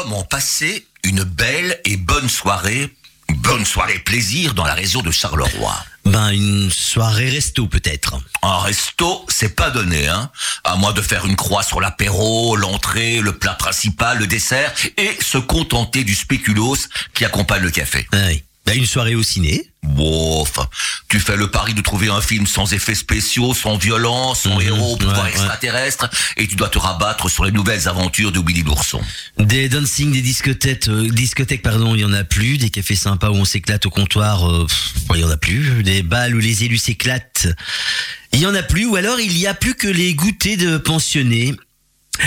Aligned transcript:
Comment 0.00 0.22
passer 0.22 0.86
une 1.02 1.24
belle 1.24 1.80
et 1.84 1.96
bonne 1.96 2.28
soirée, 2.28 2.94
bonne 3.30 3.64
soirée 3.64 3.98
plaisir 3.98 4.54
dans 4.54 4.64
la 4.64 4.74
région 4.74 5.02
de 5.02 5.10
Charleroi 5.10 5.74
Ben, 6.04 6.30
une 6.30 6.70
soirée 6.70 7.28
resto 7.28 7.66
peut-être. 7.66 8.14
Un 8.42 8.58
resto, 8.58 9.26
c'est 9.28 9.56
pas 9.56 9.70
donné, 9.70 10.06
hein. 10.06 10.30
À 10.62 10.76
moins 10.76 10.92
de 10.92 11.02
faire 11.02 11.26
une 11.26 11.34
croix 11.34 11.64
sur 11.64 11.80
l'apéro, 11.80 12.54
l'entrée, 12.54 13.20
le 13.20 13.36
plat 13.36 13.54
principal, 13.54 14.18
le 14.18 14.28
dessert, 14.28 14.72
et 14.96 15.18
se 15.20 15.36
contenter 15.36 16.04
du 16.04 16.14
spéculoos 16.14 16.76
qui 17.12 17.24
accompagne 17.24 17.62
le 17.62 17.72
café. 17.72 18.06
Ah 18.12 18.18
oui. 18.28 18.44
Une 18.74 18.86
soirée 18.86 19.14
au 19.14 19.22
ciné. 19.22 19.70
Bon, 19.82 20.44
tu 21.08 21.18
fais 21.18 21.36
le 21.36 21.50
pari 21.50 21.72
de 21.74 21.80
trouver 21.80 22.08
un 22.08 22.20
film 22.20 22.46
sans 22.46 22.72
effets 22.72 22.94
spéciaux, 22.94 23.54
sans 23.54 23.78
violence, 23.78 24.42
sans 24.42 24.56
Mhm, 24.56 24.62
héros, 24.66 24.96
pouvoir 24.96 25.18
ouais, 25.18 25.22
ouais. 25.24 25.30
extraterrestre, 25.30 26.10
et 26.36 26.46
tu 26.46 26.56
dois 26.56 26.68
te 26.68 26.78
rabattre 26.78 27.30
sur 27.30 27.44
les 27.44 27.52
nouvelles 27.52 27.88
aventures 27.88 28.30
de 28.30 28.38
Willy 28.40 28.62
l'ourson. 28.62 29.00
Des 29.38 29.68
dancing, 29.68 30.12
des 30.12 30.20
discothèques, 30.20 30.88
euh, 30.88 31.08
discothèques 31.08 31.62
pardon, 31.62 31.94
il 31.94 32.00
y 32.02 32.04
en 32.04 32.12
a 32.12 32.24
plus. 32.24 32.58
Des 32.58 32.70
cafés 32.70 32.96
sympas 32.96 33.30
où 33.30 33.34
on 33.36 33.44
s'éclate 33.44 33.86
au 33.86 33.90
comptoir, 33.90 34.48
euh, 34.48 34.66
pff, 34.66 34.92
il 35.14 35.20
y 35.20 35.24
en 35.24 35.30
a 35.30 35.36
plus. 35.36 35.82
Des 35.82 36.02
balles 36.02 36.34
où 36.34 36.38
les 36.38 36.64
élus 36.64 36.78
s'éclatent, 36.78 37.48
il 38.32 38.40
y 38.40 38.46
en 38.46 38.54
a 38.54 38.62
plus. 38.62 38.84
Ou 38.86 38.96
alors 38.96 39.18
il 39.20 39.36
y 39.38 39.46
a 39.46 39.54
plus 39.54 39.74
que 39.74 39.88
les 39.88 40.14
goûters 40.14 40.56
de 40.56 40.76
pensionnés. 40.76 41.54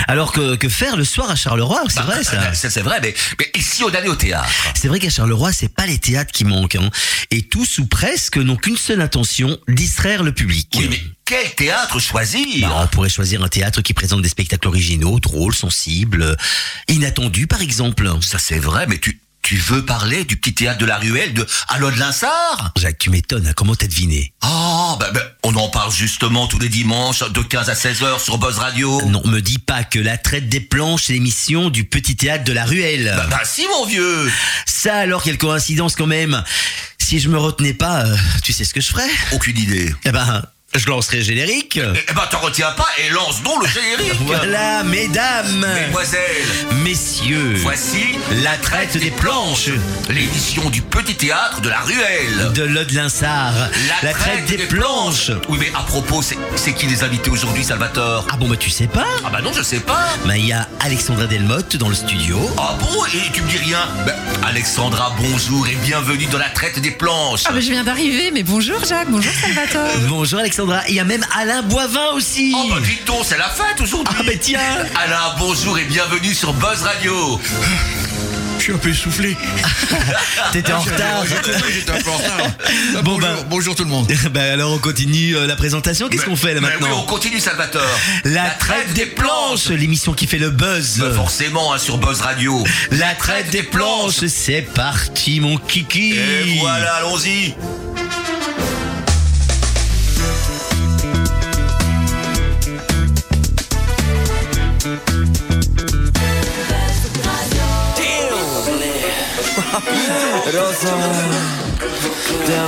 Alors 0.08 0.32
que, 0.32 0.56
que 0.56 0.68
faire 0.68 0.96
le 0.96 1.04
soir 1.04 1.30
à 1.30 1.36
Charleroi, 1.36 1.82
c'est 1.88 2.02
vrai 2.02 2.22
ça. 2.24 2.54
Ça, 2.54 2.70
c'est 2.70 2.80
vrai, 2.82 3.00
mais, 3.02 3.14
mais 3.38 3.50
ici 3.54 3.84
on 3.84 3.94
allait 3.94 4.08
au 4.08 4.16
théâtre. 4.16 4.48
C'est 4.74 4.88
vrai 4.88 4.98
qu'à 4.98 5.10
Charleroi, 5.10 5.52
c'est 5.52 5.68
pas 5.74 5.86
les 5.86 5.98
théâtres 5.98 6.32
qui 6.32 6.44
manquent, 6.44 6.76
hein. 6.76 6.90
Et 7.30 7.42
tous 7.42 7.78
ou 7.78 7.86
presque 7.86 8.36
n'ont 8.36 8.56
qu'une 8.56 8.76
seule 8.76 9.00
intention, 9.00 9.58
distraire 9.68 10.22
le 10.22 10.32
public. 10.32 10.68
Oui, 10.78 10.88
mais 10.90 11.00
quel 11.24 11.50
théâtre 11.54 11.98
choisir 11.98 12.68
Bah, 12.68 12.80
on 12.82 12.86
pourrait 12.88 13.08
choisir 13.08 13.42
un 13.42 13.48
théâtre 13.48 13.80
qui 13.82 13.94
présente 13.94 14.22
des 14.22 14.28
spectacles 14.28 14.68
originaux, 14.68 15.18
drôles, 15.20 15.54
sensibles, 15.54 16.22
euh, 16.22 16.34
inattendus 16.88 17.46
par 17.46 17.62
exemple. 17.62 18.10
Ça 18.20 18.38
c'est 18.38 18.58
vrai, 18.58 18.86
mais 18.86 18.98
tu, 18.98 19.20
tu 19.42 19.56
veux 19.56 19.84
parler 19.84 20.24
du 20.24 20.36
petit 20.36 20.54
théâtre 20.54 20.78
de 20.78 20.86
la 20.86 20.98
ruelle 20.98 21.34
de 21.34 21.46
Allo 21.68 21.90
de 21.90 21.98
Linsard 21.98 22.72
Jacques, 22.76 22.98
tu 22.98 23.10
m'étonnes, 23.10 23.46
hein, 23.46 23.52
comment 23.54 23.74
t'as 23.74 23.86
deviné? 23.86 24.32
Oh, 24.44 24.96
ben, 24.98 25.10
ben, 25.12 25.22
on 25.42 25.54
en 25.56 25.68
parle 25.68 25.92
justement 25.92 26.46
tous 26.46 26.58
les 26.58 26.68
dimanches 26.68 27.22
de 27.30 27.40
15 27.40 27.68
à 27.68 27.74
16 27.74 28.02
heures 28.02 28.20
sur 28.20 28.38
Buzz 28.38 28.58
Radio. 28.58 29.02
Non, 29.06 29.22
me 29.26 29.40
dis 29.40 29.58
pas 29.58 29.84
que 29.84 29.98
la 29.98 30.16
traite 30.16 30.48
des 30.48 30.60
planches 30.60 31.10
est 31.10 31.14
l'émission 31.14 31.70
du 31.70 31.84
petit 31.84 32.16
théâtre 32.16 32.44
de 32.44 32.52
la 32.52 32.64
ruelle. 32.64 33.12
Bah, 33.16 33.26
bah 33.30 33.40
si 33.44 33.66
mon 33.68 33.86
vieux 33.86 34.30
Ça 34.64 34.96
alors, 34.96 35.22
quelle 35.22 35.38
coïncidence 35.38 35.96
quand 35.96 36.06
même. 36.06 36.42
Si 36.98 37.18
je 37.18 37.28
me 37.28 37.38
retenais 37.38 37.74
pas, 37.74 38.06
euh, 38.06 38.16
tu 38.42 38.52
sais 38.52 38.64
ce 38.64 38.72
que 38.72 38.80
je 38.80 38.88
ferais? 38.88 39.10
Aucune 39.32 39.58
idée. 39.58 39.92
Eh 40.04 40.12
ben, 40.12 40.44
je 40.74 40.86
lancerais 40.88 41.18
le 41.18 41.22
générique. 41.24 41.78
Eh 42.08 42.12
ben 42.14 42.22
t'en 42.30 42.38
retiens 42.40 42.70
pas 42.72 42.86
et 42.98 43.10
lance 43.10 43.42
donc 43.42 43.62
le 43.62 43.68
générique 43.68 44.18
Voilà, 44.22 44.82
mesdames, 44.84 45.66
Mesdemoiselles, 45.74 46.20
messieurs, 46.82 47.54
voici 47.58 48.04
la 48.42 48.56
traite 48.56 48.96
des 48.96 49.10
planches 49.10 49.68
l'émission 50.08 50.70
du 50.70 50.80
petit 50.80 51.14
théâtre 51.14 51.60
de 51.60 51.68
la 51.68 51.80
ruelle. 51.80 52.52
de 52.54 52.62
Lode 52.62 52.90
Linsard. 52.92 53.52
La, 54.02 54.12
traite 54.14 54.46
des 54.46 54.56
planches. 54.64 55.30
Oui 55.50 55.58
mais 55.60 55.70
à 55.74 55.82
propos, 55.82 56.22
c'est 56.22 56.72
qui 56.72 56.86
les 56.86 57.02
invités 57.04 57.28
aujourd'hui 57.28 57.64
Salvatore? 57.64 58.26
Ah 58.32 58.36
bon, 58.38 58.48
bah 58.48 58.56
tu 58.56 58.70
sais 58.70 58.86
pas 58.86 59.06
Ah 59.26 59.30
bah 59.30 59.40
non 59.42 59.52
je 59.52 59.62
sais 59.62 59.80
pas 59.80 60.08
Bah 60.24 60.38
il 60.38 60.46
y 60.46 60.52
a 60.52 60.66
Alexandra 60.80 61.26
Delmotte 61.26 61.76
dans 61.76 61.90
le 61.90 61.94
studio. 61.94 62.38
Ah 62.58 62.76
bon 62.80 63.04
Et 63.14 63.30
tu 63.32 63.42
me 63.42 63.48
dis 63.50 63.58
rien 63.58 63.86
Ben, 64.06 64.14
Alexandra, 64.46 65.14
bonjour 65.20 65.68
et 65.68 65.74
bienvenue 65.84 66.26
dans 66.26 66.38
la 66.38 66.48
traite 66.48 66.78
des 66.78 66.90
planches 66.92 67.42
Ah 67.44 67.52
bah 67.52 67.60
je 67.60 67.68
viens 67.70 67.84
d'arriver, 67.84 68.30
mais 68.32 68.42
bonjour 68.42 68.82
Jacques, 68.86 69.10
bonjour 69.10 69.32
Salvatore. 69.34 69.98
Bonjour 70.08 70.40
Alexandra. 70.40 70.61
Il 70.88 70.94
y 70.94 71.00
a 71.00 71.04
même 71.04 71.24
Alain 71.36 71.62
Boivin 71.62 72.10
aussi. 72.14 72.52
Oh 72.56 72.68
bah 72.70 72.76
dites 72.84 73.04
donc, 73.06 73.24
c'est 73.24 73.38
la 73.38 73.48
fête 73.48 73.80
aujourd'hui 73.80 74.14
Ah 74.18 74.22
bah 74.24 74.32
tiens 74.40 74.60
Alain, 74.94 75.34
bonjour 75.38 75.76
et 75.78 75.84
bienvenue 75.84 76.32
sur 76.34 76.52
Buzz 76.54 76.82
Radio 76.82 77.40
Je 78.58 78.62
suis 78.62 78.72
un 78.72 78.76
peu 78.78 78.90
essoufflé. 78.90 79.36
T'étais 80.52 80.72
en 80.72 80.80
retard. 80.80 81.24
J'ai 81.28 81.34
compris, 81.52 81.72
j'étais 81.72 81.90
un 81.90 82.00
peu 82.00 82.10
en 82.10 82.16
retard. 82.16 82.38
Ah, 82.94 83.02
Bon, 83.02 83.14
bonjour, 83.14 83.20
bah. 83.20 83.44
bonjour 83.48 83.74
tout 83.74 83.82
le 83.84 83.90
monde. 83.90 84.06
bah 84.32 84.52
alors 84.52 84.72
on 84.72 84.78
continue 84.78 85.34
euh, 85.36 85.46
la 85.46 85.56
présentation. 85.56 86.08
Qu'est-ce 86.08 86.24
qu'on 86.26 86.36
fait 86.36 86.54
là 86.54 86.60
maintenant 86.60 86.86
oui, 86.88 86.94
on 86.96 87.02
continue 87.06 87.40
Salvatore 87.40 87.82
La 88.24 88.48
traite 88.50 88.92
des 88.92 89.06
planches, 89.06 89.68
l'émission 89.68 90.12
qui 90.12 90.26
fait 90.28 90.38
le 90.38 90.50
buzz. 90.50 90.98
Ben, 90.98 91.12
Forcément, 91.14 91.72
hein, 91.72 91.78
sur 91.78 91.98
Buzz 91.98 92.20
Radio 92.20 92.62
La 92.92 93.14
traite 93.14 93.50
des 93.50 93.62
planches, 93.64 94.24
c'est 94.28 94.62
parti 94.62 95.40
mon 95.40 95.56
kiki. 95.58 96.12
Et 96.14 96.58
voilà, 96.60 96.94
allons-y 96.96 97.54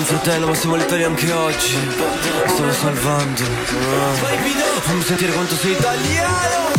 fratello 0.05 0.47
ma 0.47 0.55
siamo 0.55 0.77
letali 0.77 1.03
anche 1.03 1.33
oggi. 1.33 1.77
Stavo 2.47 2.73
salvando. 2.73 3.43
Fammi 4.81 5.03
sentire 5.03 5.33
quanto 5.33 5.55
sei 5.57 5.73
italiano 5.73 6.74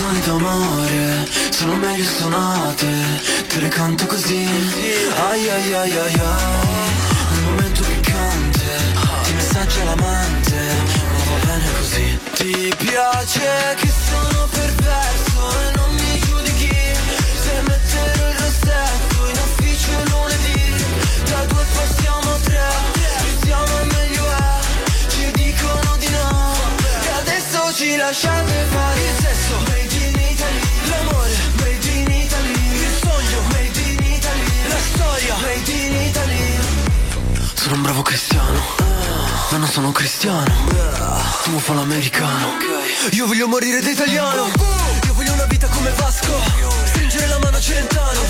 canzoni 0.00 0.20
d'amore 0.20 1.28
sono 1.50 1.74
meglio 1.76 2.04
suonate 2.04 2.86
Te 3.48 3.60
le 3.60 3.68
canto 3.68 4.06
così. 4.06 4.46
Ai 5.28 5.48
ai 5.48 5.72
ai 5.74 5.98
ai 5.98 5.98
ai 5.98 6.20
Nel 7.30 7.42
momento 7.44 7.82
piccante 7.82 8.64
Ti 9.24 9.32
messaggia 9.32 9.84
l'amante 9.84 10.56
Ma 11.12 11.24
va 11.28 11.46
bene 11.46 11.72
così. 11.78 12.18
Ti 12.34 12.74
piace 12.78 13.76
che 13.76 13.92
sono 14.08 14.48
perverso 14.50 15.40
E 15.66 15.76
non 15.76 15.94
mi 15.94 16.18
giudichi 16.20 16.76
Se 17.42 17.60
metterò 17.60 18.28
il 18.28 18.36
rossetto 18.38 19.28
In 19.28 19.38
ufficio 19.44 19.90
lunedì. 20.08 20.84
Da 21.28 21.44
due 21.44 21.64
passiamo 21.74 22.32
a 22.32 22.38
tre 22.42 22.68
Più 22.92 23.46
siamo 23.46 23.84
meglio 23.92 24.24
è 24.30 24.60
Ci 25.08 25.30
dicono 25.32 25.96
di 25.98 26.08
no 26.08 26.54
E 27.04 27.10
adesso 27.20 27.72
ci 27.74 27.96
lasciate 27.96 28.66
fare 28.70 29.00
il 29.00 29.14
sesso 29.20 29.88
Sono 37.70 37.82
un 37.82 37.88
bravo 37.88 38.02
cristiano. 38.02 38.60
Ma 39.50 39.56
non 39.58 39.68
sono 39.68 39.92
cristiano. 39.92 40.52
Tu 41.44 41.56
fa 41.60 41.72
l'americano 41.74 42.56
Io 43.12 43.28
voglio 43.28 43.46
morire 43.46 43.80
da 43.80 43.90
italiano. 43.90 44.46
Io 45.06 45.14
voglio 45.14 45.32
una 45.34 45.44
vita 45.44 45.68
come 45.68 45.90
Vasco. 45.90 46.32
Stringere 46.86 47.28
la 47.28 47.38
mano 47.38 47.58
a 47.58 47.60
Celentano. 47.60 48.20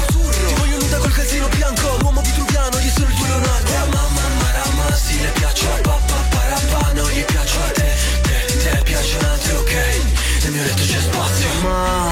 Ti 0.46 0.54
voglio 0.58 0.76
nuda 0.76 0.98
col 0.98 1.12
calzino 1.14 1.48
bianco. 1.48 1.96
L'uomo 2.00 2.20
vitruviano, 2.20 2.80
gli 2.80 2.90
sono 2.90 3.08
il 3.08 3.14
tuo 3.14 3.26
Leonardo. 3.28 3.72
Mamma 3.90 4.28
marama, 4.42 4.94
sì 4.94 5.18
le 5.18 5.28
piace 5.28 5.66
a 5.68 5.80
papà 5.80 6.14
parapà 6.28 6.92
Non 6.92 7.08
gli 7.08 7.24
piace 7.24 7.56
a 7.56 7.70
te, 7.70 7.94
te, 8.20 8.58
te 8.58 8.82
piace 8.84 9.16
un 9.16 9.24
altro, 9.24 9.58
ok 9.60 10.19
Nel 10.42 10.52
mio 10.52 10.62
letto 10.62 10.82
c'è 10.82 10.98
spazio. 10.98 11.48
Ma 11.62 12.10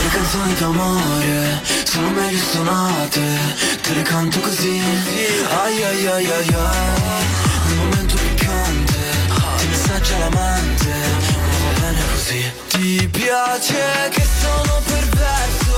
le 0.00 0.08
canzoni 0.08 0.54
d'amore 0.54 1.60
Sono 1.84 2.10
meglio 2.10 2.38
suonate. 2.50 3.20
Te 3.82 3.92
le 3.94 4.02
canto 4.02 4.40
così. 4.40 4.80
Ai 5.62 5.82
ai 5.82 6.06
ai 6.06 6.30
ai 6.30 6.48
ai. 6.48 7.24
Nel 7.66 7.76
momento 7.76 8.14
piccante 8.14 8.98
Ti 9.58 9.66
messaggia 9.66 10.18
l'amante. 10.18 10.88
Ma 10.88 11.72
va 11.72 11.80
bene 11.80 12.02
così. 12.12 12.52
Ti 12.68 13.08
piace 13.12 14.08
che 14.10 14.26
sono 14.40 14.80
perverso 14.86 15.69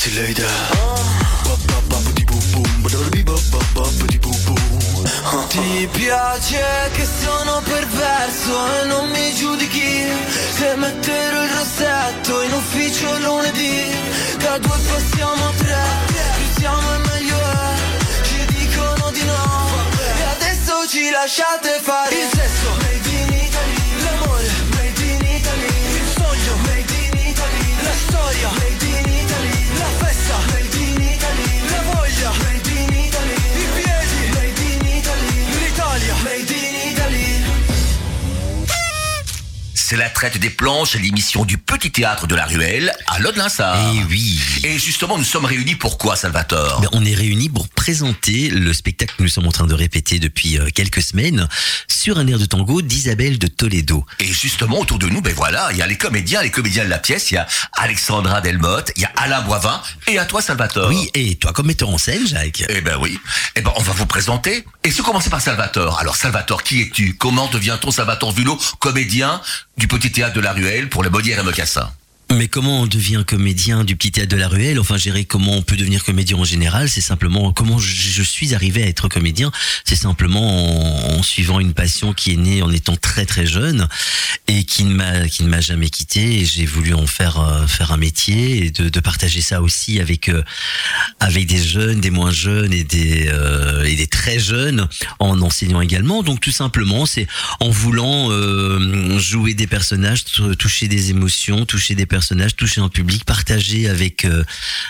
sexy 0.00 0.14
lady 0.16 0.42
Ti 5.48 5.88
piace 5.92 6.90
che 6.92 7.04
sono 7.04 7.60
perverso 7.64 8.80
e 8.80 8.86
non 8.86 9.10
mi 9.10 9.34
giudichi. 9.34 10.06
Se 10.56 10.74
metterò 10.76 11.42
il 11.42 11.50
rossetto 11.50 12.42
in 12.42 12.52
ufficio 12.52 13.18
lunedì. 13.18 13.92
Da 14.38 14.58
due 14.58 14.78
passiamo 14.78 15.48
a 15.48 15.52
tre 15.56 15.82
Più 16.36 16.60
siamo 16.60 16.94
e 16.94 16.98
meglio 17.08 17.36
è. 17.36 18.22
Ci 18.22 18.44
dicono 18.54 19.10
di 19.10 19.24
no. 19.24 19.68
E 20.18 20.22
adesso 20.36 20.86
ci 20.88 21.10
lasciate 21.10 21.80
fare 21.82 22.14
Il 22.14 22.28
sesso 22.30 23.09
C'est 39.90 39.96
la 39.96 40.08
traite 40.08 40.38
des 40.38 40.50
planches, 40.50 40.94
l'émission 40.94 41.44
du 41.44 41.58
petit 41.58 41.90
théâtre 41.90 42.28
de 42.28 42.36
la 42.36 42.46
ruelle 42.46 42.92
à 43.08 43.18
Lode-Linsard. 43.18 43.76
Eh 43.92 44.04
oui. 44.04 44.38
Et 44.62 44.78
justement, 44.78 45.18
nous 45.18 45.24
sommes 45.24 45.46
réunis 45.46 45.74
pourquoi, 45.74 46.14
Salvatore? 46.14 46.80
Ben, 46.80 46.88
on 46.92 47.04
est 47.04 47.12
réunis 47.12 47.48
pour 47.48 47.68
présenter 47.68 48.50
le 48.50 48.72
spectacle 48.72 49.16
que 49.18 49.24
nous 49.24 49.28
sommes 49.28 49.48
en 49.48 49.50
train 49.50 49.66
de 49.66 49.74
répéter 49.74 50.20
depuis 50.20 50.60
euh, 50.60 50.68
quelques 50.72 51.02
semaines 51.02 51.48
sur 51.88 52.18
un 52.18 52.28
air 52.28 52.38
de 52.38 52.44
tango 52.44 52.82
d'Isabelle 52.82 53.36
de 53.40 53.48
Toledo. 53.48 54.06
Et 54.20 54.32
justement, 54.32 54.78
autour 54.78 55.00
de 55.00 55.08
nous, 55.08 55.22
ben 55.22 55.34
voilà, 55.34 55.70
il 55.72 55.78
y 55.78 55.82
a 55.82 55.88
les 55.88 55.98
comédiens, 55.98 56.40
les 56.40 56.52
comédiens 56.52 56.84
de 56.84 56.88
la 56.88 57.00
pièce, 57.00 57.32
il 57.32 57.34
y 57.34 57.38
a 57.38 57.48
Alexandra 57.72 58.40
Delmotte, 58.40 58.92
il 58.94 59.02
y 59.02 59.06
a 59.06 59.12
Alain 59.16 59.40
Boivin, 59.40 59.82
et 60.06 60.20
à 60.20 60.24
toi, 60.24 60.40
Salvatore. 60.40 60.88
Oui, 60.88 61.10
et 61.14 61.34
toi 61.34 61.52
comme 61.52 61.66
metteur 61.66 61.88
en 61.88 61.98
scène, 61.98 62.28
Jacques 62.28 62.62
Eh 62.68 62.80
ben 62.80 62.96
oui. 63.00 63.18
Eh 63.56 63.60
ben, 63.60 63.72
on 63.74 63.82
va 63.82 63.92
vous 63.94 64.06
présenter. 64.06 64.64
Et 64.84 64.92
se 64.92 65.02
commencer 65.02 65.30
par 65.30 65.40
Salvatore. 65.40 65.98
Alors, 65.98 66.14
Salvatore, 66.14 66.62
qui 66.62 66.80
es-tu? 66.80 67.16
Comment 67.16 67.48
devient-on 67.48 67.90
Salvatore 67.90 68.30
Vulot, 68.30 68.56
comédien 68.78 69.40
du 69.80 69.88
petit 69.88 70.12
théâtre 70.12 70.34
de 70.34 70.40
la 70.40 70.52
ruelle 70.52 70.90
pour 70.90 71.02
les 71.02 71.08
Molières 71.08 71.40
et 71.40 71.42
Mocassin 71.42 71.90
Mais 72.32 72.46
comment 72.46 72.82
on 72.82 72.86
devient 72.86 73.24
comédien 73.26 73.82
du 73.82 73.96
petit 73.96 74.12
théâtre 74.12 74.30
de 74.30 74.36
la 74.36 74.46
ruelle? 74.46 74.78
Enfin, 74.78 74.94
dirais 74.94 75.24
comment 75.24 75.56
on 75.56 75.62
peut 75.62 75.76
devenir 75.76 76.04
comédien 76.04 76.36
en 76.36 76.44
général? 76.44 76.88
C'est 76.88 77.00
simplement 77.00 77.52
comment 77.52 77.78
je, 77.78 78.22
suis 78.22 78.54
arrivé 78.54 78.84
à 78.84 78.86
être 78.86 79.08
comédien? 79.08 79.50
C'est 79.84 79.96
simplement 79.96 81.16
en, 81.16 81.22
suivant 81.24 81.58
une 81.58 81.74
passion 81.74 82.12
qui 82.12 82.32
est 82.32 82.36
née 82.36 82.62
en 82.62 82.70
étant 82.70 82.96
très 82.96 83.26
très 83.26 83.46
jeune 83.46 83.88
et 84.46 84.62
qui 84.62 84.84
ne 84.84 84.94
m'a 84.94 85.28
qui 85.28 85.42
ne 85.42 85.48
m'a 85.48 85.60
jamais 85.60 85.90
quitté. 85.90 86.40
Et 86.40 86.44
j'ai 86.44 86.66
voulu 86.66 86.94
en 86.94 87.08
faire 87.08 87.40
euh, 87.40 87.66
faire 87.66 87.90
un 87.90 87.96
métier 87.96 88.64
et 88.64 88.70
de, 88.70 89.00
partager 89.00 89.40
ça 89.40 89.60
aussi 89.60 89.98
avec 89.98 90.28
euh, 90.28 90.44
avec 91.18 91.46
des 91.46 91.60
jeunes, 91.60 92.00
des 92.00 92.10
moins 92.10 92.30
jeunes 92.30 92.72
et 92.72 92.84
des 92.84 93.28
euh, 93.28 93.82
et 93.82 93.96
des 93.96 94.06
très 94.06 94.38
jeunes 94.38 94.86
en 95.18 95.40
enseignant 95.40 95.80
également. 95.80 96.22
Donc 96.22 96.38
tout 96.38 96.52
simplement, 96.52 97.06
c'est 97.06 97.26
en 97.58 97.70
voulant 97.70 98.30
jouer 99.18 99.54
des 99.54 99.66
personnages, 99.66 100.24
toucher 100.58 100.86
des 100.86 101.10
émotions, 101.10 101.66
toucher 101.66 101.96
des 101.96 102.06
personnages, 102.06 102.19
toucher 102.56 102.80
un 102.80 102.88
public, 102.88 103.24
partager 103.24 103.88
avec 103.88 104.24
euh, 104.24 104.44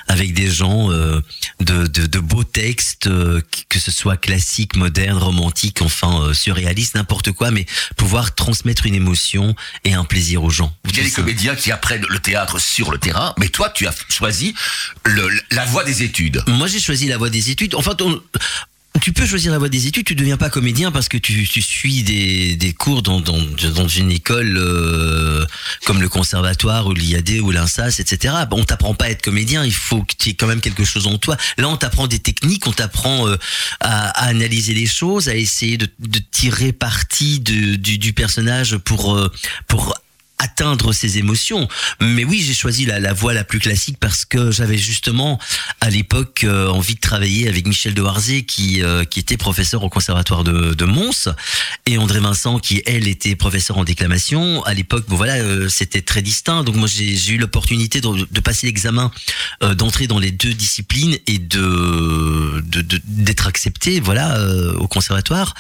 avec 0.09 0.35
des 0.35 0.51
gens 0.51 0.91
euh, 0.91 1.21
de, 1.61 1.87
de, 1.87 2.07
de 2.07 2.19
beaux 2.19 2.45
textes, 2.45 3.07
euh, 3.07 3.41
que 3.69 3.79
ce 3.79 3.91
soit 3.91 4.17
classique, 4.17 4.77
moderne, 4.77 5.19
romantique, 5.19 5.83
enfin 5.83 6.33
surréaliste, 6.35 6.95
n'importe 6.95 7.33
quoi, 7.33 7.51
mais 7.51 7.67
pouvoir 7.97 8.35
transmettre 8.35 8.87
une 8.87 8.95
émotion 8.95 9.55
et 9.85 9.95
un 9.95 10.05
plaisir 10.05 10.43
aux 10.43 10.51
gens. 10.51 10.75
Il 10.89 10.97
y 10.97 11.01
a 11.01 11.05
des 11.05 11.11
comédiens 11.11 11.55
qui 11.55 11.71
apprennent 11.73 12.07
le 12.09 12.19
théâtre 12.19 12.59
sur 12.61 12.91
le 12.91 12.99
terrain, 12.99 13.35
mais 13.39 13.49
toi, 13.49 13.71
tu 13.71 13.87
as 13.87 13.95
choisi 14.09 14.55
le, 15.05 15.29
la 15.51 15.65
voie 15.67 15.85
des 15.85 16.03
études. 16.03 16.43
Moi, 16.47 16.67
j'ai 16.67 16.81
choisi 16.81 17.07
la 17.09 17.17
voie 17.19 17.31
des 17.31 17.51
études. 17.51 17.75
Enfin, 17.75 17.95
on- 18.01 18.21
tu 19.01 19.13
peux 19.13 19.25
choisir 19.25 19.53
la 19.53 19.59
voie 19.59 19.69
des 19.69 19.87
études, 19.87 20.05
tu 20.05 20.17
deviens 20.17 20.37
pas 20.37 20.51
comédien 20.51 20.91
parce 20.91 21.09
que 21.09 21.17
tu, 21.17 21.47
tu 21.47 21.63
suis 21.63 22.03
des, 22.03 22.57
des 22.57 22.73
cours 22.73 23.03
dans, 23.03 23.21
dans, 23.21 23.39
dans 23.75 23.89
une 23.89 24.11
école 24.11 24.57
euh, 24.59 25.47
comme 25.87 26.01
le 26.01 26.09
conservatoire 26.09 26.87
ou 26.87 26.93
l'IAD 26.93 27.41
ou 27.41 27.53
l'INSAS, 27.53 28.01
etc. 28.01 28.35
On 28.51 28.65
t'apprend 28.65 28.95
pas 28.95 29.05
à 29.05 29.11
être 29.11 29.23
comédien, 29.23 29.65
il 29.65 29.73
faut 29.73 30.03
que 30.03 30.15
tu 30.19 30.31
aies 30.31 30.35
quand 30.35 30.49
même 30.49 30.61
quelque 30.61 30.85
chose 30.85 31.07
en 31.07 31.19
toi. 31.19 31.37
Là, 31.57 31.69
on 31.69 31.77
t'apprend 31.77 32.09
des 32.09 32.19
techniques, 32.19 32.67
on 32.67 32.73
t'apprend 32.73 33.29
euh, 33.29 33.37
à, 33.79 34.09
à 34.09 34.29
analyser 34.29 34.75
les 34.75 34.87
choses, 34.87 35.29
à 35.29 35.37
essayer 35.37 35.77
de, 35.77 35.89
de 36.01 36.19
tirer 36.19 36.73
parti 36.73 37.39
du, 37.39 37.79
du 37.79 38.13
personnage 38.13 38.77
pour, 38.79 39.17
euh, 39.17 39.31
pour 39.69 39.95
atteindre 40.41 40.93
ses 40.93 41.19
émotions. 41.19 41.69
Mais 42.01 42.25
oui, 42.25 42.43
j'ai 42.45 42.55
choisi 42.55 42.87
la, 42.87 43.13
voie 43.13 43.35
la 43.35 43.45
plus 43.45 43.61
classique 43.61 43.99
parce 44.01 44.25
que 44.25 44.51
j'avais 44.51 44.79
justement 44.79 45.39
à 45.81 45.91
l'époque 45.91 46.45
euh, 46.45 46.69
envie 46.69 46.95
de 46.95 47.01
travailler 47.01 47.47
avec 47.47 47.67
Michel 47.67 47.93
de 47.93 48.01
Warzé 48.01 48.43
qui 48.43 48.83
euh, 48.83 49.05
qui 49.05 49.21
était 49.21 49.37
professeur 49.37 49.83
au 49.85 49.91
conservatoire 49.91 50.43
de, 50.43 50.73
de 50.73 50.85
Mons 50.87 51.29
et 51.87 51.99
André 51.99 52.21
Vincent 52.21 52.59
qui 52.59 52.83
elle 52.87 53.07
était 53.07 53.37
professeur 53.37 53.77
en 53.77 53.85
déclamation. 53.85 54.63
À 54.65 54.73
l'époque, 54.73 55.05
bon 55.09 55.17
voilà, 55.17 55.35
euh, 55.35 55.69
c'était 55.69 56.01
très 56.01 56.23
distinct. 56.23 56.65
Donc 56.65 56.77
moi 56.77 56.89
j'ai 56.89 57.33
eu 57.33 57.37
l'opportunité 57.37 58.01
de, 58.01 58.41
passer 58.41 58.67
l'examen, 58.67 59.11
d'entrer 59.61 60.07
dans 60.07 60.19
les 60.19 60.31
deux 60.31 60.55
disciplines 60.55 61.19
et 61.27 61.39
de 61.39 62.65
d'être 63.05 63.47
accepté, 63.47 64.01
voilà, 64.01 64.41
au 64.77 64.89
conservatoire. 64.89 65.55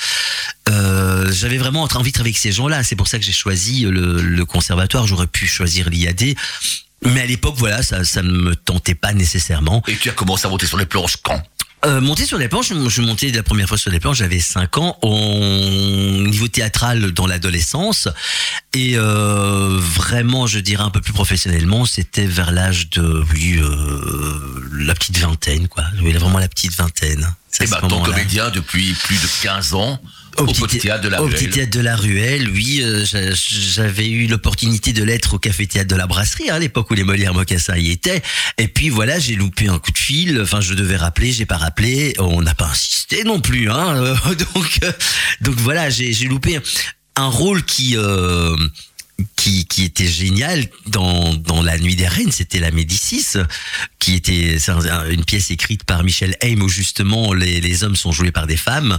J'avais 0.67 1.59
vraiment 1.59 1.83
envie 1.83 2.11
de 2.11 2.15
travailler 2.15 2.33
avec 2.33 2.38
ces 2.38 2.53
gens-là. 2.53 2.83
C'est 2.83 2.97
pour 2.97 3.09
ça 3.09 3.19
que 3.19 3.25
j'ai 3.25 3.33
choisi 3.33 3.83
le 3.83 4.44
conservatoire. 4.44 4.70
J'aurais 5.07 5.27
pu 5.27 5.47
choisir 5.47 5.89
l'IAD. 5.91 6.35
Mais 7.05 7.23
à 7.23 7.27
l'époque, 7.27 7.55
voilà, 7.57 7.83
ça, 7.83 8.05
ça 8.05 8.23
ne 8.23 8.31
me 8.31 8.55
tentait 8.55 8.95
pas 8.95 9.13
nécessairement. 9.15 9.83
Et 9.89 9.97
tu 9.97 10.11
as 10.11 10.13
commencé 10.13 10.47
à 10.47 10.51
monter 10.51 10.67
sur 10.67 10.77
les 10.79 10.87
planches 10.87 11.17
quand? 11.23 11.43
Euh, 11.87 12.03
monter 12.03 12.27
sur 12.27 12.37
les 12.37 12.49
planches, 12.49 12.69
je, 12.75 12.89
je 12.91 13.01
montais 13.01 13.31
la 13.31 13.43
première 13.43 13.67
fois 13.67 13.79
sur 13.79 13.91
les 13.91 14.01
planches, 14.01 14.19
j'avais 14.19 14.39
5 14.39 14.77
ans, 14.77 14.99
au 15.01 15.09
niveau 16.29 16.47
théâtral 16.47 17.13
dans 17.13 17.27
l'adolescence. 17.27 18.07
Et 18.75 18.99
euh, 18.99 19.79
vraiment, 19.81 20.47
je 20.47 20.59
dirais 20.59 20.83
un 20.85 20.91
peu 20.91 21.01
plus 21.01 21.15
professionnellement, 21.15 21.87
c'était 21.87 22.27
vers 22.27 22.53
l'âge 22.53 22.91
de, 22.91 23.25
oui, 23.33 23.57
euh, 23.57 24.69
la 24.75 24.95
petite 24.95 25.17
vingtaine, 25.17 25.69
quoi. 25.69 25.85
Oui, 26.03 26.13
vraiment 26.13 26.39
la 26.39 26.49
petite 26.49 26.77
vingtaine. 26.77 27.35
C'est 27.51 27.65
Et 27.65 27.67
ce 27.67 27.73
maintenant, 27.73 27.89
moment-là. 28.01 28.13
comédien 28.13 28.51
depuis 28.51 28.93
plus 29.05 29.17
de 29.17 29.29
15 29.43 29.73
ans 29.73 29.99
au, 30.38 30.47
petit 30.47 30.79
théâtre 30.79 31.03
de 31.03 31.09
la 31.09 31.21
au 31.23 31.27
Ruelle. 31.27 31.37
petit 31.38 31.50
théâtre 31.50 31.71
de 31.71 31.81
la 31.81 31.97
Ruelle, 31.97 32.49
oui, 32.50 32.81
euh, 32.82 33.05
j'a- 33.05 33.32
j'avais 33.35 34.09
eu 34.09 34.27
l'opportunité 34.27 34.93
de 34.93 35.03
l'être 35.03 35.35
au 35.35 35.38
café 35.38 35.67
théâtre 35.67 35.88
de 35.91 35.97
la 35.97 36.06
Brasserie, 36.06 36.50
hein, 36.50 36.55
à 36.55 36.59
l'époque 36.59 36.91
où 36.91 36.94
les 36.94 37.05
Molières 37.05 37.35
Mocassins 37.35 37.77
y 37.77 37.91
étaient. 37.91 38.23
Et 38.59 38.69
puis 38.69 38.88
voilà, 38.88 39.19
j'ai 39.19 39.35
loupé 39.35 39.69
un 39.69 39.79
coup 39.79 39.93
de 39.93 39.99
fil. 39.99 40.41
Enfin, 40.43 40.61
je 40.61 40.75
devais 40.75 40.97
rappeler, 40.97 41.32
j'ai 41.32 41.47
pas 41.47 41.56
rappelé. 41.59 42.15
On 42.19 42.43
n'a 42.43 42.55
pas 42.55 42.67
insisté 42.69 43.25
non 43.25 43.41
plus, 43.41 43.71
hein. 43.71 43.97
euh, 43.97 44.15
donc, 44.55 44.79
euh, 44.85 44.93
donc 45.41 45.56
voilà, 45.56 45.91
j'ai 45.91 46.12
j'ai 46.12 46.27
loupé 46.27 46.59
un 47.17 47.26
rôle 47.26 47.62
qui. 47.65 47.97
Qui, 49.37 49.67
était 49.79 50.07
génial 50.07 50.67
dans, 50.87 51.35
dans 51.35 51.63
La 51.63 51.79
Nuit 51.79 51.97
des 51.97 52.07
Reines, 52.07 52.33
c'était 52.33 52.59
la 52.59 52.71
Médicis, 52.71 53.39
qui 53.99 54.15
était 54.15 54.57
une 55.11 55.25
pièce 55.25 55.51
écrite 55.51 55.85
par 55.85 56.05
Michel 56.05 56.37
Haim 56.43 56.61
où 56.61 56.69
justement 56.69 57.33
les, 57.33 57.61
les 57.61 57.85
hommes 57.85 57.97
sont 57.97 58.12
joués 58.12 58.33
par 58.33 58.47
des 58.47 58.57
femmes. 58.57 58.99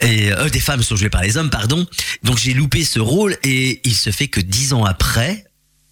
Et 0.00 0.32
euh, 0.32 0.48
des 0.48 0.60
femmes 0.60 0.82
sont 0.82 0.96
jouées 0.96 1.10
par 1.10 1.22
les 1.22 1.36
hommes, 1.36 1.50
pardon. 1.50 1.86
Donc 2.22 2.38
j'ai 2.38 2.54
loupé 2.54 2.84
ce 2.84 3.00
rôle 3.00 3.36
et 3.42 3.80
il 3.84 3.94
se 3.94 4.10
fait 4.10 4.28
que 4.28 4.40
dix 4.40 4.72
ans 4.72 4.84
après, 4.84 5.44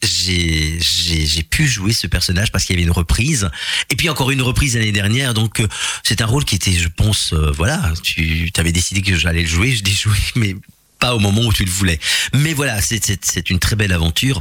j'ai 0.03 1.43
pu 1.49 1.67
jouer 1.67 1.93
ce 1.93 2.07
personnage 2.07 2.51
parce 2.51 2.65
qu'il 2.65 2.75
y 2.75 2.79
avait 2.79 2.87
une 2.87 2.93
reprise. 2.93 3.51
Et 3.91 3.97
puis 3.97 4.09
encore 4.09 4.31
une 4.31 4.43
reprise 4.43 4.77
l'année 4.77 4.93
dernière. 4.93 5.35
Donc 5.35 5.61
euh, 5.61 5.69
c'est 6.03 6.21
un 6.21 6.27
rôle 6.27 6.45
qui 6.45 6.57
était 6.57 6.73
je 6.73 6.89
pense 6.89 7.33
euh, 7.33 7.51
voilà 7.53 7.93
tu 8.03 8.51
avais 8.57 8.73
décidé 8.73 9.03
que 9.03 9.17
j'allais 9.17 9.43
le 9.43 9.49
jouer 9.49 9.73
je 9.73 9.85
l'ai 9.85 9.93
joué 10.03 10.17
mais 10.37 10.57
pas 11.03 11.15
au 11.17 11.19
moment 11.19 11.43
où 11.43 11.53
tu 11.53 11.65
le 11.65 11.71
voulais. 11.71 11.99
Mais 12.33 12.53
voilà 12.55 12.81
c'est 12.81 13.51
une 13.51 13.59
très 13.59 13.77
belle 13.77 13.93
aventure. 13.93 14.41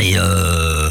Et 0.00 0.14
euh, 0.16 0.90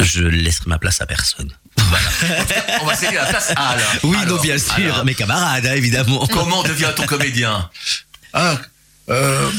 je 0.00 0.22
laisserai 0.22 0.66
ma 0.68 0.78
place 0.78 1.00
à 1.00 1.06
personne. 1.06 1.50
On 2.82 2.86
va 2.86 2.94
céder 2.94 3.16
la 3.16 3.24
place. 3.26 3.52
À 3.56 3.70
Alain. 3.70 3.82
oui 4.04 4.16
Alors, 4.20 4.36
non 4.36 4.42
bien 4.42 4.58
sûr. 4.58 5.04
mes 5.04 5.14
camarades 5.14 5.66
hein, 5.66 5.74
évidemment. 5.74 6.26
Comment 6.26 6.62
devient-on 6.62 7.06
comédien? 7.06 7.70
Ah, 8.34 8.58
euh, 9.08 9.50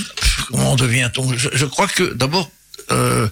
comment 0.48 0.76
devient-on? 0.76 1.36
Je, 1.38 1.50
je 1.54 1.66
crois 1.66 1.88
que 1.88 2.14
d'abord, 2.14 2.50
euh, 2.92 3.28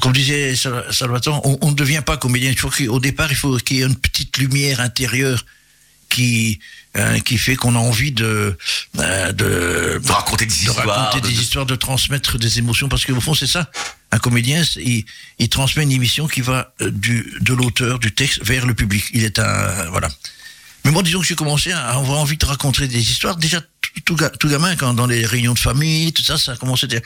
comme 0.00 0.12
disait 0.12 0.56
Sal- 0.56 0.86
Salvatore, 0.90 1.40
on, 1.46 1.58
on 1.60 1.70
ne 1.70 1.76
devient 1.76 2.02
pas 2.04 2.16
comédien. 2.16 2.50
Il 2.50 2.58
faut 2.58 2.70
qu'au 2.70 3.00
départ, 3.00 3.30
il 3.30 3.36
faut 3.36 3.56
qu'il 3.58 3.76
y 3.78 3.82
ait 3.82 3.86
une 3.86 3.96
petite 3.96 4.36
lumière 4.38 4.80
intérieure 4.80 5.44
qui 6.14 6.60
euh, 6.96 7.18
qui 7.20 7.38
fait 7.38 7.56
qu'on 7.56 7.74
a 7.74 7.78
envie 7.78 8.12
de 8.12 8.56
euh, 8.98 9.32
de, 9.32 10.00
De 10.02 10.12
raconter 10.12 10.46
des 10.46 10.54
de 10.54 10.60
histoires. 10.60 10.86
raconter 10.86 11.20
de- 11.20 11.28
des 11.28 11.34
de- 11.36 11.40
histoires, 11.42 11.66
de 11.66 11.74
transmettre 11.76 12.38
des 12.38 12.58
émotions, 12.58 12.88
parce 12.88 13.04
qu'au 13.04 13.20
fond, 13.20 13.34
c'est 13.34 13.48
ça. 13.56 13.70
Un 14.12 14.18
comédien, 14.18 14.62
il, 14.76 15.04
il 15.40 15.48
transmet 15.48 15.82
une 15.82 15.90
émission 15.92 16.28
qui 16.28 16.40
va 16.40 16.72
euh, 16.80 16.90
du, 16.90 17.34
de 17.40 17.52
l'auteur, 17.52 17.98
du 17.98 18.12
texte, 18.14 18.44
vers 18.44 18.64
le 18.64 18.74
public. 18.74 19.04
Il 19.12 19.24
est 19.24 19.38
un, 19.40 19.90
voilà. 19.90 20.08
Mais 20.84 20.90
moi, 20.92 21.02
disons 21.02 21.20
que 21.20 21.26
j'ai 21.26 21.34
commencé 21.34 21.72
à 21.72 21.88
avoir 21.88 22.20
envie 22.20 22.36
de 22.36 22.44
raconter 22.46 22.86
des 22.86 23.10
histoires. 23.10 23.36
Déjà, 23.36 23.60
tout, 24.04 24.16
tout 24.38 24.48
gamin, 24.48 24.76
quand 24.76 24.94
dans 24.94 25.06
les 25.06 25.26
réunions 25.26 25.54
de 25.54 25.58
famille, 25.58 26.12
tout 26.12 26.22
ça, 26.22 26.38
ça 26.38 26.52
a 26.52 26.56
commencé. 26.56 26.86
à- 26.86 27.00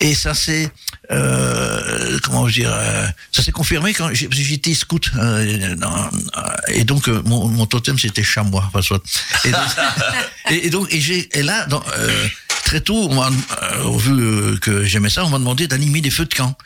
Et 0.00 0.14
ça 0.14 0.32
s'est, 0.32 0.70
euh, 1.10 2.18
comment 2.22 2.46
dire, 2.46 2.70
euh, 2.72 3.06
ça 3.32 3.42
s'est 3.42 3.50
confirmé 3.52 3.92
quand 3.94 4.10
j'ai- 4.14 4.28
j'étais 4.30 4.74
scout. 4.74 5.10
euh, 5.16 5.74
et 6.68 6.84
donc, 6.84 7.08
euh, 7.08 7.20
mon, 7.24 7.48
mon 7.48 7.66
totem, 7.66 7.98
c'était 7.98 8.22
chamois. 8.22 8.64
Enfin, 8.68 8.80
soit. 8.82 9.02
Et 9.44 9.50
donc, 9.50 9.60
et, 10.50 10.66
et 10.66 10.70
donc, 10.70 10.86
et, 10.92 11.00
j'ai, 11.00 11.28
et 11.36 11.42
là, 11.42 11.66
dans, 11.66 11.82
euh, 11.96 12.26
très 12.64 12.80
tôt, 12.80 13.08
on 13.10 13.14
m'a, 13.14 13.30
euh, 13.62 13.84
au 13.84 13.98
vu 13.98 14.58
que 14.60 14.84
j'aimais 14.84 15.10
ça, 15.10 15.24
on 15.24 15.30
m'a 15.30 15.38
demandé 15.38 15.66
d'animer 15.66 16.00
des 16.00 16.10
feux 16.10 16.26
de 16.26 16.34
camp. 16.34 16.56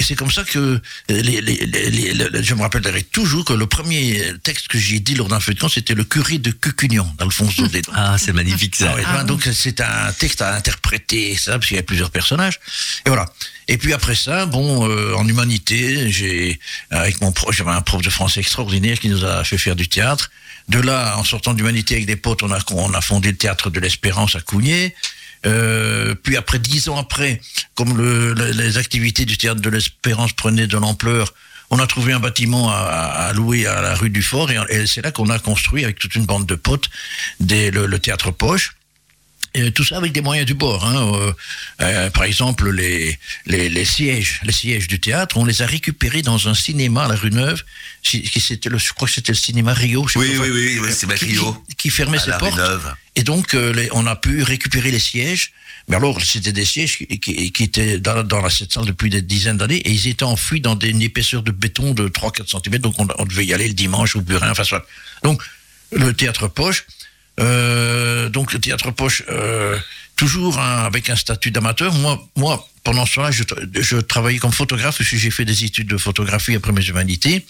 Et 0.00 0.02
c'est 0.02 0.14
comme 0.16 0.30
ça 0.30 0.44
que 0.44 0.80
les, 1.10 1.22
les, 1.22 1.40
les, 1.40 2.14
les- 2.14 2.42
je 2.42 2.54
me 2.54 2.62
rappellerai 2.62 3.02
toujours 3.02 3.44
que 3.44 3.52
le 3.52 3.66
premier 3.66 4.20
texte 4.42 4.66
que 4.68 4.78
j'ai 4.78 4.98
dit 4.98 5.14
lors 5.14 5.28
d'un 5.28 5.40
feu 5.40 5.52
de 5.52 5.60
camp, 5.60 5.68
c'était 5.68 5.92
le 5.94 6.04
curé 6.04 6.38
de 6.38 6.50
Cucugnan, 6.50 7.14
d'Alphonse 7.18 7.54
Daudet. 7.58 7.82
Ah, 7.92 8.16
c'est 8.18 8.32
magnifique 8.32 8.76
ça. 8.76 8.88
Ah 8.92 8.94
ouais, 8.96 9.02
ben, 9.04 9.24
Donc 9.24 9.46
c'est 9.52 9.80
un 9.82 10.10
texte 10.18 10.40
à 10.40 10.54
interpréter, 10.54 11.36
ça, 11.36 11.52
parce 11.52 11.66
qu'il 11.66 11.76
y 11.76 11.80
a 11.80 11.82
plusieurs 11.82 12.10
personnages. 12.10 12.58
Et 13.04 13.10
voilà. 13.10 13.26
Et 13.68 13.76
puis 13.76 13.92
après 13.92 14.14
ça, 14.14 14.46
bon, 14.46 14.88
euh, 14.88 15.14
en 15.14 15.28
humanité, 15.28 16.10
j'ai 16.10 16.58
avec 16.90 17.20
mon 17.20 17.30
prof, 17.30 17.54
j'avais 17.54 17.70
un 17.70 17.82
prof 17.82 18.00
de 18.02 18.10
français 18.10 18.40
extraordinaire 18.40 18.98
qui 18.98 19.10
nous 19.10 19.24
a 19.24 19.44
fait 19.44 19.58
faire 19.58 19.76
du 19.76 19.86
théâtre. 19.88 20.30
De 20.68 20.78
là, 20.80 21.16
en 21.18 21.24
sortant 21.24 21.52
d'humanité 21.52 21.94
avec 21.96 22.06
des 22.06 22.16
potes, 22.16 22.42
on 22.42 22.50
a 22.52 22.58
on 22.72 22.94
a 22.94 23.00
fondé 23.00 23.30
le 23.32 23.36
théâtre 23.36 23.68
de 23.70 23.80
l'Espérance 23.80 24.34
à 24.34 24.40
Cougnier. 24.40 24.94
Euh, 25.46 26.14
puis 26.22 26.36
après 26.36 26.58
dix 26.58 26.88
ans 26.88 26.98
après, 26.98 27.40
comme 27.74 27.96
le, 27.96 28.34
le- 28.34 28.50
les 28.52 28.76
activités 28.78 29.24
du 29.24 29.38
théâtre 29.38 29.60
de 29.60 29.70
l'Espérance 29.70 30.32
prenaient 30.32 30.66
de 30.66 30.76
l'ampleur, 30.76 31.32
on 31.70 31.78
a 31.78 31.86
trouvé 31.86 32.12
un 32.12 32.20
bâtiment 32.20 32.68
à, 32.70 33.32
louer 33.32 33.66
à 33.66 33.80
la 33.80 33.94
rue 33.94 34.10
du 34.10 34.22
Fort 34.22 34.50
et, 34.50 34.86
c'est 34.86 35.02
là 35.02 35.12
qu'on 35.12 35.28
a 35.30 35.38
construit 35.38 35.84
avec 35.84 35.98
toute 35.98 36.14
une 36.16 36.26
bande 36.26 36.44
de 36.44 36.56
potes 36.56 36.90
des, 37.38 37.70
le 37.70 37.98
théâtre 37.98 38.32
Poche. 38.32 38.74
Et 39.54 39.72
tout 39.72 39.82
ça 39.84 39.96
avec 39.96 40.12
des 40.12 40.20
moyens 40.20 40.46
du 40.46 40.54
bord. 40.54 40.84
Hein. 40.86 41.12
Euh, 41.14 41.32
euh, 41.80 42.10
par 42.10 42.22
exemple, 42.24 42.70
les, 42.70 43.18
les, 43.46 43.68
les 43.68 43.84
sièges, 43.84 44.40
les 44.44 44.52
sièges 44.52 44.86
du 44.86 45.00
théâtre, 45.00 45.36
on 45.38 45.44
les 45.44 45.60
a 45.62 45.66
récupérés 45.66 46.22
dans 46.22 46.46
un 46.48 46.54
cinéma 46.54 47.04
à 47.06 47.08
la 47.08 47.16
rue 47.16 47.30
Neuve. 47.32 47.64
Qui, 48.02 48.22
qui 48.22 48.40
c'était 48.40 48.68
le, 48.68 48.78
je 48.78 48.92
crois 48.92 49.08
que 49.08 49.14
c'était 49.14 49.32
le 49.32 49.36
cinéma 49.38 49.72
Rio. 49.74 50.06
je 50.06 50.12
sais 50.12 50.18
Oui, 50.20 50.36
pas, 50.36 50.42
oui, 50.44 50.50
oui, 50.52 50.78
oui, 50.80 50.88
c'est 50.92 51.12
qui, 51.14 51.24
Rio. 51.26 51.52
qui- 51.68 51.74
qui 51.76 51.90
fermait 51.90 52.18
À 52.18 52.20
ses 52.20 52.30
la 52.30 52.38
rue 52.38 52.40
portes. 52.48 52.56
Neuve. 52.58 52.94
Et 53.16 53.24
donc, 53.24 53.54
euh, 53.54 53.72
les- 53.72 53.88
on 53.92 54.06
a 54.06 54.14
pu 54.14 54.42
récupérer 54.44 54.92
les 54.92 55.00
sièges. 55.00 55.50
Mais 55.88 55.96
alors, 55.96 56.22
c'était 56.22 56.52
des 56.52 56.64
sièges 56.64 56.98
qui, 56.98 57.18
qui, 57.18 57.50
qui 57.50 57.62
étaient 57.64 57.98
dans, 57.98 58.22
dans 58.22 58.48
cette 58.50 58.72
salle 58.72 58.84
depuis 58.86 59.10
des 59.10 59.22
dizaines 59.22 59.56
d'années 59.56 59.78
et 59.78 59.90
ils 59.90 60.06
étaient 60.06 60.22
enfouis 60.22 60.60
dans 60.60 60.76
des, 60.76 60.90
une 60.90 61.02
épaisseur 61.02 61.42
de 61.42 61.50
béton 61.50 61.92
de 61.92 62.08
3-4 62.08 62.46
cm. 62.62 62.78
Donc, 62.78 62.94
on, 62.98 63.08
on 63.18 63.24
devait 63.24 63.46
y 63.46 63.52
aller 63.52 63.66
le 63.66 63.74
dimanche 63.74 64.14
ou 64.14 64.22
plus 64.22 64.36
rien. 64.36 64.52
Enfin, 64.52 64.62
soit. 64.62 64.86
Donc, 65.24 65.42
le 65.90 66.12
théâtre 66.14 66.46
poche. 66.46 66.84
Euh, 67.40 68.28
donc, 68.28 68.52
le 68.52 68.58
théâtre 68.60 68.90
poche, 68.90 69.22
euh, 69.28 69.78
toujours 70.16 70.58
hein, 70.58 70.84
avec 70.84 71.08
un 71.10 71.16
statut 71.16 71.50
d'amateur. 71.50 71.92
Moi, 71.94 72.22
moi, 72.36 72.68
pendant 72.84 73.06
ce 73.06 73.14
temps-là, 73.16 73.30
je, 73.30 73.42
tra- 73.44 73.68
je 73.82 73.96
travaillais 73.96 74.38
comme 74.38 74.52
photographe 74.52 75.00
j'ai 75.02 75.30
fait 75.30 75.44
des 75.44 75.64
études 75.64 75.88
de 75.88 75.96
photographie 75.96 76.54
après 76.54 76.72
mes 76.72 76.84
humanités. 76.84 77.44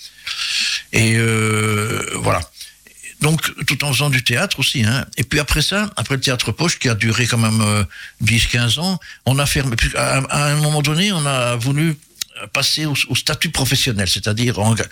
Et 0.93 1.15
euh, 1.17 2.05
voilà. 2.15 2.41
Donc, 3.21 3.53
tout 3.67 3.85
en 3.85 3.93
faisant 3.93 4.09
du 4.11 4.23
théâtre 4.25 4.61
aussi. 4.61 4.85
Hein. 4.85 5.05
Et 5.19 5.25
puis 5.25 5.41
après 5.41 5.61
ça, 5.61 5.91
après 5.97 6.15
le 6.15 6.21
théâtre 6.23 6.53
poche, 6.53 6.79
qui 6.79 6.89
a 6.89 6.95
duré 6.95 7.27
quand 7.27 7.37
même 7.39 7.61
euh, 7.61 7.85
10-15 8.25 8.79
ans, 8.81 8.99
on 9.27 9.39
a 9.39 9.45
fermé. 9.47 9.77
À, 9.95 10.19
à 10.19 10.53
un 10.53 10.57
moment 10.57 10.81
donné, 10.81 11.13
on 11.13 11.27
a 11.27 11.57
voulu 11.57 11.97
passer 12.55 12.87
au, 12.87 12.95
statut 13.15 13.51
professionnel, 13.51 14.09
c'est-à-dire 14.09 14.55
enga- 14.59 14.87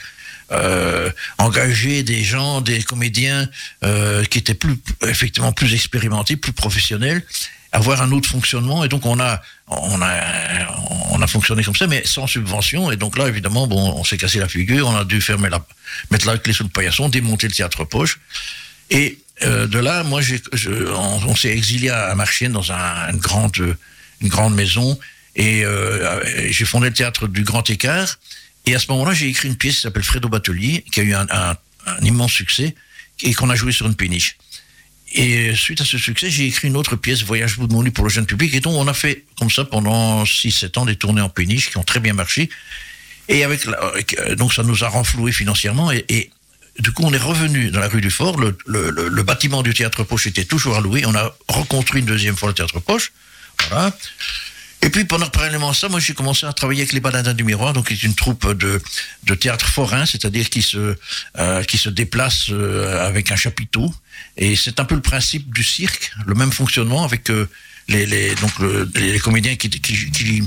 euh, 0.50 1.10
engager 1.38 2.02
des 2.02 2.22
gens, 2.22 2.60
des 2.60 2.82
comédiens 2.82 3.48
euh, 3.84 4.24
qui 4.24 4.38
étaient 4.38 4.54
plus, 4.54 4.76
effectivement, 5.06 5.52
plus 5.52 5.74
expérimentés, 5.74 6.36
plus 6.36 6.52
professionnels, 6.52 7.22
avoir 7.72 8.00
un 8.00 8.12
autre 8.12 8.28
fonctionnement. 8.28 8.84
Et 8.84 8.88
donc, 8.88 9.04
on 9.04 9.20
a, 9.20 9.42
on 9.66 10.00
a, 10.00 10.20
on 11.10 11.20
a 11.20 11.26
fonctionné 11.26 11.62
comme 11.62 11.76
ça, 11.76 11.86
mais 11.86 12.02
sans 12.04 12.26
subvention. 12.26 12.90
Et 12.90 12.96
donc 12.96 13.18
là, 13.18 13.28
évidemment, 13.28 13.66
bon, 13.66 13.92
on 13.96 14.04
s'est 14.04 14.16
cassé 14.16 14.38
la 14.38 14.48
figure, 14.48 14.88
on 14.88 14.96
a 14.96 15.04
dû 15.04 15.20
fermer 15.20 15.50
la, 15.50 15.64
mettre 16.10 16.26
la 16.26 16.38
clé 16.38 16.52
sous 16.52 16.64
le 16.64 16.70
paillasson, 16.70 17.08
démonter 17.08 17.48
le 17.48 17.54
théâtre 17.54 17.84
poche. 17.84 18.18
Et 18.90 19.18
euh, 19.44 19.66
de 19.66 19.78
là, 19.78 20.02
moi, 20.02 20.20
je, 20.20 20.36
on, 20.92 21.36
s'est 21.36 21.50
exilé 21.50 21.90
à 21.90 22.14
Marchienne 22.14 22.52
dans 22.52 22.72
un, 22.72 23.10
une 23.12 23.18
grande, 23.18 23.76
une 24.20 24.28
grande 24.28 24.54
maison, 24.54 24.98
et 25.36 25.64
euh, 25.64 26.50
j'ai 26.50 26.64
fondé 26.64 26.88
le 26.88 26.94
théâtre 26.94 27.28
du 27.28 27.44
Grand 27.44 27.68
Écart. 27.70 28.18
Et 28.68 28.74
à 28.74 28.78
ce 28.78 28.88
moment-là, 28.90 29.14
j'ai 29.14 29.28
écrit 29.28 29.48
une 29.48 29.56
pièce 29.56 29.76
qui 29.76 29.80
s'appelle 29.80 30.02
Fredo 30.02 30.28
Batelier, 30.28 30.84
qui 30.92 31.00
a 31.00 31.02
eu 31.02 31.14
un, 31.14 31.56
immense 32.02 32.32
succès, 32.32 32.74
et 33.22 33.32
qu'on 33.32 33.48
a 33.48 33.54
joué 33.54 33.72
sur 33.72 33.86
une 33.86 33.94
péniche. 33.94 34.36
Et 35.14 35.54
suite 35.54 35.80
à 35.80 35.86
ce 35.86 35.96
succès, 35.96 36.28
j'ai 36.28 36.44
écrit 36.44 36.68
une 36.68 36.76
autre 36.76 36.94
pièce, 36.94 37.22
Voyage 37.22 37.56
bout 37.56 37.66
de 37.66 37.72
mon 37.72 37.80
lit 37.80 37.90
pour 37.90 38.04
le 38.04 38.10
jeune 38.10 38.26
public, 38.26 38.54
et 38.54 38.60
donc 38.60 38.74
on 38.74 38.86
a 38.86 38.92
fait 38.92 39.24
comme 39.38 39.50
ça 39.50 39.64
pendant 39.64 40.22
6-7 40.24 40.78
ans 40.80 40.84
des 40.84 40.96
tournées 40.96 41.22
en 41.22 41.30
péniche 41.30 41.70
qui 41.70 41.78
ont 41.78 41.82
très 41.82 41.98
bien 41.98 42.12
marché. 42.12 42.50
Et 43.30 43.42
euh, 43.46 44.34
donc 44.36 44.52
ça 44.52 44.62
nous 44.62 44.84
a 44.84 44.88
renfloué 44.88 45.32
financièrement, 45.32 45.90
et, 45.90 46.30
du 46.78 46.92
coup 46.92 47.04
on 47.04 47.12
est 47.14 47.16
revenu 47.16 47.70
dans 47.70 47.80
la 47.80 47.88
rue 47.88 48.02
du 48.02 48.10
Fort, 48.10 48.36
le, 48.38 49.22
bâtiment 49.22 49.62
du 49.62 49.72
théâtre 49.72 50.04
Poche 50.04 50.26
était 50.26 50.44
toujours 50.44 50.78
louer, 50.82 51.06
on 51.06 51.14
a 51.14 51.34
reconstruit 51.48 52.00
une 52.00 52.06
deuxième 52.06 52.36
fois 52.36 52.50
le 52.50 52.54
théâtre 52.54 52.80
Poche, 52.80 53.12
voilà. 53.70 53.96
Et 54.80 54.90
puis 54.90 55.04
pendant 55.04 55.28
parallèlement 55.28 55.70
à 55.70 55.74
ça, 55.74 55.88
moi 55.88 55.98
j'ai 55.98 56.14
commencé 56.14 56.46
à 56.46 56.52
travailler 56.52 56.82
avec 56.82 56.92
les 56.92 57.00
Baladins 57.00 57.34
du 57.34 57.42
Miroir, 57.42 57.72
donc 57.72 57.88
qui 57.88 57.94
est 57.94 58.02
une 58.04 58.14
troupe 58.14 58.52
de, 58.52 58.80
de 59.24 59.34
théâtre 59.34 59.66
forain, 59.68 60.06
c'est-à-dire 60.06 60.48
qui 60.50 60.62
se 60.62 60.96
euh, 61.38 61.62
qui 61.64 61.78
se 61.78 61.88
déplace 61.88 62.46
euh, 62.50 63.06
avec 63.06 63.32
un 63.32 63.36
chapiteau. 63.36 63.92
Et 64.36 64.54
c'est 64.54 64.78
un 64.78 64.84
peu 64.84 64.94
le 64.94 65.02
principe 65.02 65.52
du 65.52 65.64
cirque, 65.64 66.12
le 66.26 66.34
même 66.34 66.52
fonctionnement 66.52 67.04
avec 67.04 67.28
euh, 67.30 67.48
les, 67.88 68.06
les 68.06 68.34
donc 68.36 68.56
le, 68.60 68.88
les 68.94 69.18
comédiens 69.18 69.56
qui, 69.56 69.68
qui, 69.68 70.10
qui 70.12 70.42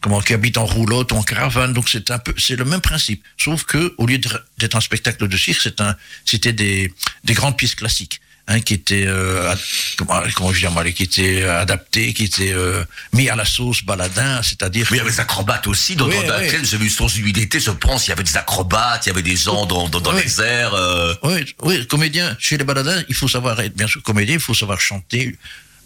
comment 0.00 0.20
qui 0.20 0.34
habitent 0.34 0.58
en 0.58 0.66
roulotte 0.66 1.12
ou 1.12 1.16
en 1.16 1.22
caravane. 1.22 1.72
Donc 1.72 1.88
c'est 1.88 2.10
un 2.10 2.18
peu 2.18 2.34
c'est 2.36 2.56
le 2.56 2.64
même 2.64 2.80
principe, 2.80 3.22
sauf 3.38 3.62
que 3.64 3.94
au 3.98 4.06
lieu 4.06 4.18
d'être 4.18 4.76
un 4.76 4.80
spectacle 4.80 5.28
de 5.28 5.36
cirque, 5.36 5.60
c'est 5.62 5.80
un 5.80 5.94
c'était 6.24 6.52
des 6.52 6.92
des 7.22 7.34
grandes 7.34 7.56
pièces 7.56 7.76
classiques 7.76 8.20
hein, 8.48 8.60
qui 8.60 8.74
était 8.74 9.04
euh, 9.06 9.54
comment, 9.96 10.20
comment 10.34 10.52
je 10.52 10.60
dire 10.60 10.70
moi, 10.70 10.84
qui 10.90 11.02
était 11.02 11.42
adapté, 11.44 12.12
qui 12.14 12.24
était 12.24 12.52
euh, 12.52 12.84
mis 13.12 13.28
à 13.28 13.36
la 13.36 13.44
sauce 13.44 13.82
baladin, 13.84 14.42
c'est-à-dire. 14.42 14.86
Mais 14.90 14.96
il 14.96 14.98
y 14.98 15.02
avait 15.02 15.10
des 15.10 15.20
acrobates 15.20 15.66
aussi 15.66 15.96
dans, 15.96 16.06
Oui, 16.06 16.14
dans 16.14 16.20
oui. 16.22 16.28
laquelle 16.44 16.64
j'ai 16.64 16.76
vu 16.76 16.88
source 16.88 17.14
d'humilité, 17.14 17.58
je 17.60 17.70
pense. 17.70 18.06
Il 18.06 18.10
y 18.10 18.12
avait 18.12 18.22
des 18.22 18.36
acrobates, 18.36 19.06
il 19.06 19.08
y 19.08 19.12
avait 19.12 19.22
des 19.22 19.36
gens 19.36 19.66
dans, 19.66 19.88
dans, 19.88 20.00
dans 20.00 20.14
Oui. 20.14 20.22
les 20.24 20.40
airs. 20.40 20.74
euh, 20.74 21.14
Oui, 21.22 21.54
oui, 21.62 21.86
comédien, 21.86 22.36
chez 22.38 22.56
les 22.56 22.64
baladins, 22.64 23.02
il 23.08 23.14
faut 23.14 23.28
savoir 23.28 23.58
être 23.60 23.74
bien 23.76 23.86
sûr 23.88 24.02
comédien, 24.02 24.34
il 24.36 24.40
faut 24.40 24.54
savoir 24.54 24.80
chanter, 24.80 25.36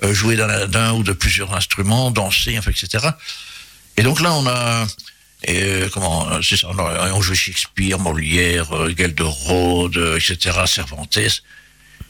euh, 0.03 0.13
jouer 0.15 0.37
d'un 0.37 0.67
d'un 0.67 0.93
ou 0.93 1.03
de 1.03 1.13
plusieurs 1.13 1.55
instruments, 1.55 2.11
danser, 2.11 2.59
enfin, 2.59 2.71
etc. 2.71 3.09
Et 3.97 4.03
donc 4.03 4.21
là, 4.21 4.33
on 4.35 4.47
a, 4.47 4.87
euh, 5.49 5.89
comment, 5.93 6.31
euh, 6.31 6.41
c'est 6.43 6.57
ça, 6.57 6.69
on, 6.71 6.79
a, 6.79 7.13
on 7.13 7.21
jouait 7.23 7.35
Shakespeare, 7.37 7.99
Molière, 7.99 8.75
euh, 8.75 8.95
Gelderode, 8.97 9.97
euh, 9.97 10.17
etc., 10.19 10.57
Cervantes. 10.67 11.19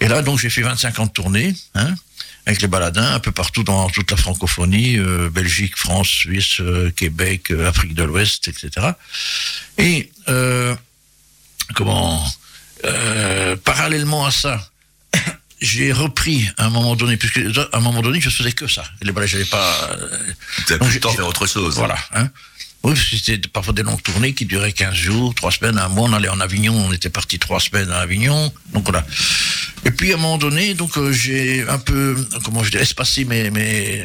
Et 0.01 0.09
là, 0.09 0.23
donc, 0.23 0.39
j'ai 0.39 0.51
fait 0.51 0.63
25 0.63 0.99
ans 0.99 1.07
de 1.07 1.11
tournée, 1.13 1.55
hein, 1.75 1.95
avec 2.47 2.63
les 2.63 2.69
baladins, 2.69 3.15
un 3.15 3.21
peu 3.21 3.33
partout 3.33 3.63
dans 3.65 3.89
toute 3.91 4.11
la 4.11 4.17
francophonie, 4.17 4.97
euh, 4.99 5.29
Belgique, 5.31 5.77
France, 5.77 6.09
Suisse, 6.09 6.61
euh, 6.61 6.91
Québec, 6.91 7.51
euh, 7.51 7.69
Afrique 7.69 7.95
de 7.95 8.03
l'Ouest, 8.03 8.49
etc. 8.49 8.89
Et, 9.79 10.11
euh, 10.29 10.75
comment, 11.75 12.25
euh, 12.85 13.57
parallèlement 13.57 14.25
à 14.25 14.31
ça, 14.31 14.71
j'ai 15.61 15.93
repris 15.93 16.49
à 16.57 16.65
un 16.67 16.71
moment 16.71 16.97
donné, 16.97 17.17
puisque 17.19 17.39
à 17.39 17.77
un 17.77 17.81
moment 17.81 18.01
donné, 18.01 18.21
je 18.21 18.31
faisais 18.31 18.53
que 18.53 18.67
ça. 18.67 18.85
Les 19.03 19.13
baladins, 19.13 19.33
j'avais 19.33 19.45
pas, 19.45 19.91
euh, 20.01 20.19
T'as 20.67 20.79
plus 20.79 20.95
le 20.95 21.01
temps 21.01 21.11
de 21.11 21.17
faire 21.17 21.29
autre 21.29 21.47
chose. 21.47 21.77
voilà. 21.77 21.99
Hein. 22.15 22.31
Oui, 22.83 22.97
c'était 22.97 23.37
parfois 23.49 23.75
des 23.75 23.83
longues 23.83 24.03
tournées 24.03 24.33
qui 24.33 24.47
duraient 24.47 24.73
15 24.73 24.95
jours, 24.95 25.35
3 25.35 25.51
semaines, 25.53 25.79
un 25.79 25.89
mois. 25.89 26.09
On 26.09 26.13
allait 26.15 26.31
en 26.31 26.41
Avignon, 26.41 26.75
on 26.75 26.93
était 26.93 27.11
parti 27.11 27.39
3 27.39 27.61
semaines 27.61 27.91
à 27.91 27.99
Avignon. 27.99 28.53
Donc 28.73 28.85
voilà. 28.85 29.07
Et 29.85 29.91
puis 29.91 30.13
à 30.13 30.15
un 30.15 30.19
moment 30.19 30.39
donné, 30.39 30.73
donc 30.73 30.97
euh, 30.97 31.13
j'ai 31.13 31.67
un 31.69 31.79
peu, 31.79 32.17
comment 32.43 32.65
je 32.65 32.71
dis, 32.71 32.79
espacé 32.79 33.25
mes, 33.27 33.51
mes, 33.51 34.05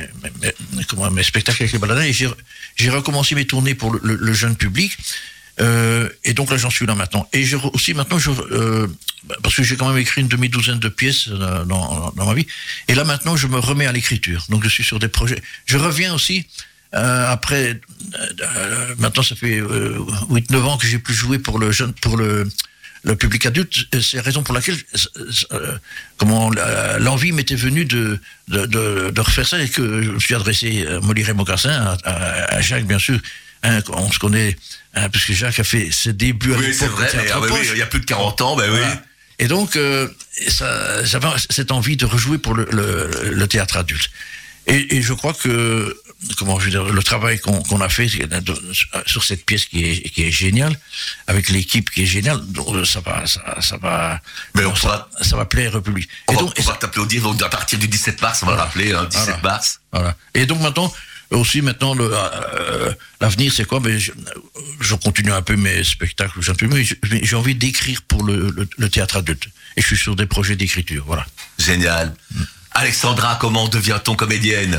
comment, 0.90 1.10
mes 1.10 1.24
spectacles 1.24 1.64
avec 1.64 1.72
les 1.72 1.80
baladins 1.80 2.04
et 2.04 2.14
j'ai, 2.14 2.90
recommencé 2.90 3.34
mes 3.34 3.46
tournées 3.46 3.76
pour 3.76 3.96
le, 4.02 4.34
jeune 4.34 4.58
public. 4.58 4.98
Euh, 5.62 6.10
et 6.26 6.34
donc 6.34 6.52
là, 6.52 6.58
j'en 6.58 6.70
suis 6.70 6.86
là 6.86 6.96
maintenant. 6.96 7.30
Et 7.32 7.46
aussi 7.72 7.94
maintenant, 7.94 8.18
euh, 8.52 8.88
parce 9.42 9.56
que 9.56 9.64
j'ai 9.64 9.78
quand 9.78 9.88
même 9.88 9.98
écrit 9.98 10.20
une 10.20 10.28
demi-douzaine 10.28 10.80
de 10.80 10.90
pièces 10.90 11.30
dans 11.30 12.14
ma 12.14 12.34
vie. 12.34 12.46
Et 12.90 12.96
là 12.96 13.06
maintenant, 13.06 13.38
je 13.38 13.48
me 13.48 13.58
remets 13.58 13.88
à 13.88 13.94
l'écriture. 13.94 14.46
Donc 14.50 14.66
je 14.66 14.70
suis 14.70 14.84
sur 14.84 15.00
des 15.00 15.08
projets. 15.08 15.42
Je 15.66 15.78
reviens 15.78 16.14
aussi 16.14 16.46
euh, 16.96 17.32
après. 17.32 17.80
euh, 18.20 18.26
euh, 18.58 18.96
maintenant, 18.98 19.24
ça 19.24 19.36
fait 19.36 19.60
euh, 19.60 19.98
8-9 20.30 20.58
ans 20.64 20.78
que 20.78 20.88
j'ai 20.88 21.00
plus 21.00 21.14
joué 21.14 21.40
pour 21.40 21.60
le 21.60 21.72
jeune, 21.72 21.94
pour 21.94 22.18
le 22.18 22.48
le 23.04 23.16
public 23.16 23.46
adulte, 23.46 23.86
c'est 24.02 24.18
la 24.18 24.24
raison 24.24 24.42
pour 24.42 24.56
laquelle 24.56 24.78
comment 26.18 26.50
l'envie 27.00 27.32
m'était 27.34 27.56
venue 27.56 27.86
de, 27.86 28.20
de, 28.48 28.66
de, 28.66 29.12
de 29.12 29.22
refaire 29.22 29.48
ça 29.48 29.62
et 29.62 29.70
que 29.70 30.02
je 30.02 30.10
me 30.10 30.20
suis 30.20 30.34
adressé 30.34 30.88
à 30.88 31.00
et 31.30 31.34
Mocassin, 31.34 31.70
à, 31.70 31.98
à- 32.04 32.56
à 32.56 32.62
Jacques 32.62 32.86
bien 32.88 33.00
sûr. 33.00 33.20
Hein, 33.62 33.80
on 33.90 34.12
se 34.12 34.18
connaît, 34.20 34.56
hein, 34.96 35.10
puisque 35.10 35.34
Jacques 35.34 35.60
a 35.60 35.64
fait 35.64 35.90
ses 35.92 36.14
débuts 36.14 36.54
à 36.54 36.58
Oui, 36.58 36.74
c'est 36.74 36.88
vrai, 36.88 37.08
mais, 37.16 37.26
ah, 37.32 37.40
bah 37.40 37.48
oui, 37.52 37.60
il 37.74 37.78
y 37.78 37.82
a 37.82 37.86
plus 37.88 38.00
de 38.00 38.06
40 38.06 38.42
ans, 38.42 38.56
ben 38.56 38.70
oui. 38.72 38.78
Voilà. 38.78 39.02
Et 39.40 39.48
donc, 39.48 39.76
euh, 39.76 40.08
ça- 40.48 41.04
j'avais 41.04 41.28
cette 41.50 41.72
envie 41.72 41.98
de 41.98 42.06
rejouer 42.06 42.38
pour 42.38 42.54
le, 42.56 42.68
le, 42.72 43.32
le 43.34 43.48
théâtre 43.48 43.78
adulte. 43.78 44.10
Et, 44.68 44.96
et 44.98 45.02
je 45.02 45.14
crois 45.14 45.34
que 45.34 45.96
comment 46.38 46.60
je 46.60 46.66
veux 46.66 46.72
dire, 46.72 46.84
le 46.86 47.04
travail 47.04 47.40
qu'on 47.40 47.82
a 47.82 47.90
fait 47.90 48.08
sur 49.06 49.24
cette 49.24 49.46
pièce 49.46 49.66
qui 49.66 49.84
est, 49.84 50.10
qui 50.10 50.24
est 50.24 50.32
géniale, 50.32 50.78
avec 51.28 51.50
l'équipe 51.50 51.90
qui 51.90 52.04
est 52.04 52.06
géniale, 52.08 52.40
donc 52.48 52.68
euh, 52.76 52.86
ça 52.86 53.00
va, 53.02 53.26
ça, 53.28 53.42
ça 53.62 53.78
va, 53.78 54.20
Mais 54.56 54.66
on 54.66 54.76
ça, 54.76 54.82
pourra- 54.82 55.10
ça 55.22 55.36
va 55.38 55.46
plaire 55.46 55.76
au 55.76 55.82
public. 55.82 56.10
On 56.28 56.34
Et 56.34 56.36
va, 56.36 56.42
donc, 56.42 56.54
on 56.58 56.62
va 56.64 56.74
t'applaudir 56.74 57.22
donc, 57.24 57.42
à 57.42 57.50
partir 57.50 57.78
du 57.80 57.88
17 57.88 58.22
mars, 58.22 58.42
on 58.44 58.48
va 58.48 58.54
le 58.54 58.60
rappeler, 58.60 58.94
hein, 58.94 59.06
17 59.10 59.26
Voilà. 59.26 59.42
mars. 59.44 59.80
Voilà. 59.92 60.16
Et 60.34 60.46
donc 60.46 60.62
maintenant, 60.62 60.92
aussi 61.32 61.62
maintenant, 61.62 61.96
euh, 62.00 62.94
l'avenir, 63.20 63.52
c'est 63.54 63.66
quoi? 63.66 63.80
Ben, 63.80 63.98
je, 63.98 64.12
je 64.80 64.96
continue 64.96 65.32
un 65.32 65.42
peu 65.42 65.56
mes 65.56 65.84
spectacles, 65.84 66.40
j'ai 66.42 66.54
mais 66.68 67.34
envie 67.36 67.56
d'écrire 67.56 68.02
pour 68.04 68.24
le, 68.24 68.50
le, 68.52 68.68
le 68.78 68.90
théâtre 68.90 69.18
adulte. 69.18 69.48
Et 69.78 69.82
je 69.82 69.88
suis 69.88 69.98
sur 69.98 70.16
des 70.16 70.26
projets 70.28 70.56
d'écriture, 70.56 71.04
voilà. 71.06 71.26
Génial. 71.60 72.16
Alexandra, 72.78 73.38
comment 73.40 73.68
devient-on 73.70 74.16
comédienne? 74.16 74.78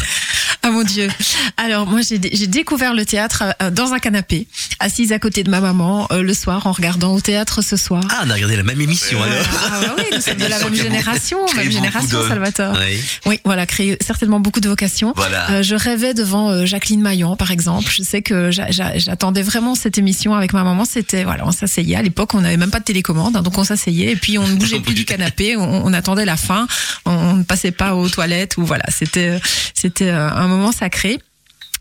Ah 0.63 0.71
mon 0.71 0.83
Dieu. 0.83 1.09
Alors 1.57 1.87
moi 1.87 2.01
j'ai 2.03 2.19
découvert 2.19 2.93
le 2.93 3.07
théâtre 3.07 3.45
euh, 3.63 3.71
dans 3.71 3.93
un 3.95 3.99
canapé, 3.99 4.47
assise 4.81 5.13
à 5.13 5.19
côté 5.19 5.45
de 5.45 5.51
ma 5.51 5.61
maman 5.61 6.07
euh, 6.11 6.23
le 6.23 6.35
soir 6.35 6.67
en 6.67 6.73
regardant 6.73 7.15
au 7.15 7.21
théâtre 7.21 7.63
ce 7.63 7.77
soir. 7.77 8.03
Ah, 8.11 8.23
on 8.27 8.31
a 8.31 8.35
regardé 8.35 8.57
la 8.57 8.65
même 8.65 8.81
émission 8.81 9.23
alors. 9.23 9.37
ah 9.73 9.81
bah 9.81 9.95
oui, 9.97 10.05
nous 10.13 10.21
sommes 10.21 10.37
de 10.37 10.47
la 10.47 10.59
même 10.59 10.75
génération, 10.75 11.39
même 11.57 11.71
génération, 11.71 12.21
de- 12.23 12.29
Salvatore. 12.29 12.77
Oui. 12.79 13.01
Oui, 13.27 13.41
voilà, 13.45 13.65
créé 13.65 13.97
certainement 14.05 14.41
beaucoup 14.41 14.61
de 14.61 14.69
vocations. 14.69 15.13
Voilà. 15.17 15.51
Euh, 15.53 15.63
je 15.63 15.75
rêvais 15.75 16.13
devant 16.15 16.67
Jacqueline 16.67 17.01
Maillan, 17.01 17.37
par 17.37 17.51
exemple. 17.51 17.91
Je 17.91 18.03
sais 18.03 18.21
que 18.23 18.51
j'a- 18.51 18.71
j'a- 18.71 18.99
j'attendais 18.99 19.43
vraiment 19.43 19.75
cette 19.75 19.97
émission 19.99 20.35
avec 20.35 20.53
ma 20.53 20.65
maman. 20.65 20.85
C'était 20.85 21.25
voilà, 21.25 21.47
on 21.47 21.53
s'asseyait. 21.53 21.97
À 21.97 22.03
l'époque, 22.03 22.35
on 22.35 22.41
n'avait 22.43 22.57
même 22.59 22.71
pas 22.71 22.81
de 22.81 22.85
télécommande, 22.85 23.37
hein, 23.37 23.43
donc 23.43 23.57
on 23.57 23.65
s'asseyait 23.65 24.13
et 24.13 24.17
puis 24.17 24.37
on 24.37 24.47
ne 24.47 24.55
bougeait 24.57 24.81
plus 24.81 24.95
du 24.95 25.05
canapé. 25.07 25.57
On, 25.57 25.87
on 25.87 25.93
attendait 25.95 26.25
la 26.27 26.37
fin. 26.37 26.67
On, 27.07 27.13
on 27.13 27.33
ne 27.37 27.43
passait 27.45 27.71
pas 27.71 27.86
aux 27.95 28.09
toilettes 28.09 28.57
ou 28.57 28.65
voilà. 28.65 28.85
C'était 28.91 29.39
c'était 29.75 30.09
euh, 30.09 30.31
un 30.31 30.49
moment 30.49 30.73
sacré. 30.73 31.21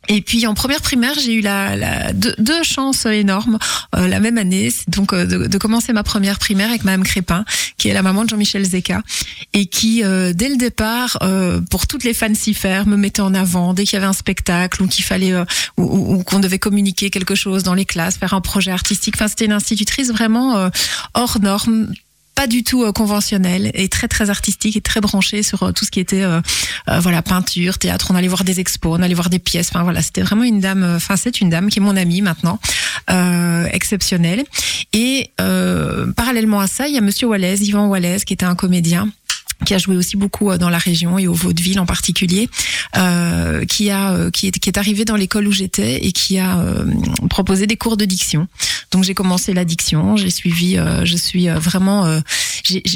Et 0.07 0.21
puis 0.21 0.45
en 0.45 0.53
première 0.53 0.81
primaire, 0.81 1.15
j'ai 1.19 1.33
eu 1.33 1.41
la, 1.41 2.13
deux, 2.13 2.61
chances 2.61 3.07
énormes 3.07 3.57
euh, 3.95 4.07
la 4.07 4.19
même 4.19 4.37
année, 4.37 4.71
donc 4.87 5.13
euh, 5.13 5.25
de, 5.25 5.57
commencer 5.57 5.93
ma 5.93 6.03
première 6.03 6.37
primaire 6.37 6.69
avec 6.69 6.83
Madame 6.83 7.03
Crépin, 7.03 7.43
qui 7.77 7.89
est 7.89 7.93
la 7.93 8.03
maman 8.03 8.23
de 8.23 8.29
Jean-Michel 8.29 8.63
Zeka, 8.63 9.01
et 9.53 9.65
qui 9.65 10.03
dès 10.03 10.49
le 10.49 10.57
départ, 10.57 11.17
pour 11.71 11.87
toutes 11.87 12.03
les 12.03 12.13
fancifères, 12.13 12.85
me 12.85 12.97
mettait 12.97 13.23
en 13.23 13.33
avant 13.33 13.73
dès 13.73 13.83
qu'il 13.85 13.93
y 13.93 13.97
avait 13.97 14.05
un 14.05 14.13
spectacle 14.13 14.83
ou 14.83 14.87
qu'il 14.87 15.03
fallait 15.03 15.33
ou, 15.77 16.17
ou- 16.17 16.23
qu'on 16.23 16.39
devait 16.39 16.59
communiquer 16.59 17.09
quelque 17.09 17.33
chose 17.33 17.63
dans 17.63 17.73
les 17.73 17.85
classes, 17.85 18.17
faire 18.17 18.35
un 18.35 18.41
projet 18.41 18.69
artistique. 18.69 19.15
Enfin, 19.15 19.27
c'était 19.27 19.45
une 19.45 19.53
institutrice 19.53 20.11
vraiment 20.11 20.69
hors 21.15 21.39
norme 21.41 21.87
pas 22.35 22.47
du 22.47 22.63
tout 22.63 22.83
euh, 22.83 22.91
conventionnelle 22.91 23.71
et 23.73 23.87
très 23.89 24.07
très 24.07 24.29
artistique 24.29 24.75
et 24.75 24.81
très 24.81 25.01
branchée 25.01 25.41
sur 25.41 25.63
euh, 25.63 25.71
tout 25.71 25.85
ce 25.85 25.91
qui 25.91 26.01
était 26.01 26.21
euh, 26.21 26.41
euh, 26.89 26.99
voilà 26.99 27.21
peinture, 27.21 27.77
théâtre. 27.79 28.07
On 28.11 28.15
allait 28.15 28.27
voir 28.27 28.43
des 28.43 28.59
expos, 28.59 28.97
on 28.99 29.01
allait 29.01 29.15
voir 29.15 29.29
des 29.29 29.39
pièces. 29.39 29.69
Enfin 29.71 29.83
voilà, 29.83 30.01
c'était 30.01 30.21
vraiment 30.21 30.43
une 30.43 30.59
dame. 30.59 30.83
Enfin 30.95 31.15
c'est 31.15 31.41
une 31.41 31.49
dame 31.49 31.69
qui 31.69 31.79
est 31.79 31.81
mon 31.81 31.95
amie 31.95 32.21
maintenant, 32.21 32.59
euh, 33.09 33.65
exceptionnelle. 33.71 34.43
Et 34.93 35.31
parallèlement 35.37 36.59
à 36.59 36.67
ça, 36.67 36.87
il 36.87 36.93
y 36.93 36.97
a 36.97 37.01
Monsieur 37.01 37.27
Wallace, 37.27 37.61
Yvan 37.61 37.87
Wallace, 37.87 38.25
qui 38.25 38.33
était 38.33 38.45
un 38.45 38.55
comédien 38.55 39.09
qui 39.63 39.73
a 39.73 39.77
joué 39.77 39.95
aussi 39.95 40.17
beaucoup 40.17 40.51
euh, 40.51 40.57
dans 40.57 40.69
la 40.69 40.77
région 40.77 41.17
et 41.17 41.27
au 41.27 41.33
vaudeville 41.33 41.79
en 41.79 41.85
particulier, 41.85 42.49
euh, 42.97 43.65
qui 43.65 43.89
a 43.89 44.11
euh, 44.11 44.31
qui 44.31 44.47
est 44.47 44.51
qui 44.51 44.69
est 44.69 44.77
arrivé 44.77 45.05
dans 45.05 45.15
l'école 45.15 45.47
où 45.47 45.51
j'étais 45.51 46.05
et 46.05 46.11
qui 46.11 46.39
a 46.39 46.59
euh, 46.59 46.85
proposé 47.29 47.67
des 47.67 47.77
cours 47.77 47.97
de 47.97 48.05
diction. 48.05 48.47
Donc 48.91 49.03
j'ai 49.03 49.13
commencé 49.13 49.53
la 49.53 49.65
diction, 49.65 50.15
j'ai 50.17 50.29
suivi, 50.29 50.77
euh, 50.77 51.05
je 51.05 51.17
suis 51.17 51.49
euh, 51.49 51.59
vraiment, 51.59 52.21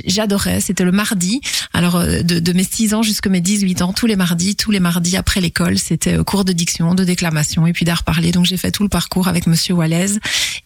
j'adorais. 0.06 0.62
C'était 0.62 0.84
le 0.84 0.92
mardi, 0.92 1.42
alors 1.74 2.00
de, 2.00 2.40
de 2.40 2.54
mes 2.54 2.64
6 2.64 2.94
ans 2.94 3.04
jusqu'à 3.04 3.30
mes 3.30 3.42
18 3.42 3.82
ans, 3.82 3.94
tous 3.94 4.08
les 4.08 4.16
mardis, 4.16 4.56
tous 4.56 4.72
les 4.72 4.80
mardis 4.80 5.18
après 5.18 5.42
l'école, 5.42 5.78
c'était 5.78 6.18
cours 6.24 6.46
de 6.46 6.54
diction, 6.54 6.96
de 6.96 7.04
déclamation 7.04 7.68
et 7.68 7.74
puis 7.74 7.86
d'art 7.86 8.04
parlé. 8.04 8.32
Donc 8.32 8.46
j'ai 8.46 8.58
fait 8.58 8.72
tout 8.72 8.84
le 8.84 8.90
parcours 8.90 9.28
avec 9.28 9.48
Monsieur 9.48 9.74
Wallace 9.74 10.18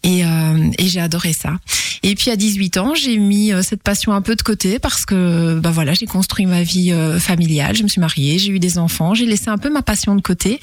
et, 0.04 0.22
et 0.22 0.88
j'ai 0.88 1.00
adoré 1.00 1.34
ça. 1.34 1.58
Et 2.04 2.16
puis 2.16 2.32
à 2.32 2.36
18 2.36 2.78
ans, 2.78 2.94
j'ai 2.96 3.18
mis 3.18 3.52
cette 3.62 3.84
passion 3.84 4.14
un 4.14 4.22
peu 4.22 4.36
de 4.36 4.42
côté 4.42 4.80
parce 4.80 5.06
que 5.06 5.60
bah 5.60 5.72
voilà, 5.72 5.83
j'ai 5.92 6.06
construit 6.06 6.46
ma 6.46 6.64
vie 6.64 6.92
euh, 6.92 7.20
familiale, 7.20 7.76
je 7.76 7.84
me 7.84 7.88
suis 7.88 8.00
mariée, 8.00 8.40
j'ai 8.40 8.52
eu 8.52 8.60
des 8.60 8.78
enfants, 8.78 9.14
j'ai 9.14 9.26
laissé 9.26 9.50
un 9.50 9.58
peu 9.58 9.70
ma 9.70 9.82
passion 9.82 10.16
de 10.16 10.22
côté 10.22 10.60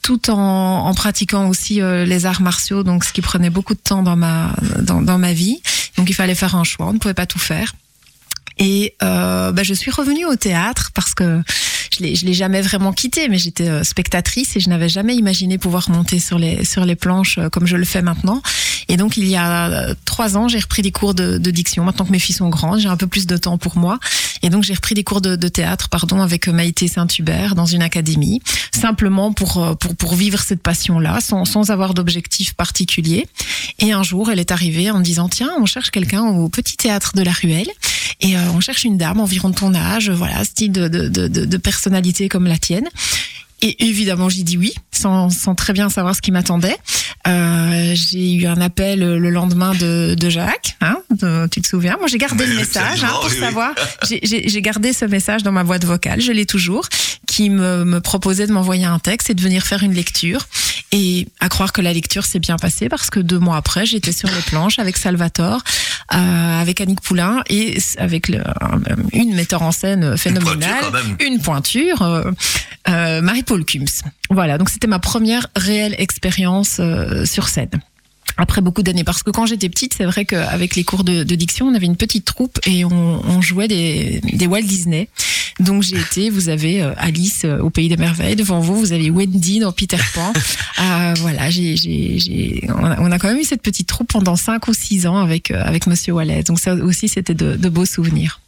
tout 0.00 0.28
en, 0.28 0.92
pratiquant 0.94 1.48
aussi 1.48 1.80
euh, 1.80 2.04
les 2.04 2.26
arts 2.26 2.42
martiaux, 2.42 2.82
donc 2.82 3.04
ce 3.04 3.12
qui 3.12 3.22
prenait 3.22 3.48
beaucoup 3.48 3.72
de 3.72 3.80
temps 3.80 4.02
dans 4.02 4.16
ma 4.16 4.54
dans 4.82 5.18
ma 5.18 5.32
vie. 5.32 5.62
Donc 5.96 6.10
il 6.10 6.12
fallait 6.12 6.34
faire 6.34 6.56
un 6.56 6.64
choix, 6.64 6.86
on 6.86 6.92
ne 6.92 6.98
pouvait 6.98 7.14
pas 7.14 7.24
tout 7.24 7.38
faire. 7.38 7.74
Et 8.58 8.94
euh, 9.02 9.52
bah, 9.52 9.62
je 9.62 9.74
suis 9.74 9.90
revenue 9.90 10.26
au 10.26 10.36
théâtre 10.36 10.90
parce 10.94 11.14
que 11.14 11.42
je 11.90 12.02
l'ai 12.02 12.14
je 12.14 12.26
l'ai 12.26 12.34
jamais 12.34 12.60
vraiment 12.62 12.92
quitté, 12.92 13.28
mais 13.28 13.38
j'étais 13.38 13.68
euh, 13.68 13.84
spectatrice 13.84 14.56
et 14.56 14.60
je 14.60 14.68
n'avais 14.68 14.88
jamais 14.88 15.14
imaginé 15.14 15.58
pouvoir 15.58 15.90
monter 15.90 16.18
sur 16.18 16.38
les 16.38 16.64
sur 16.64 16.84
les 16.84 16.96
planches 16.96 17.38
euh, 17.38 17.48
comme 17.48 17.66
je 17.66 17.76
le 17.76 17.84
fais 17.84 18.02
maintenant. 18.02 18.42
Et 18.88 18.96
donc 18.96 19.16
il 19.16 19.26
y 19.26 19.36
a 19.36 19.68
euh, 19.68 19.94
trois 20.04 20.36
ans, 20.36 20.48
j'ai 20.48 20.58
repris 20.58 20.82
des 20.82 20.92
cours 20.92 21.14
de, 21.14 21.38
de 21.38 21.50
diction. 21.50 21.84
Maintenant 21.84 22.04
que 22.04 22.12
mes 22.12 22.18
filles 22.18 22.34
sont 22.34 22.48
grandes, 22.48 22.80
j'ai 22.80 22.88
un 22.88 22.96
peu 22.96 23.06
plus 23.06 23.26
de 23.26 23.36
temps 23.36 23.58
pour 23.58 23.78
moi. 23.78 23.98
Et 24.42 24.50
donc 24.50 24.62
j'ai 24.62 24.74
repris 24.74 24.94
des 24.94 25.04
cours 25.04 25.20
de, 25.20 25.36
de 25.36 25.48
théâtre, 25.48 25.88
pardon, 25.88 26.20
avec 26.20 26.48
Maïté 26.48 26.88
Saint-Hubert 26.88 27.54
dans 27.54 27.66
une 27.66 27.82
académie, 27.82 28.42
simplement 28.72 29.32
pour 29.32 29.76
pour 29.78 29.96
pour 29.96 30.14
vivre 30.14 30.40
cette 30.40 30.62
passion-là, 30.62 31.20
sans 31.20 31.44
sans 31.44 31.70
avoir 31.70 31.94
d'objectif 31.94 32.54
particulier. 32.54 33.26
Et 33.78 33.92
un 33.92 34.02
jour, 34.02 34.30
elle 34.30 34.40
est 34.40 34.52
arrivée 34.52 34.90
en 34.90 34.98
me 34.98 35.04
disant 35.04 35.28
tiens, 35.28 35.50
on 35.58 35.66
cherche 35.66 35.90
quelqu'un 35.90 36.22
au 36.22 36.48
petit 36.48 36.76
théâtre 36.76 37.12
de 37.14 37.22
la 37.22 37.32
Ruelle. 37.32 37.68
Et 38.20 38.36
euh, 38.36 38.40
on 38.54 38.60
cherche 38.60 38.84
une 38.84 38.96
dame 38.96 39.20
environ 39.20 39.50
de 39.50 39.54
ton 39.54 39.74
âge, 39.74 40.10
voilà, 40.10 40.44
style 40.44 40.72
de, 40.72 40.88
de, 40.88 41.08
de, 41.08 41.28
de- 41.28 41.44
de 41.44 41.56
personnalité 41.56 42.28
comme 42.28 42.46
la 42.46 42.58
tienne. 42.58 42.88
Et 43.66 43.86
évidemment, 43.86 44.28
j'ai 44.28 44.42
dit 44.42 44.58
oui, 44.58 44.74
sans, 44.92 45.30
sans 45.30 45.54
très 45.54 45.72
bien 45.72 45.88
savoir 45.88 46.14
ce 46.14 46.20
qui 46.20 46.30
m'attendait. 46.32 46.76
Euh, 47.26 47.92
j'ai 47.94 48.34
eu 48.34 48.46
un 48.46 48.60
appel 48.60 49.00
le 49.00 49.30
lendemain 49.30 49.72
de, 49.74 50.14
de 50.14 50.28
Jacques, 50.28 50.76
hein, 50.82 50.98
de- 51.10 51.48
tu 51.50 51.62
te 51.62 51.66
souviens? 51.66 51.96
Moi, 51.98 52.06
j'ai 52.08 52.18
gardé 52.18 52.44
le 52.44 52.56
message 52.56 53.02
hein, 53.02 53.08
pour 53.22 53.30
oui, 53.30 53.38
savoir. 53.38 53.72
J'ai- 54.22 54.60
gardé 54.60 54.92
ce 54.92 55.06
message 55.06 55.42
dans 55.42 55.52
ma 55.52 55.64
boîte 55.64 55.84
vocale, 55.86 56.20
je 56.20 56.30
l'ai 56.32 56.44
toujours, 56.44 56.86
qui 57.26 57.48
me, 57.48 57.84
me 57.86 58.00
proposait 58.00 58.46
de 58.46 58.52
m'envoyer 58.52 58.84
un 58.84 58.98
texte 58.98 59.30
et 59.30 59.34
de 59.34 59.40
venir 59.40 59.64
faire 59.66 59.82
une 59.82 59.94
lecture. 59.94 60.46
Et 60.92 61.26
à 61.40 61.48
croire 61.48 61.72
que 61.72 61.80
la 61.80 61.92
lecture 61.92 62.24
s'est 62.24 62.38
bien 62.38 62.56
passée 62.56 62.88
parce 62.90 63.08
que 63.10 63.18
deux 63.20 63.38
mois 63.38 63.56
après, 63.56 63.84
j'étais 63.86 64.12
sur 64.12 64.28
les 64.28 64.42
planches 64.46 64.78
avec 64.78 64.96
Salvatore, 64.96 65.62
euh, 66.14 66.60
avec 66.60 66.80
Annick 66.80 67.00
Poulain 67.00 67.42
et 67.48 67.78
avec 67.98 68.28
le, 68.28 68.42
une 69.12 69.34
metteur 69.34 69.62
en 69.62 69.72
scène 69.72 70.16
phénoménale, 70.16 70.84
une 71.20 71.40
pointure, 71.40 72.02
euh, 72.88 73.20
Marie-Paul 73.22 73.53
Voilà, 74.30 74.58
donc 74.58 74.68
c'était 74.68 74.86
ma 74.86 74.98
première 74.98 75.48
réelle 75.56 75.94
expérience 75.98 76.78
euh, 76.80 77.24
sur 77.24 77.48
scène. 77.48 77.70
Après 78.36 78.60
beaucoup 78.60 78.82
d'années, 78.82 79.04
parce 79.04 79.22
que 79.22 79.30
quand 79.30 79.46
j'étais 79.46 79.68
petite, 79.68 79.94
c'est 79.94 80.04
vrai 80.04 80.24
qu'avec 80.24 80.74
les 80.74 80.82
cours 80.82 81.04
de, 81.04 81.22
de 81.22 81.34
diction, 81.36 81.66
on 81.66 81.74
avait 81.74 81.86
une 81.86 81.96
petite 81.96 82.24
troupe 82.24 82.58
et 82.66 82.84
on, 82.84 82.90
on 82.90 83.40
jouait 83.40 83.68
des, 83.68 84.20
des 84.32 84.46
Walt 84.48 84.62
Disney. 84.62 85.08
Donc 85.60 85.82
j'ai 85.82 85.98
été, 85.98 86.30
vous 86.30 86.48
avez 86.48 86.82
euh, 86.82 86.92
Alice 86.96 87.42
euh, 87.44 87.60
au 87.60 87.70
Pays 87.70 87.88
des 87.88 87.96
Merveilles, 87.96 88.34
devant 88.34 88.58
vous, 88.58 88.76
vous 88.76 88.92
avez 88.92 89.08
Wendy 89.10 89.60
dans 89.60 89.72
Peter 89.72 89.98
Pan. 90.14 90.32
Euh, 90.80 91.14
voilà, 91.18 91.50
j'ai, 91.50 91.76
j'ai, 91.76 92.18
j'ai, 92.18 92.68
on, 92.68 92.84
a, 92.84 93.00
on 93.00 93.12
a 93.12 93.18
quand 93.20 93.28
même 93.28 93.38
eu 93.38 93.44
cette 93.44 93.62
petite 93.62 93.86
troupe 93.86 94.08
pendant 94.08 94.34
5 94.34 94.66
ou 94.66 94.74
6 94.74 95.06
ans 95.06 95.18
avec, 95.18 95.52
avec 95.52 95.86
Monsieur 95.86 96.12
Wallace. 96.12 96.44
Donc 96.44 96.58
ça 96.58 96.74
aussi, 96.74 97.08
c'était 97.08 97.32
de, 97.32 97.54
de 97.54 97.68
beaux 97.68 97.86
souvenirs. 97.86 98.40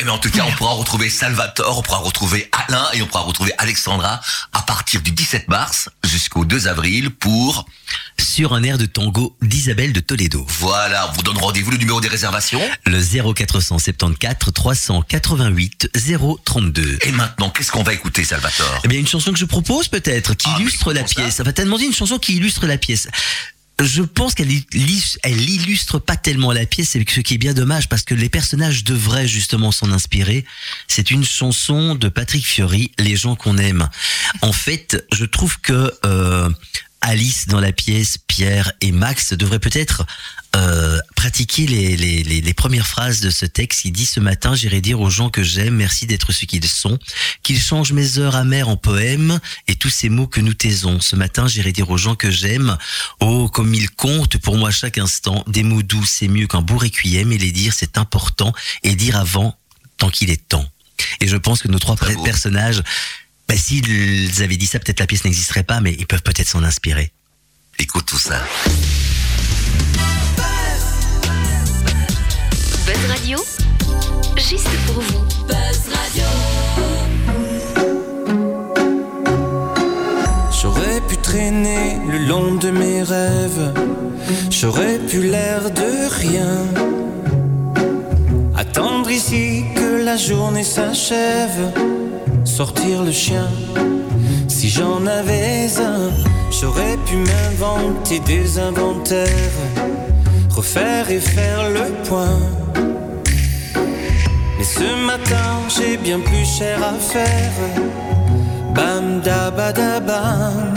Eh 0.00 0.04
bien, 0.04 0.12
en 0.12 0.18
tout 0.18 0.30
cas, 0.30 0.44
on 0.46 0.52
pourra 0.52 0.72
retrouver 0.74 1.10
Salvatore, 1.10 1.78
on 1.78 1.82
pourra 1.82 1.98
retrouver 1.98 2.48
Alain 2.52 2.86
et 2.94 3.02
on 3.02 3.06
pourra 3.06 3.22
retrouver 3.24 3.52
Alexandra 3.58 4.20
à 4.52 4.62
partir 4.62 5.00
du 5.02 5.10
17 5.10 5.48
mars 5.48 5.88
jusqu'au 6.04 6.44
2 6.44 6.68
avril 6.68 7.10
pour, 7.10 7.66
Sur 8.16 8.54
un 8.54 8.62
air 8.62 8.78
de 8.78 8.86
tango 8.86 9.36
d'Isabelle 9.42 9.92
de 9.92 9.98
Toledo. 9.98 10.46
voilà, 10.60 11.08
on 11.10 11.12
vous 11.14 11.22
donne 11.22 11.38
rendez-vous 11.38 11.72
le 11.72 11.78
numéro 11.78 12.00
des 12.00 12.06
réservations. 12.08 12.60
Le 12.86 13.00
0474 13.00 14.52
388 14.54 15.90
032. 16.44 16.98
Et 17.02 17.10
maintenant, 17.10 17.50
qu'est-ce 17.50 17.72
qu'on 17.72 17.82
va 17.82 17.92
écouter, 17.92 18.22
Salvatore? 18.22 18.80
Eh 18.84 18.88
bien, 18.88 19.00
une 19.00 19.08
chanson 19.08 19.32
que 19.32 19.38
je 19.38 19.46
propose 19.46 19.88
peut-être, 19.88 20.34
qui 20.34 20.46
Ah, 20.48 20.54
mais 20.58 20.62
illustre 20.62 20.92
la 20.92 21.00
comment 21.00 21.08
ça? 21.08 21.22
pièce. 21.22 21.40
Enfin, 21.40 21.52
t'as 21.52 21.64
demandé 21.64 21.84
une 21.84 21.92
chanson 21.94 22.18
qui 22.20 22.36
illustre 22.36 22.66
la 22.66 22.78
pièce. 22.78 23.08
Je 23.80 24.02
pense 24.02 24.34
qu'elle 24.34 24.50
elle 24.50 25.50
illustre 25.50 26.00
pas 26.00 26.16
tellement 26.16 26.52
la 26.52 26.66
pièce, 26.66 26.90
ce 26.90 27.20
qui 27.20 27.34
est 27.34 27.38
bien 27.38 27.54
dommage 27.54 27.88
parce 27.88 28.02
que 28.02 28.14
les 28.14 28.28
personnages 28.28 28.82
devraient 28.82 29.28
justement 29.28 29.70
s'en 29.70 29.92
inspirer. 29.92 30.44
C'est 30.88 31.12
une 31.12 31.24
chanson 31.24 31.94
de 31.94 32.08
Patrick 32.08 32.44
Fiori, 32.44 32.90
Les 32.98 33.16
gens 33.16 33.36
qu'on 33.36 33.56
aime. 33.56 33.88
En 34.42 34.52
fait, 34.52 35.06
je 35.12 35.24
trouve 35.24 35.60
que 35.60 35.92
euh, 36.04 36.50
Alice 37.00 37.46
dans 37.46 37.60
la 37.60 37.72
pièce, 37.72 38.18
Pierre 38.26 38.72
et 38.80 38.90
Max 38.90 39.32
devraient 39.34 39.60
peut-être 39.60 40.04
euh, 40.56 40.98
pratiquer 41.14 41.66
les, 41.66 41.96
les, 41.96 42.22
les, 42.22 42.40
les 42.40 42.54
premières 42.54 42.86
phrases 42.86 43.20
de 43.20 43.30
ce 43.30 43.44
texte. 43.44 43.84
Il 43.84 43.92
dit 43.92 44.06
ce 44.06 44.18
matin, 44.18 44.54
j'irai 44.54 44.80
dire 44.80 45.00
aux 45.00 45.10
gens 45.10 45.28
que 45.28 45.42
j'aime, 45.42 45.74
merci 45.74 46.06
d'être 46.06 46.32
ce 46.32 46.46
qu'ils 46.46 46.66
sont, 46.66 46.98
qu'ils 47.42 47.60
changent 47.60 47.92
mes 47.92 48.18
heures 48.18 48.34
amères 48.34 48.68
en 48.68 48.76
poèmes 48.76 49.40
et 49.66 49.74
tous 49.74 49.90
ces 49.90 50.08
mots 50.08 50.26
que 50.26 50.40
nous 50.40 50.54
taisons. 50.54 51.00
Ce 51.00 51.16
matin, 51.16 51.46
j'irai 51.48 51.72
dire 51.72 51.90
aux 51.90 51.98
gens 51.98 52.14
que 52.14 52.30
j'aime, 52.30 52.78
oh, 53.20 53.48
comme 53.48 53.74
ils 53.74 53.90
comptent 53.90 54.38
pour 54.38 54.56
moi 54.56 54.70
chaque 54.70 54.98
instant, 54.98 55.44
des 55.46 55.62
mots 55.62 55.82
doux, 55.82 56.04
c'est 56.04 56.28
mieux 56.28 56.46
qu'un 56.46 56.62
beau 56.62 56.78
requiem 56.78 57.30
et 57.32 57.38
les 57.38 57.52
dire, 57.52 57.74
c'est 57.76 57.98
important 57.98 58.52
et 58.82 58.94
dire 58.94 59.16
avant 59.16 59.56
tant 59.98 60.10
qu'il 60.10 60.30
est 60.30 60.48
temps. 60.48 60.66
Et 61.20 61.28
je 61.28 61.36
pense 61.36 61.62
que 61.62 61.68
nos 61.68 61.78
trois 61.78 61.96
Très 61.96 62.14
personnages 62.24 62.82
Bah, 63.48 63.56
s'ils 63.56 64.42
avaient 64.42 64.56
dit 64.56 64.66
ça, 64.66 64.78
peut-être 64.78 65.00
la 65.00 65.06
pièce 65.06 65.24
n'existerait 65.24 65.62
pas, 65.62 65.80
mais 65.80 65.94
ils 65.98 66.06
peuvent 66.06 66.22
peut-être 66.22 66.48
s'en 66.48 66.62
inspirer. 66.62 67.12
Écoute 67.78 68.06
tout 68.06 68.18
ça. 68.18 68.44
Buzz 72.98 73.10
Radio, 73.10 73.38
juste 74.36 74.68
pour 74.86 75.02
vous. 75.02 75.24
J'aurais 80.60 81.00
pu 81.08 81.16
traîner 81.18 81.98
le 82.10 82.18
long 82.26 82.56
de 82.56 82.70
mes 82.70 83.02
rêves, 83.02 83.72
j'aurais 84.50 84.98
pu 84.98 85.22
l'air 85.22 85.70
de 85.70 86.08
rien. 86.22 86.66
Attendre 88.56 89.10
ici 89.10 89.64
que 89.76 90.04
la 90.04 90.16
journée 90.16 90.64
s'achève, 90.64 91.72
sortir 92.44 93.04
le 93.04 93.12
chien. 93.12 93.48
Si 94.48 94.68
j'en 94.68 95.06
avais 95.06 95.68
un, 95.78 96.10
j'aurais 96.50 96.96
pu 97.06 97.16
m'inventer 97.16 98.18
des 98.20 98.58
inventaires, 98.58 99.58
refaire 100.58 101.08
et 101.08 101.20
faire 101.20 101.70
le 101.70 101.86
point. 102.08 102.40
Mais 104.56 104.64
ce 104.78 104.88
matin, 105.06 105.50
j'ai 105.74 105.96
bien 105.96 106.18
plus 106.18 106.46
cher 106.58 106.78
à 106.92 106.94
faire. 107.12 107.56
Bam 108.74 109.20
da 109.26 109.52
ba 109.52 109.72
da 109.72 110.00
bam. 110.00 110.74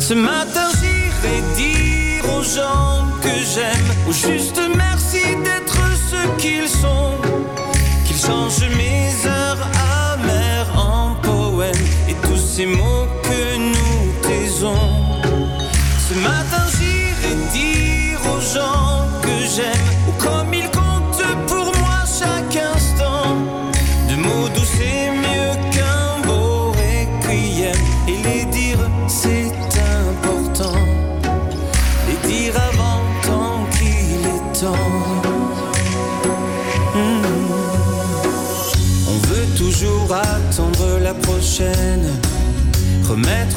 Ce 0.00 0.14
matin 0.14 0.68
j'irai 0.80 1.38
dire 1.62 2.24
aux 2.34 2.44
gens 2.56 2.94
que 3.24 3.34
j'aime, 3.52 3.88
au 4.08 4.12
juste 4.12 4.60
merci 4.84 5.22
d'être 5.46 5.80
ce 6.10 6.20
qu'ils 6.40 6.68
sont, 6.82 7.12
qu'ils 8.04 8.22
changent 8.26 8.70
mes 8.82 9.08
heures 9.34 9.64
amères 10.10 10.72
en 10.76 11.14
poèmes 11.26 11.86
et 12.10 12.16
tous 12.26 12.42
ces 12.54 12.66
mots 12.66 13.05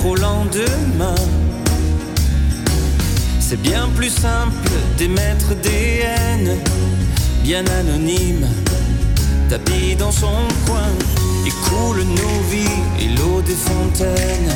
Au 0.06 0.16
lendemain 0.16 1.16
C'est 3.40 3.62
bien 3.62 3.90
plus 3.96 4.10
simple 4.10 4.70
d'émettre 4.98 5.56
des 5.62 6.04
haines 6.04 6.58
Bien 7.44 7.64
anonymes 7.66 8.48
tapis 9.50 9.96
dans 9.96 10.12
son 10.12 10.38
coin 10.68 10.92
et 11.46 11.50
coule 11.50 12.04
nos 12.04 12.40
vies 12.52 12.82
et 13.02 13.08
l'eau 13.18 13.42
des 13.42 13.56
fontaines, 13.56 14.54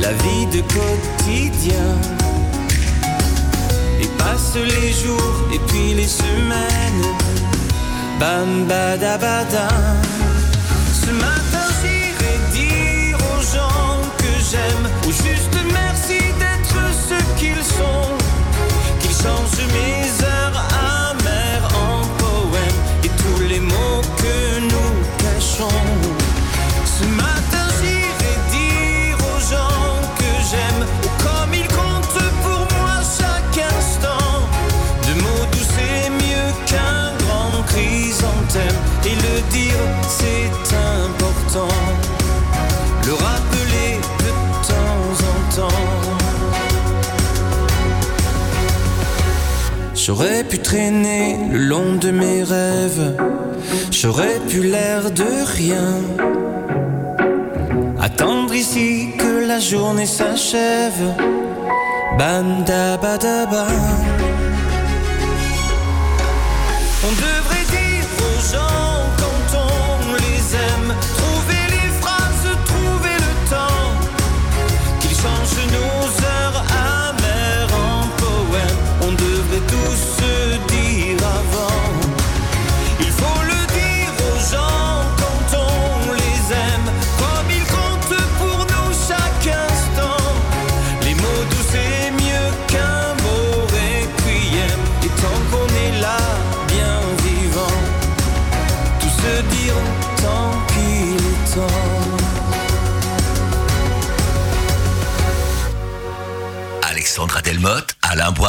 la 0.00 0.12
vie 0.12 0.46
de 0.46 0.60
quotidien. 0.62 1.88
Et 4.00 4.08
passent 4.18 4.56
les 4.56 4.92
jours 4.92 5.34
et 5.54 5.60
puis 5.68 5.94
les 5.94 6.08
semaines, 6.08 7.06
bam 8.18 8.66
badabada. 8.66 9.68
J'aime, 14.52 14.86
au 15.08 15.12
juste 15.12 15.56
merci 15.72 16.18
d'être 16.38 16.80
ce 17.08 17.38
qu'ils 17.38 17.64
sont, 17.64 18.11
J'aurais 50.04 50.42
pu 50.42 50.58
traîner 50.58 51.38
le 51.52 51.58
long 51.58 51.94
de 51.94 52.10
mes 52.10 52.42
rêves, 52.42 53.14
j'aurais 53.92 54.40
pu 54.48 54.60
l'air 54.64 55.12
de 55.12 55.30
rien. 55.58 55.90
Attendre 58.00 58.52
ici 58.52 59.10
que 59.16 59.46
la 59.46 59.60
journée 59.60 60.06
s'achève, 60.06 61.04
bam 62.18 62.64
da 62.64 62.96
ba 62.96 63.16
da 63.16 63.46
ba. 63.46 63.66
On 67.06 67.31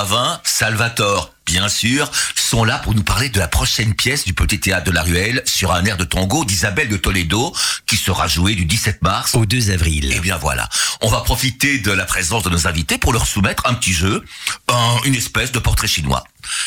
Boivin, 0.03 0.41
Salvatore, 0.43 1.33
bien 1.45 1.69
sûr, 1.69 2.11
sont 2.35 2.65
là 2.65 2.77
pour 2.79 2.93
nous 2.93 3.03
parler 3.03 3.29
de 3.29 3.39
la 3.39 3.47
prochaine 3.47 3.95
pièce 3.95 4.25
du 4.25 4.33
Petit 4.33 4.59
Théâtre 4.59 4.83
de 4.85 4.91
la 4.91 5.01
Ruelle 5.01 5.41
sur 5.45 5.71
un 5.71 5.85
air 5.85 5.95
de 5.95 6.03
tango 6.03 6.43
d'Isabelle 6.43 6.89
de 6.89 6.97
Toledo 6.97 7.55
qui 7.87 7.95
sera 7.95 8.27
jouée 8.27 8.53
du 8.55 8.65
17 8.65 9.01
mars 9.01 9.33
Au 9.33 9.45
2 9.45 9.71
avril. 9.71 10.11
Eh 10.13 10.19
bien 10.19 10.35
voilà, 10.35 10.67
on 11.01 11.07
va 11.09 11.21
profiter 11.21 11.77
de 11.79 11.91
la 11.91 12.03
présence 12.03 12.43
de 12.43 12.49
nos 12.49 12.67
invités 12.67 12.97
pour 12.97 13.13
leur 13.13 13.25
soumettre 13.25 13.65
un 13.65 13.73
petit 13.75 13.93
jeu, 13.93 14.25
un- 14.67 14.97
une 15.05 15.15
espèce 15.15 15.53
de 15.53 15.59
portrait 15.59 15.87
chinois. 15.87 16.25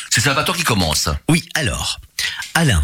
C'est 0.09 0.23
Salvatore 0.23 0.57
qui 0.57 0.65
commence. 0.65 1.11
Oui, 1.29 1.47
alors, 1.55 2.01
Alain, 2.55 2.83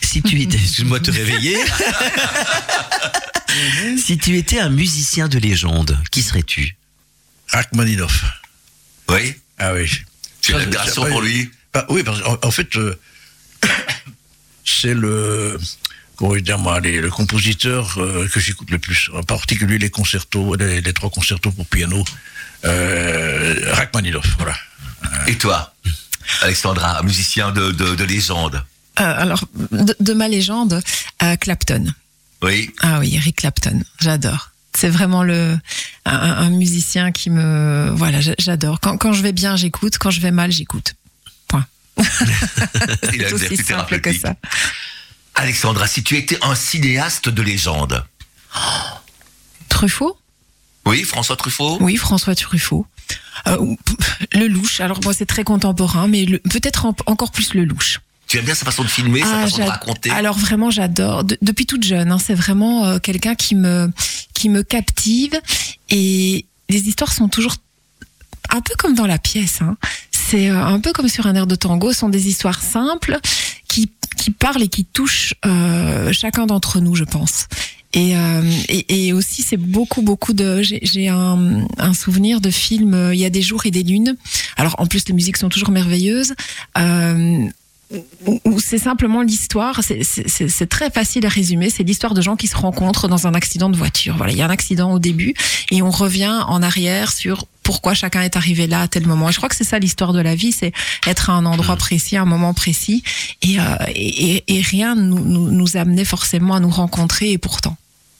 si 0.00 0.22
tu 0.22 0.40
étais, 0.40 0.58
excuse-moi 0.58 1.00
de 1.00 1.06
te 1.06 1.10
réveiller, 1.10 1.58
si 3.98 4.16
tu 4.16 4.38
étais 4.38 4.60
un 4.60 4.70
musicien 4.70 5.26
de 5.26 5.38
légende, 5.40 5.98
qui 6.12 6.22
serais-tu? 6.22 6.76
Rachmaninoff. 7.48 8.24
Oui 9.08 9.34
Ah 9.58 9.72
oui. 9.74 9.90
Tu 10.40 10.52
as 10.54 10.56
Ça, 10.58 10.62
une 10.62 10.68
admiration 10.68 11.04
c'est- 11.04 11.10
pour 11.10 11.20
lui 11.22 11.50
Ah, 11.74 11.84
oui, 11.88 12.02
parce 12.04 12.20
qu'en 12.22 12.38
en 12.42 12.50
fait, 12.50 12.74
euh, 12.76 12.98
c'est 14.64 14.94
le, 14.94 15.58
comment 16.16 16.36
dire 16.36 16.58
moi, 16.58 16.80
les- 16.80 17.00
le 17.00 17.10
compositeur 17.10 17.96
euh, 17.98 18.28
que 18.28 18.40
j'écoute 18.40 18.70
le 18.70 18.78
plus, 18.78 19.10
en 19.14 19.22
particulier 19.22 19.78
les 19.78 19.90
concertos, 19.90 20.54
les, 20.56 20.80
les 20.80 20.92
trois 20.92 21.10
concertos 21.10 21.50
pour 21.52 21.66
piano, 21.66 22.04
euh, 22.64 23.72
Rachmaninoff, 23.74 24.26
voilà. 24.38 24.56
Et 25.26 25.36
toi 25.36 25.74
Alexandra, 26.40 27.02
musicien 27.02 27.50
de, 27.52 27.70
de, 27.72 27.94
de 27.96 28.04
légende. 28.04 28.62
Euh, 29.00 29.02
alors, 29.22 29.44
de, 29.70 29.94
de 30.00 30.12
ma 30.14 30.28
légende, 30.28 30.82
euh, 31.22 31.36
Clapton. 31.36 31.92
Oui 32.42 32.70
Ah 32.80 33.00
oui, 33.00 33.16
Eric 33.16 33.36
Clapton, 33.36 33.82
j'adore. 34.00 34.50
C'est 34.76 34.88
vraiment 34.88 35.22
le 35.22 35.58
un, 36.04 36.12
un 36.16 36.50
musicien 36.50 37.12
qui 37.12 37.30
me 37.30 37.90
voilà, 37.94 38.20
j'a- 38.20 38.34
j'adore. 38.38 38.80
Quand, 38.80 38.96
quand 38.98 39.12
je 39.12 39.22
vais 39.22 39.32
bien, 39.32 39.56
j'écoute. 39.56 39.98
Quand 39.98 40.10
je 40.10 40.20
vais 40.20 40.30
mal, 40.32 40.50
j'écoute. 40.50 40.94
Point. 41.48 41.66
Il 43.12 43.24
a 43.24 43.28
C'est 43.28 43.34
aussi 43.34 43.56
simple 43.56 44.00
que 44.00 44.12
ça. 44.12 44.34
Alexandra, 45.36 45.86
si 45.86 46.02
tu 46.02 46.16
étais 46.16 46.38
un 46.44 46.54
cinéaste 46.54 47.28
de 47.28 47.42
légende. 47.42 48.04
Truffaut? 49.68 50.18
Oui, 50.86 51.02
François 51.04 51.36
Truffaut 51.36 51.78
Oui, 51.80 51.96
François 51.96 52.34
Truffaut. 52.34 52.86
Euh, 53.46 53.74
le 54.32 54.46
louche. 54.48 54.80
Alors 54.80 55.00
moi, 55.02 55.12
c'est 55.14 55.26
très 55.26 55.44
contemporain, 55.44 56.08
mais 56.08 56.26
peut-être 56.50 56.86
en- 56.86 56.96
encore 57.06 57.32
plus 57.32 57.54
le 57.54 57.64
louche. 57.64 58.00
Tu 58.34 58.38
aimes 58.40 58.46
bien 58.46 58.54
sa 58.56 58.64
façon 58.64 58.82
de 58.82 58.88
filmer, 58.88 59.20
sa 59.20 59.42
Ah, 59.42 59.44
façon 59.44 59.58
de 59.58 59.68
raconter 59.68 60.10
Alors 60.10 60.36
vraiment, 60.36 60.68
j'adore. 60.68 61.22
De- 61.22 61.38
depuis 61.40 61.66
toute 61.66 61.84
jeune, 61.84 62.10
hein, 62.10 62.18
c'est 62.18 62.34
vraiment 62.34 62.84
euh, 62.84 62.98
quelqu'un 62.98 63.36
qui 63.36 63.54
me 63.54 63.88
qui 64.32 64.48
me 64.48 64.64
captive 64.64 65.40
et 65.88 66.44
les 66.68 66.88
histoires 66.88 67.12
sont 67.12 67.28
toujours 67.28 67.54
un 68.50 68.60
peu 68.60 68.74
comme 68.76 68.96
dans 68.96 69.06
la 69.06 69.18
pièce. 69.18 69.62
Hein. 69.62 69.76
C'est 70.10 70.50
euh, 70.50 70.60
un 70.66 70.80
peu 70.80 70.92
comme 70.92 71.06
sur 71.08 71.28
un 71.28 71.36
air 71.36 71.46
de 71.46 71.54
tango. 71.54 71.92
Ce 71.92 72.00
sont 72.00 72.08
des 72.08 72.26
histoires 72.26 72.60
simples 72.60 73.20
qui 73.68 73.92
qui 74.16 74.32
parlent 74.32 74.64
et 74.64 74.68
qui 74.68 74.84
touchent 74.84 75.34
euh, 75.46 76.12
chacun 76.12 76.46
d'entre 76.46 76.80
nous, 76.80 76.96
je 76.96 77.04
pense. 77.04 77.46
Et, 77.92 78.16
euh, 78.16 78.42
et, 78.68 79.06
et 79.06 79.12
aussi, 79.12 79.42
c'est 79.42 79.56
beaucoup, 79.56 80.02
beaucoup 80.02 80.32
de. 80.32 80.60
J'ai 80.60 81.06
un, 81.06 81.68
un 81.78 81.94
souvenir 81.94 82.40
de 82.40 82.50
films. 82.50 82.94
euh, 82.94 83.14
Il 83.14 83.20
y 83.20 83.24
a 83.24 83.30
des 83.30 83.42
jours 83.42 83.64
et 83.66 83.70
des 83.70 83.84
lunes. 83.84 84.16
Alors, 84.56 84.74
en 84.78 84.86
plus, 84.86 85.06
les 85.06 85.14
musiques 85.14 85.36
sont 85.36 85.48
toujours 85.48 85.70
merveilleuses. 85.70 86.34
Euh, 86.76 87.46
où- 88.26 88.58
c'est 88.60 88.78
simplement 88.78 89.22
l'histoire, 89.22 89.80
c'est- 89.82 90.66
très 90.68 90.90
facile 90.90 91.26
à 91.26 91.28
résumer, 91.28 91.70
c'est 91.70 91.82
l'histoire 91.82 92.14
de 92.14 92.22
gens 92.22 92.36
qui 92.36 92.46
se 92.48 92.56
rencontrent 92.56 93.08
dans 93.08 93.26
un 93.26 93.34
accident 93.34 93.68
de 93.68 93.76
voiture. 93.76 94.16
Voilà, 94.16 94.32
il 94.32 94.38
y 94.38 94.42
a 94.42 94.46
un 94.46 94.50
accident 94.50 94.92
au 94.92 94.98
début 94.98 95.34
et 95.70 95.82
on 95.82 95.90
revient 95.90 96.40
en 96.48 96.62
arrière 96.62 97.12
sur 97.12 97.46
pourquoi 97.62 97.94
chacun 97.94 98.22
est 98.22 98.36
arrivé 98.36 98.66
là 98.66 98.82
à 98.82 98.88
tel 98.88 99.06
moment. 99.06 99.28
Et 99.28 99.32
je 99.32 99.36
crois 99.38 99.48
que 99.48 99.56
c'est 99.56 99.64
ça 99.64 99.78
l'histoire 99.78 100.12
de 100.12 100.20
la 100.20 100.34
vie, 100.34 100.52
c'est 100.52 100.72
être 101.06 101.30
à 101.30 101.34
un 101.34 101.46
endroit 101.46 101.76
précis, 101.76 102.16
à 102.16 102.22
un 102.22 102.26
moment 102.26 102.52
précis, 102.54 103.02
et, 103.42 103.58
euh, 103.58 103.62
et, 103.94 104.42
rien 104.62 104.94
nous, 104.94 105.20
nous, 105.24 105.50
nous 105.50 105.76
amenait 105.76 106.04
forcément 106.04 106.54
à 106.54 106.60
nous 106.60 106.70
rencontrer, 106.70 107.30
et 107.32 107.38
pourtant. 107.38 107.76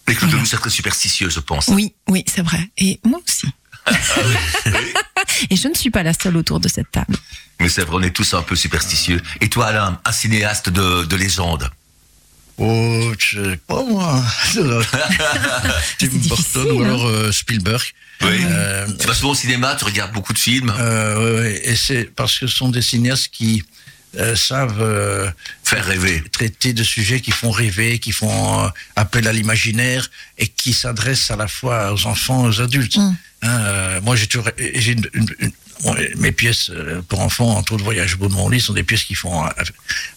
Mais 0.08 0.14
Claude 0.14 0.32
Lelouch, 0.32 0.48
c'est 0.48 0.56
très 0.58 0.70
superstitieux, 0.70 1.30
je 1.30 1.40
pense. 1.40 1.68
Oui, 1.68 1.92
oui, 2.08 2.24
c'est 2.26 2.42
vrai. 2.42 2.60
Et 2.78 3.00
moi 3.04 3.20
aussi. 3.26 3.46
et 5.50 5.56
je 5.56 5.68
ne 5.68 5.74
suis 5.74 5.90
pas 5.90 6.02
la 6.02 6.12
seule 6.14 6.36
autour 6.36 6.60
de 6.60 6.68
cette 6.68 6.90
table. 6.90 7.16
Mais 7.60 7.68
c'est 7.68 7.82
vrai, 7.82 7.96
on 7.96 8.02
est 8.02 8.10
tous 8.10 8.34
un 8.34 8.42
peu 8.42 8.56
superstitieux. 8.56 9.20
Et 9.40 9.48
toi, 9.48 9.66
Alain, 9.66 10.00
un 10.04 10.12
cinéaste 10.12 10.68
de, 10.70 11.04
de 11.04 11.16
légende 11.16 11.70
Oh, 12.56 13.12
je 13.18 13.50
sais 13.52 13.56
pas 13.66 13.82
moi. 13.84 14.22
Tim 15.98 16.06
Burton 16.28 16.70
ou 16.70 16.82
hein. 16.82 16.84
alors 16.84 17.06
euh, 17.06 17.32
Spielberg. 17.32 17.82
Oui. 18.22 18.28
Euh, 18.44 18.86
Tu 18.98 19.06
vas 19.08 19.14
souvent 19.14 19.32
au 19.32 19.34
cinéma, 19.34 19.74
tu 19.74 19.84
regardes 19.84 20.12
beaucoup 20.12 20.32
de 20.32 20.38
films. 20.38 20.72
euh, 20.78 21.16
ouais, 21.18 21.40
ouais, 21.40 21.60
et 21.64 21.74
c'est 21.74 22.04
parce 22.14 22.38
que 22.38 22.46
ce 22.46 22.54
sont 22.56 22.68
des 22.68 22.82
cinéastes 22.82 23.28
qui 23.32 23.64
euh, 24.18 24.36
savent 24.36 24.80
euh, 24.82 25.30
Faire 25.62 25.84
rêver. 25.84 26.22
traiter 26.32 26.72
de 26.72 26.82
sujets 26.82 27.20
qui 27.20 27.30
font 27.30 27.50
rêver, 27.50 27.98
qui 27.98 28.12
font 28.12 28.64
euh, 28.64 28.68
appel 28.96 29.26
à 29.28 29.32
l'imaginaire 29.32 30.10
et 30.38 30.46
qui 30.48 30.72
s'adressent 30.72 31.30
à 31.30 31.36
la 31.36 31.48
fois 31.48 31.92
aux 31.92 32.06
enfants 32.06 32.44
et 32.46 32.48
aux 32.48 32.60
adultes. 32.60 32.96
Mm. 32.96 33.16
Hein, 33.42 33.60
euh, 33.60 34.00
moi, 34.00 34.16
j'ai 34.16 34.26
toujours, 34.26 34.48
j'ai 34.58 34.92
une, 34.92 35.08
une- 35.14 35.34
une- 35.38 35.52
bon, 35.82 35.94
mes 36.16 36.32
pièces 36.32 36.70
pour 37.08 37.20
enfants, 37.20 37.50
entre 37.56 37.72
autres 37.74 37.84
voyage 37.84 38.14
au 38.14 38.18
bout 38.18 38.28
de 38.28 38.34
mon 38.34 38.48
lit, 38.48 38.60
sont 38.60 38.72
des 38.72 38.84
pièces 38.84 39.04
qui 39.04 39.14
font 39.14 39.44
euh, 39.44 39.48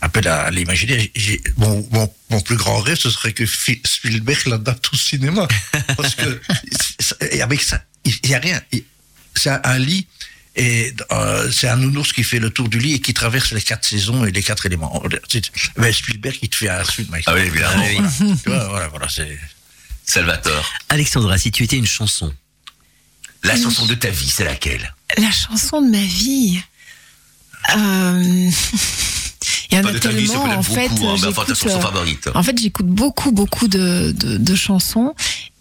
appel 0.02 0.28
à 0.28 0.50
l'imaginaire. 0.52 1.06
J'ai, 1.16 1.42
mon, 1.58 1.86
mon, 1.92 2.14
mon 2.30 2.40
plus 2.42 2.56
grand 2.56 2.80
rêve, 2.80 2.98
ce 2.98 3.10
serait 3.10 3.34
que 3.34 3.46
Spielberg 3.46 4.48
l'adapte 4.48 4.88
au 4.94 4.96
cinéma. 4.96 5.48
Parce 5.98 6.16
que, 6.16 6.40
et 7.32 7.42
avec 7.42 7.62
ça, 7.62 7.84
il 8.06 8.14
n'y 8.26 8.36
a 8.36 8.40
rien. 8.40 8.62
C'est 9.36 9.50
un, 9.50 9.60
un 9.64 9.78
lit 9.80 10.08
et 10.58 10.94
euh, 11.12 11.50
c'est 11.52 11.68
un 11.70 11.78
nounours 11.78 12.12
qui 12.14 12.24
fait 12.24 12.40
le 12.40 12.50
tour 12.50 12.68
du 12.68 12.80
lit 12.80 12.96
et 12.96 13.00
qui 13.00 13.14
traverse 13.14 13.52
les 13.52 13.62
quatre 13.62 13.86
saisons 13.86 14.26
et 14.26 14.32
les 14.32 14.44
quatre 14.44 14.66
éléments. 14.66 15.02
C'est- 15.30 15.52
Ben 15.78 15.94
Spielberg, 15.94 16.38
il 16.42 16.50
te 16.50 16.56
fait 16.58 16.70
un 16.70 16.84
suite, 16.84 17.10
Mike. 17.10 17.26
Ah 17.28 17.34
oui, 17.36 17.42
évidemment. 17.42 18.10
Tu 18.44 18.50
vois, 18.50 18.68
voilà, 18.68 18.88
voilà, 18.90 19.08
c'est. 19.08 19.38
Salvatore. 20.06 20.66
Alexandra, 20.90 21.38
si 21.38 21.52
tu 21.52 21.64
étais 21.64 21.78
une 21.78 21.86
chanson, 21.88 22.34
La 23.44 23.56
chanson 23.56 23.86
de 23.86 23.94
ta 23.94 24.10
vie, 24.10 24.30
c'est 24.30 24.46
laquelle? 24.46 24.94
La 25.18 25.32
chanson 25.32 25.82
de 25.82 25.90
ma 25.92 26.04
vie. 26.04 26.60
Euh... 27.76 28.50
Il 29.72 29.78
y 29.78 29.82
en 29.82 29.86
a 29.86 29.94
tellement, 30.00 30.44
en 30.44 30.64
fait. 30.64 30.90
hein, 30.90 31.16
euh. 32.28 32.32
En 32.36 32.44
fait, 32.44 32.58
j'écoute 32.58 32.86
beaucoup, 32.88 33.32
beaucoup 33.32 33.68
de, 33.68 34.14
de, 34.18 34.38
de 34.38 34.56
chansons. 34.56 35.14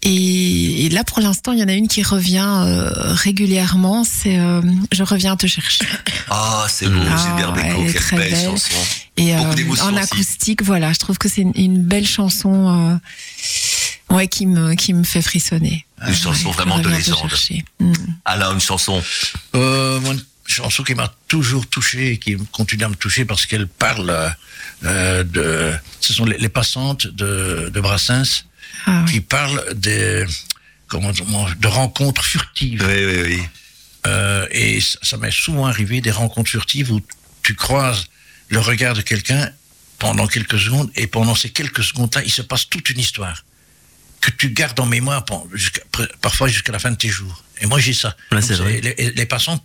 Et, 0.03 0.85
et 0.85 0.89
là, 0.89 1.03
pour 1.03 1.19
l'instant, 1.19 1.51
il 1.51 1.59
y 1.59 1.63
en 1.63 1.67
a 1.67 1.73
une 1.73 1.87
qui 1.89 2.03
revient 2.03 2.45
euh, 2.47 2.89
régulièrement. 3.13 4.03
C'est 4.05 4.39
euh, 4.39 4.61
Je 4.91 5.03
reviens 5.03 5.35
te 5.35 5.47
chercher. 5.47 5.85
Ah, 6.29 6.67
c'est 6.69 6.87
beau, 6.89 6.99
Ah, 7.09 7.15
Gilbert 7.17 7.53
elle 7.57 7.63
Bécaud, 7.69 7.83
est 7.83 7.91
quelle 7.93 8.01
très 8.01 8.17
belle 8.17 8.31
belle. 8.31 8.45
chanson. 8.45 8.75
Et 9.17 9.33
euh, 9.35 9.39
en 9.39 9.51
aussi. 9.93 9.97
acoustique, 9.97 10.61
voilà, 10.61 10.91
je 10.93 10.99
trouve 10.99 11.17
que 11.17 11.29
c'est 11.29 11.41
une, 11.41 11.53
une 11.55 11.81
belle 11.83 12.05
chanson 12.05 12.99
euh, 14.11 14.15
ouais, 14.15 14.27
qui, 14.27 14.45
me, 14.45 14.73
qui 14.75 14.93
me 14.93 15.03
fait 15.03 15.21
frissonner. 15.21 15.85
Une 16.05 16.13
chanson 16.13 16.51
vraiment 16.51 16.77
de 16.79 16.83
Je 16.83 16.89
reviens 16.89 17.01
te 17.01 17.09
légende. 17.11 17.29
chercher. 17.29 17.65
Mm. 17.79 17.93
Alain, 18.25 18.53
une 18.53 18.59
chanson. 18.59 19.01
Euh, 19.55 19.99
chanson 20.47 20.83
qui 20.83 20.95
m'a 20.95 21.13
toujours 21.27 21.67
touché 21.67 22.13
et 22.13 22.17
qui 22.17 22.35
continue 22.51 22.83
à 22.83 22.89
me 22.89 22.95
toucher 22.95 23.25
parce 23.25 23.45
qu'elle 23.45 23.67
parle 23.67 24.33
euh, 24.85 25.23
de. 25.23 25.73
Ce 26.01 26.13
sont 26.13 26.25
les, 26.25 26.37
les 26.37 26.49
passantes 26.49 27.07
de, 27.07 27.69
de 27.73 27.79
Brassens 27.81 28.45
Ah, 28.85 29.03
oui. 29.05 29.11
qui 29.13 29.21
parlent 29.21 29.63
des. 29.75 30.25
Comment, 30.87 31.11
de 31.11 31.67
rencontres 31.67 32.23
furtives. 32.23 32.81
Oui, 32.87 33.05
oui, 33.05 33.21
oui. 33.25 33.43
Euh, 34.05 34.47
et 34.51 34.79
ça, 34.79 34.97
ça 35.01 35.17
m'est 35.17 35.31
souvent 35.31 35.65
arrivé 35.67 35.99
des 35.99 36.11
rencontres 36.11 36.49
furtives 36.49 36.91
où 36.93 37.01
tu 37.43 37.55
croises 37.55 38.05
le 38.47 38.59
regard 38.59 38.93
de 38.93 39.01
quelqu'un 39.01 39.51
pendant 39.99 40.27
quelques 40.27 40.57
secondes 40.59 40.89
et 40.95 41.07
pendant 41.07 41.35
ces 41.35 41.49
quelques 41.49 41.83
secondes-là, 41.83 42.21
il 42.23 42.31
se 42.31 42.41
passe 42.41 42.69
toute 42.69 42.89
une 42.89 42.99
histoire 42.99 43.43
que 44.21 44.31
tu 44.31 44.51
gardes 44.51 44.79
en 44.79 44.85
mémoire 44.85 45.25
parfois 46.21 46.47
jusqu'à 46.47 46.71
la 46.71 46.79
fin 46.79 46.91
de 46.91 46.95
tes 46.95 47.09
jours. 47.09 47.43
Et 47.59 47.65
moi, 47.65 47.79
j'ai 47.79 47.93
ça. 47.93 48.15
Ouais, 48.31 48.39
Donc, 48.39 48.47
c'est 48.47 48.55
vrai. 48.55 48.79
Les, 48.79 49.11
les 49.11 49.25
passants 49.25 49.61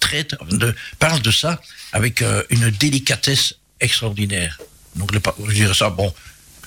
traitent 0.00 0.36
de, 0.50 0.74
ça 1.30 1.60
avec 1.92 2.22
euh, 2.22 2.42
une 2.50 2.70
délicatesse 2.70 3.54
extraordinaire. 3.80 4.58
Donc, 4.96 5.12
le 5.12 5.20
je 5.48 5.52
dirais 5.54 5.74
ça, 5.74 5.90
bon, 5.90 6.12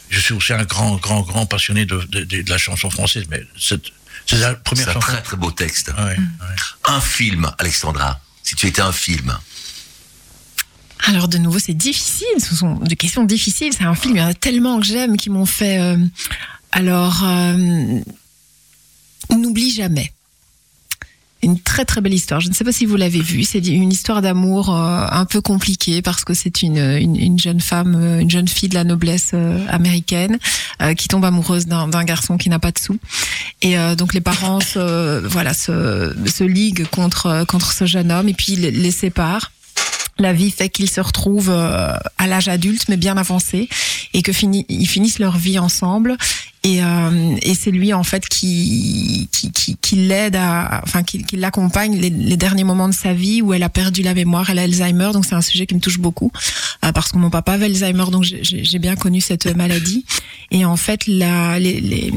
je 0.09 0.19
suis 0.19 0.33
aussi 0.33 0.53
un 0.53 0.63
grand, 0.63 0.95
grand, 0.97 1.21
grand 1.21 1.45
passionné 1.45 1.85
de, 1.85 1.97
de- 2.03 2.23
de- 2.23 2.41
de 2.41 2.49
la 2.49 2.57
chanson 2.57 2.89
française, 2.89 3.25
mais 3.29 3.43
cette- 3.59 3.85
c'est 4.27 4.37
la 4.37 4.49
C'est 4.51 4.63
première 4.63 4.89
un 4.89 4.93
chanson. 4.93 5.07
très 5.07 5.21
très 5.21 5.37
beau 5.37 5.51
texte. 5.51 5.91
Ouais, 5.97 6.03
ouais. 6.17 6.55
Un 6.85 7.01
film, 7.01 7.51
Alexandra. 7.57 8.19
Si 8.43 8.55
tu 8.55 8.67
étais 8.67 8.81
un 8.81 8.91
film. 8.91 9.37
Alors 11.07 11.27
de 11.27 11.37
nouveau, 11.39 11.57
c'est 11.59 11.73
difficile. 11.73 12.27
Ce 12.39 12.55
sont 12.55 12.75
des 12.75 12.95
questions 12.95 13.23
difficiles. 13.23 13.73
C'est 13.75 13.83
un 13.85 13.95
film. 13.95 14.15
Il 14.15 14.19
y 14.19 14.23
en 14.23 14.27
a 14.27 14.33
tellement 14.33 14.79
que 14.79 14.85
j'aime 14.85 15.17
qui 15.17 15.29
m'ont 15.29 15.45
fait. 15.47 15.79
euh, 15.79 15.97
Alors, 16.71 17.23
euh, 17.25 17.99
n'oublie 19.31 19.71
jamais. 19.73 20.13
Une 21.43 21.59
très 21.59 21.85
très 21.85 22.01
belle 22.01 22.13
histoire. 22.13 22.39
Je 22.39 22.49
ne 22.49 22.53
sais 22.53 22.63
pas 22.63 22.71
si 22.71 22.85
vous 22.85 22.95
l'avez 22.95 23.21
vue. 23.21 23.43
C'est 23.43 23.65
une 23.65 23.91
histoire 23.91 24.21
d'amour 24.21 24.69
euh, 24.69 25.05
un 25.09 25.25
peu 25.25 25.41
compliquée 25.41 26.01
parce 26.03 26.23
que 26.23 26.35
c'est 26.35 26.61
une, 26.61 26.77
une, 26.77 27.15
une 27.15 27.39
jeune 27.39 27.59
femme, 27.59 27.95
euh, 27.95 28.19
une 28.19 28.29
jeune 28.29 28.47
fille 28.47 28.69
de 28.69 28.75
la 28.75 28.83
noblesse 28.83 29.31
euh, 29.33 29.65
américaine 29.69 30.37
qui 30.97 31.07
tombe 31.07 31.23
amoureuse 31.25 31.67
d'un 31.67 32.03
garçon 32.03 32.37
qui 32.37 32.49
n'a 32.49 32.57
pas 32.57 32.71
de 32.71 32.79
sous. 32.79 32.97
Et 33.61 33.75
donc 33.95 34.15
les 34.15 34.21
parents 34.21 34.59
se, 34.59 35.19
voilà, 35.27 35.53
se, 35.53 36.15
se 36.25 36.43
liguent 36.43 36.87
contre, 36.87 37.45
contre 37.47 37.71
ce 37.71 37.85
jeune 37.85 38.11
homme 38.11 38.27
et 38.27 38.33
puis 38.33 38.55
les, 38.55 38.71
les 38.71 38.89
séparent 38.89 39.51
la 40.17 40.33
vie 40.33 40.49
fait 40.49 40.69
qu'ils 40.69 40.89
se 40.89 40.99
retrouvent 40.99 41.51
à 41.51 42.27
l'âge 42.27 42.47
adulte, 42.47 42.85
mais 42.89 42.97
bien 42.97 43.15
avancé, 43.15 43.69
et 44.13 44.21
que 44.21 44.33
fini, 44.33 44.65
ils 44.69 44.87
finissent 44.87 45.19
leur 45.19 45.37
vie 45.37 45.59
ensemble. 45.59 46.17
Et, 46.63 46.83
euh, 46.83 47.35
et 47.41 47.55
c'est 47.55 47.71
lui 47.71 47.91
en 47.91 48.03
fait 48.03 48.27
qui 48.29 49.27
qui, 49.31 49.51
qui, 49.51 49.77
qui 49.81 49.95
l'aide 49.95 50.35
à, 50.35 50.81
enfin 50.83 51.01
qui, 51.01 51.23
qui 51.23 51.35
l'accompagne 51.35 51.97
les, 51.99 52.11
les 52.11 52.37
derniers 52.37 52.63
moments 52.63 52.87
de 52.87 52.93
sa 52.93 53.13
vie 53.15 53.41
où 53.41 53.51
elle 53.53 53.63
a 53.63 53.69
perdu 53.69 54.03
la 54.03 54.13
mémoire, 54.13 54.47
elle 54.51 54.59
a 54.59 54.63
Alzheimer, 54.63 55.09
donc 55.11 55.25
c'est 55.25 55.33
un 55.33 55.41
sujet 55.41 55.65
qui 55.65 55.73
me 55.73 55.79
touche 55.79 55.97
beaucoup 55.97 56.31
euh, 56.85 56.91
parce 56.91 57.11
que 57.11 57.17
mon 57.17 57.31
papa 57.31 57.53
avait 57.53 57.65
Alzheimer, 57.65 58.05
donc 58.11 58.23
j'ai- 58.23 58.79
bien 58.79 58.95
connu 58.95 59.21
cette 59.21 59.47
maladie. 59.55 60.05
Et 60.51 60.63
en 60.65 60.75
fait, 60.77 61.07
la, 61.07 61.59
les, 61.59 61.79
les, 61.81 62.13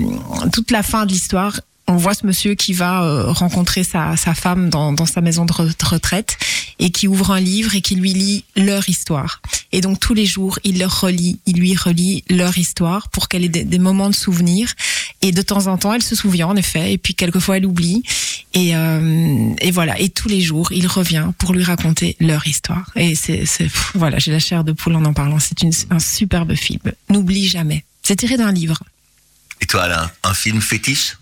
toute 0.53 0.71
la 0.71 0.83
fin 0.83 1.07
de 1.07 1.13
l'histoire 1.13 1.61
on 1.87 1.97
voit 1.97 2.15
ce 2.15 2.27
monsieur 2.27 2.55
qui 2.55 2.73
va 2.73 3.05
euh, 3.05 3.31
rencontrer 3.31 3.85
sa, 3.85 4.17
sa 4.17 4.35
femme 4.35 4.71
dans, 4.71 4.93
dans 4.93 5.07
sa 5.07 5.21
maison 5.21 5.45
de 5.45 5.53
re- 5.53 5.79
de 5.79 5.85
retraite 5.87 6.39
et 6.79 6.91
qui 6.91 7.07
ouvre 7.09 7.31
un 7.31 7.41
livre 7.41 7.75
et 7.75 7.83
qui 7.83 7.95
lui 7.95 8.13
lit 8.15 8.45
leur 8.57 8.89
histoire. 8.89 9.41
Et 9.73 9.81
donc 9.81 10.01
tous 10.01 10.15
les 10.15 10.27
jours, 10.27 10.59
il 10.65 10.79
leur 10.79 11.01
relit, 11.01 11.39
il 11.47 11.57
lui 11.57 11.77
relit 11.77 12.25
leur 12.31 12.57
histoire 12.57 13.09
pour 13.11 13.29
qu'elle 13.29 13.45
ait 13.45 13.49
des, 13.49 13.65
des 13.65 13.79
moments 13.79 14.09
de 14.09 14.15
souvenir. 14.15 14.73
Et 15.23 15.33
de 15.33 15.41
temps 15.41 15.69
en 15.69 15.79
temps, 15.79 15.95
elle 15.95 16.03
se 16.03 16.15
souvient 16.15 16.49
en 16.49 16.57
effet, 16.57 16.93
et 16.93 16.99
puis 16.99 17.15
quelquefois 17.15 17.57
elle 17.57 17.65
oublie. 17.65 18.03
Et, 18.53 18.77
euh, 18.77 19.55
et 19.61 19.71
voilà, 19.71 19.99
et 19.99 20.11
tous 20.11 20.29
les 20.29 20.43
jours, 20.43 20.71
il 20.71 20.87
revient 20.87 21.31
pour 21.39 21.55
lui 21.55 21.65
raconter 21.65 22.15
leur 22.21 22.47
histoire. 22.47 22.91
Et 22.95 23.15
c'est, 23.15 23.45
voilà, 23.95 24.19
j'ai 24.19 24.33
la 24.33 24.39
chair 24.39 24.65
de 24.65 24.73
poule 24.73 24.97
en 24.97 25.05
en 25.05 25.15
parlant. 25.15 25.39
C'est 25.39 25.57
un 25.91 25.99
superbe 25.99 26.55
film. 26.55 26.81
N'oublie 27.09 27.49
jamais. 27.49 27.85
C'est 28.03 28.17
tiré 28.17 28.37
d'un 28.37 28.53
livre. 28.53 28.83
Et 29.63 29.67
toi, 29.67 29.89
un 30.23 30.35
film 30.35 30.61
fétiche? 30.61 31.17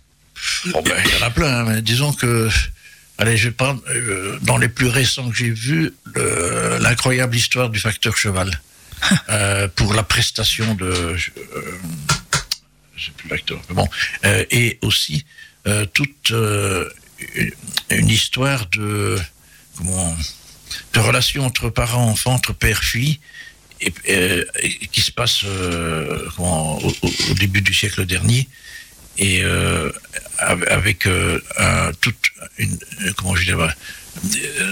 Bon, 0.66 0.82
ben, 0.82 0.94
il 1.04 1.10
y 1.12 1.22
en 1.22 1.26
a 1.26 1.30
plein, 1.30 1.58
hein, 1.60 1.64
mais 1.68 1.82
disons 1.82 2.12
que. 2.12 2.48
Allez, 3.18 3.36
je 3.36 3.48
parle. 3.50 3.78
euh, 3.88 4.38
dans 4.42 4.56
les 4.56 4.68
plus 4.68 4.86
récents 4.88 5.28
que 5.30 5.36
j'ai 5.36 5.50
vus, 5.50 5.92
le- 6.14 6.78
l'incroyable 6.80 7.36
histoire 7.36 7.70
du 7.70 7.78
facteur 7.78 8.16
cheval. 8.16 8.50
euh, 9.28 9.68
pour 9.68 9.94
la 9.94 10.02
prestation 10.02 10.74
de. 10.74 10.84
Euh, 10.86 11.16
je 12.96 13.06
sais 13.06 13.10
plus 13.16 13.28
l'acteur, 13.28 13.60
mais 13.68 13.74
bon. 13.74 13.88
Euh, 14.24 14.44
et 14.50 14.78
aussi, 14.82 15.24
toute 15.92 16.30
une- 17.90 18.08
histoire 18.08 18.66
de. 18.66 19.18
Comment. 19.76 20.16
de 20.94 21.00
relation 21.00 21.44
entre 21.46 21.68
parents, 21.70 22.08
enfants, 22.08 22.34
entre 22.34 22.52
père, 22.52 22.82
fille. 22.82 23.18
et, 23.80 23.92
et 24.06 24.86
qui 24.92 25.00
se 25.00 25.10
passe 25.10 25.44
comment, 26.36 26.78
au, 26.78 26.88
au- 27.02 27.12
au 27.30 27.34
début 27.34 27.62
du 27.62 27.74
siècle 27.74 28.04
dernier 28.06 28.48
et 29.18 29.42
euh, 29.42 29.90
av- 30.38 30.64
avec 30.68 31.06
euh, 31.06 31.40
un- 31.58 31.92
toute 32.00 32.16
une 32.58 32.78
comment 33.16 33.34
je 33.36 33.44
dirais 33.44 33.74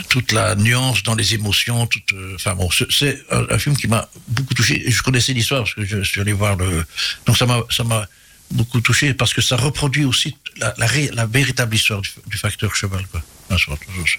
toute 0.09 0.33
la 0.33 0.55
nuance 0.55 1.03
dans 1.03 1.15
les 1.15 1.35
émotions 1.35 1.87
toute 1.87 2.13
euh, 2.13 2.35
enfin 2.37 2.55
bon 2.55 2.69
c'est- 2.71 3.23
un, 3.31 3.47
un 3.51 3.59
film 3.59 3.77
qui 3.77 3.89
m'a 3.89 4.09
beaucoup 4.29 4.55
touché 4.55 4.83
je 4.87 5.03
connaissais 5.03 5.33
l'histoire 5.33 5.63
parce 5.65 5.75
que 5.75 5.85
je 5.85 6.03
suis 6.03 6.21
allé 6.21 6.33
voir 6.33 6.57
le 6.57 6.85
donc 7.27 7.37
ça 7.37 7.47
m'a 7.47 7.61
ça 7.71 7.85
m'a 7.85 8.07
beaucoup 8.51 8.81
touché 8.81 9.15
parce 9.15 9.33
que 9.33 9.41
ça 9.41 9.57
reproduit 9.57 10.05
aussi 10.05 10.37
la, 10.59 10.75
la, 10.79 10.87
ré- 10.87 11.11
la 11.15 11.27
véritable 11.27 11.75
histoire 11.75 12.01
du, 12.01 12.11
du 12.27 12.37
facteur 12.37 12.75
cheval 12.75 13.05
quoi 13.11 13.23
toujours 13.87 14.09
ça. 14.09 14.19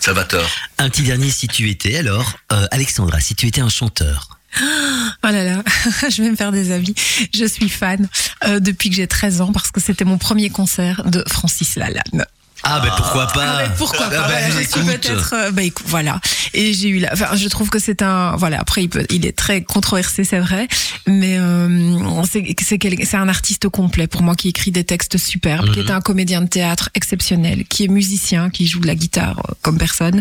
Salvatore. 0.00 0.48
Un 0.78 0.88
petit 0.90 1.02
dernier 1.02 1.30
si 1.30 1.48
tu 1.48 1.68
étais 1.70 1.96
alors, 1.96 2.38
euh, 2.52 2.66
Alexandra, 2.70 3.18
si 3.20 3.34
tu 3.34 3.46
étais 3.46 3.62
un 3.62 3.68
chanteur. 3.70 4.38
Oh 4.60 5.28
là 5.28 5.44
là, 5.44 5.62
je 6.08 6.22
vais 6.22 6.30
me 6.30 6.36
faire 6.36 6.52
des 6.52 6.70
avis. 6.70 6.94
Je 7.34 7.44
suis 7.44 7.68
fan 7.68 8.08
euh, 8.44 8.60
depuis 8.60 8.90
que 8.90 8.96
j'ai 8.96 9.06
13 9.06 9.40
ans 9.40 9.52
parce 9.52 9.70
que 9.70 9.80
c'était 9.80 10.04
mon 10.04 10.18
premier 10.18 10.50
concert 10.50 11.04
de 11.04 11.24
Francis 11.28 11.76
Lalanne. 11.76 12.26
Ah 12.68 12.80
ben 12.80 12.90
pourquoi 12.96 13.26
pas 13.28 13.44
Ah, 13.46 13.62
mais 13.62 13.74
pourquoi 13.78 14.06
Ah, 14.06 14.10
pas 14.10 14.28
ben, 14.28 14.44
Je 14.50 14.56
suis 14.56 14.80
écoute. 14.80 14.84
peut-être. 14.86 15.34
euh, 15.34 15.50
bah 15.52 15.62
écoute, 15.62 15.86
voilà. 15.88 16.20
Et 16.52 16.72
j'ai 16.72 16.88
eu 16.88 16.98
la. 16.98 17.12
Enfin, 17.12 17.36
je 17.36 17.48
trouve 17.48 17.70
que 17.70 17.78
c'est 17.78 18.02
un. 18.02 18.34
Voilà. 18.36 18.58
Après, 18.60 18.82
il 18.82 18.88
peut. 18.88 19.04
Il 19.10 19.24
est 19.24 19.36
très 19.36 19.62
controversé, 19.62 20.24
c'est 20.24 20.40
vrai. 20.40 20.66
Mais 21.06 21.38
euh, 21.38 22.24
c'est 22.30 22.44
c'est 22.60 22.78
quel- 22.78 23.04
c'est 23.06 23.16
un 23.16 23.28
artiste 23.28 23.68
complet 23.68 24.06
pour 24.08 24.22
moi 24.22 24.34
qui 24.34 24.48
écrit 24.48 24.72
des 24.72 24.82
textes 24.84 25.16
superbes, 25.18 25.72
qui 25.72 25.80
est 25.80 25.90
un 25.92 26.00
comédien 26.00 26.42
de 26.42 26.48
théâtre 26.48 26.90
exceptionnel, 26.94 27.64
qui 27.68 27.84
est 27.84 27.88
musicien, 27.88 28.50
qui 28.50 28.66
joue 28.66 28.80
de 28.80 28.86
la 28.88 28.94
guitare 28.96 29.38
euh, 29.48 29.52
comme 29.62 29.78
personne, 29.78 30.20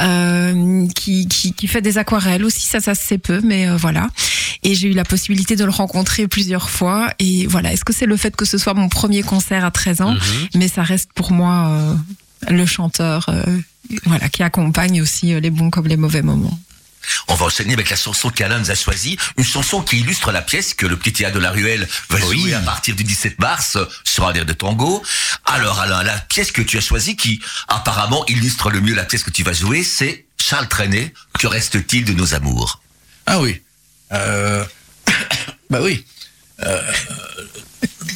euh, 0.00 0.86
qui, 0.94 1.28
qui 1.28 1.52
qui 1.52 1.66
fait 1.68 1.82
des 1.82 1.98
aquarelles 1.98 2.44
aussi. 2.44 2.66
Ça, 2.66 2.80
ça 2.80 2.94
se 2.94 3.02
sait 3.02 3.18
peu, 3.18 3.40
mais 3.44 3.68
euh, 3.68 3.76
voilà. 3.76 4.08
Et 4.62 4.74
j'ai 4.74 4.88
eu 4.88 4.92
la 4.94 5.04
possibilité 5.04 5.56
de 5.56 5.64
le 5.64 5.70
rencontrer 5.70 6.26
plusieurs 6.26 6.70
fois. 6.70 7.10
Et 7.18 7.46
voilà. 7.46 7.72
Est-ce 7.72 7.84
que 7.84 7.92
c'est 7.92 8.06
le 8.06 8.16
fait 8.16 8.34
que 8.34 8.44
ce 8.44 8.58
soit 8.58 8.74
mon 8.74 8.88
premier 8.88 9.22
concert 9.22 9.64
à 9.64 9.70
13 9.70 10.00
ans, 10.00 10.14
mais 10.54 10.68
ça 10.68 10.82
reste 10.82 11.10
pour 11.14 11.32
moi 11.32 11.68
euh, 11.68 11.83
le 12.48 12.66
chanteur 12.66 13.26
euh, 13.28 13.42
voilà, 14.04 14.28
qui 14.28 14.42
accompagne 14.42 15.00
aussi 15.02 15.32
euh, 15.34 15.40
les 15.40 15.50
bons 15.50 15.70
comme 15.70 15.86
les 15.86 15.96
mauvais 15.96 16.22
moments. 16.22 16.58
On 17.28 17.34
va 17.34 17.46
enchaîner 17.46 17.74
avec 17.74 17.90
la 17.90 17.96
chanson 17.96 18.30
qu'Alain 18.30 18.58
nous 18.58 18.70
a 18.70 18.74
choisie, 18.74 19.18
une 19.36 19.44
chanson 19.44 19.82
qui 19.82 19.98
illustre 20.00 20.32
la 20.32 20.40
pièce 20.40 20.72
que 20.72 20.86
le 20.86 20.96
Petit 20.96 21.12
Théâtre 21.12 21.34
de 21.34 21.40
la 21.40 21.50
Ruelle 21.50 21.86
va 22.08 22.18
Oui. 22.26 22.40
jouer 22.40 22.54
à 22.54 22.60
partir 22.60 22.96
du 22.96 23.04
17 23.04 23.38
mars 23.38 23.76
euh, 23.76 23.84
sur 24.04 24.26
un 24.26 24.32
air 24.32 24.46
de 24.46 24.54
tango. 24.54 25.02
Alors 25.44 25.80
Alain, 25.80 26.02
la 26.02 26.18
pièce 26.18 26.50
que 26.50 26.62
tu 26.62 26.78
as 26.78 26.80
choisie 26.80 27.14
qui 27.16 27.40
apparemment 27.68 28.24
illustre 28.26 28.70
le 28.70 28.80
mieux 28.80 28.94
la 28.94 29.04
pièce 29.04 29.22
que 29.22 29.30
tu 29.30 29.42
vas 29.42 29.52
jouer, 29.52 29.84
c'est 29.84 30.24
Charles 30.38 30.68
Trenet, 30.68 31.12
Que 31.38 31.46
reste-t-il 31.46 32.04
de 32.06 32.12
nos 32.14 32.34
amours? 32.34 32.80
Ah 33.26 33.40
oui. 33.40 33.60
Euh, 34.12 34.64
bah 35.70 35.80
oui. 35.82 36.04
Euh, 36.62 36.80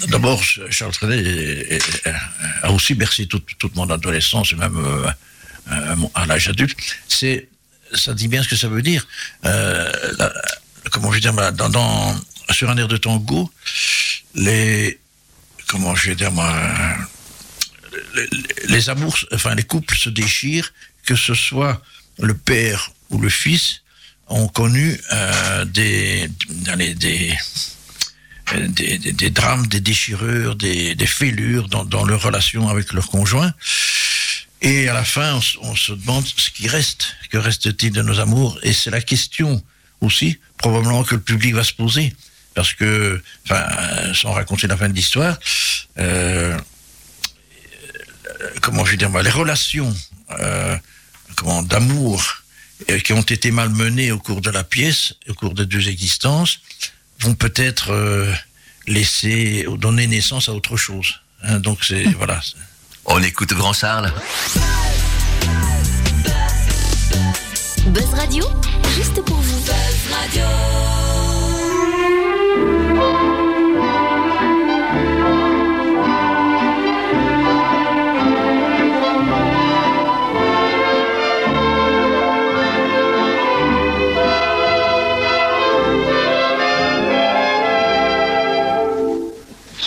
D'abord, 0.09 0.43
Charles 0.71 0.93
Trenet 0.93 1.79
a 2.63 2.73
aussi 2.73 2.95
bercé 2.95 3.27
toute, 3.27 3.47
toute 3.59 3.75
mon 3.75 3.89
adolescence 3.91 4.53
et 4.53 4.57
même 4.57 4.77
euh, 4.77 5.09
euh, 5.73 5.97
à 6.15 6.27
l'âge 6.27 6.49
adulte. 6.49 6.77
C'est, 7.09 7.49
ça 7.95 8.15
dit 8.15 8.29
bien 8.29 8.43
ce 8.43 8.49
que 8.49 8.57
ça 8.57 8.69
veut 8.69 8.83
dire. 8.83 9.07
Euh, 9.45 9.93
comment 10.91 11.11
je 11.11 11.17
vais 11.17 11.21
dire, 11.21 11.53
dans, 11.53 12.17
sur 12.51 12.71
un 12.71 12.77
air 12.77 12.89
de 12.89 12.97
tango, 12.97 13.51
les, 14.35 14.99
comment 15.67 15.95
je 15.95 16.13
les, 18.69 18.91
amours, 18.91 19.17
enfin 19.33 19.55
les 19.55 19.63
couples 19.63 19.97
se 19.97 20.09
déchirent, 20.09 20.73
que 21.05 21.17
ce 21.17 21.35
soit 21.35 21.83
le 22.19 22.35
père 22.35 22.93
ou 23.11 23.19
le 23.19 23.29
fils, 23.29 23.83
ont 24.29 24.49
connu 24.49 25.01
euh, 25.13 25.65
des, 25.65 26.31
des, 26.95 27.35
des, 28.57 28.99
des- 28.99 29.13
des 29.13 29.31
drames, 29.31 29.67
des 29.67 29.81
déchirures, 29.81 30.57
des, 30.57 30.95
des 30.95 31.07
fêlures 31.07 31.69
dans, 31.69 31.85
dans 31.85 32.05
leur 32.05 32.23
relation 32.23 32.69
avec 32.69 32.93
leur 32.93 33.09
conjoint. 33.09 33.53
Et 34.61 34.89
à 34.89 34.95
la 34.95 35.05
fin, 35.05 35.35
on, 35.35 35.41
se- 35.41 35.59
on 35.61 35.77
se 35.77 35.93
demande 35.93 36.27
ce 36.27 36.51
qui 36.51 36.69
reste. 36.69 37.15
Que 37.31 37.39
reste-t-il 37.39 37.93
de 37.93 38.03
nos 38.03 38.19
amours? 38.21 38.59
Et 38.63 38.73
c'est 38.73 38.91
la 38.91 39.01
question 39.01 39.63
aussi, 40.01 40.39
probablement, 40.57 41.05
que 41.05 41.15
le 41.15 41.21
public 41.21 41.55
va 41.55 41.65
se 41.65 41.73
poser. 41.73 42.15
Parce 42.55 42.73
que, 42.73 43.23
enfin, 43.45 43.67
euh, 43.71 44.15
sans 44.15 44.33
raconter 44.33 44.67
la 44.67 44.77
fin 44.77 44.89
de 44.89 44.95
l'histoire, 44.95 45.39
euh, 45.99 46.59
euh, 48.41 48.51
comment 48.61 48.85
je 48.85 48.93
vais 48.93 48.97
dire, 48.97 49.11
les 49.23 49.31
relations 49.31 49.95
euh, 50.41 50.77
comment, 51.37 51.63
d'amour 51.63 52.43
euh, 52.91 52.99
qui 52.99 53.13
ont 53.13 53.23
été 53.23 53.53
malmenés 53.53 54.11
au 54.11 54.19
cours 54.19 54.41
de 54.41 54.51
la 54.51 54.65
pièce, 54.65 55.15
au 55.29 55.35
cours 55.35 55.55
des 55.55 55.67
deux 55.67 55.89
existences, 55.89 56.59
vont 57.21 57.35
peut-être 57.35 57.93
euh, 57.93 58.33
laisser, 58.87 59.67
ou 59.67 59.77
donner 59.77 60.07
naissance 60.07 60.49
à 60.49 60.53
autre 60.53 60.77
chose. 60.77 61.21
Hein, 61.43 61.61
donc 61.61 61.85
c'est 61.85 62.05
voilà. 62.19 62.41
On 63.05 63.23
écoute 63.23 63.55
Grand 63.55 63.73
Charles 63.73 64.13
Buzz 67.87 68.15
Radio, 68.15 68.45
juste 68.97 69.21
pour 69.23 69.37
vous. 69.37 69.59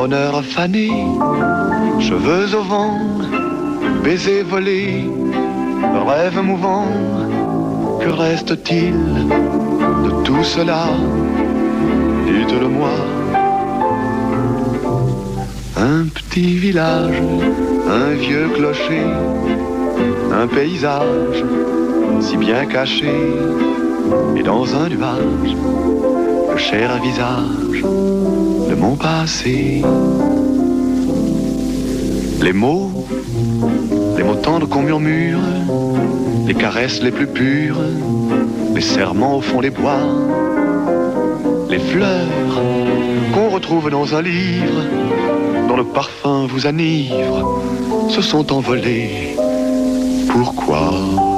Bonheur 0.00 0.44
fané, 0.44 0.90
cheveux 1.98 2.54
au 2.56 2.62
vent, 2.62 3.00
baisers 4.04 4.44
volés, 4.44 5.10
rêve 6.06 6.40
mouvant. 6.40 6.86
Que 8.00 8.08
reste-t-il 8.08 8.94
de 10.04 10.10
tout 10.22 10.44
cela? 10.44 10.84
Dites-le-moi. 12.26 12.94
Un 15.76 16.04
petit 16.14 16.58
village, 16.66 17.20
un 17.90 18.10
vieux 18.14 18.50
clocher, 18.54 19.06
un 20.32 20.46
paysage 20.46 21.44
si 22.20 22.36
bien 22.36 22.66
caché, 22.66 23.16
et 24.36 24.44
dans 24.44 24.64
un 24.76 24.88
nuage, 24.88 25.56
le 26.52 26.56
cher 26.56 26.88
visage 27.02 27.82
passé. 28.96 29.82
Les 32.42 32.52
mots, 32.52 33.06
les 34.16 34.22
mots 34.22 34.36
tendres 34.36 34.68
qu'on 34.68 34.82
murmure, 34.82 35.40
les 36.46 36.54
caresses 36.54 37.02
les 37.02 37.10
plus 37.10 37.26
pures, 37.26 37.80
les 38.74 38.80
serments 38.80 39.36
au 39.36 39.40
fond 39.40 39.60
des 39.60 39.70
bois, 39.70 40.00
les 41.68 41.78
fleurs 41.78 42.62
qu'on 43.34 43.50
retrouve 43.50 43.90
dans 43.90 44.14
un 44.14 44.22
livre, 44.22 44.82
dont 45.68 45.76
le 45.76 45.84
parfum 45.84 46.46
vous 46.46 46.66
enivre, 46.66 47.60
se 48.08 48.22
sont 48.22 48.52
envolés. 48.52 49.36
Pourquoi? 50.28 51.37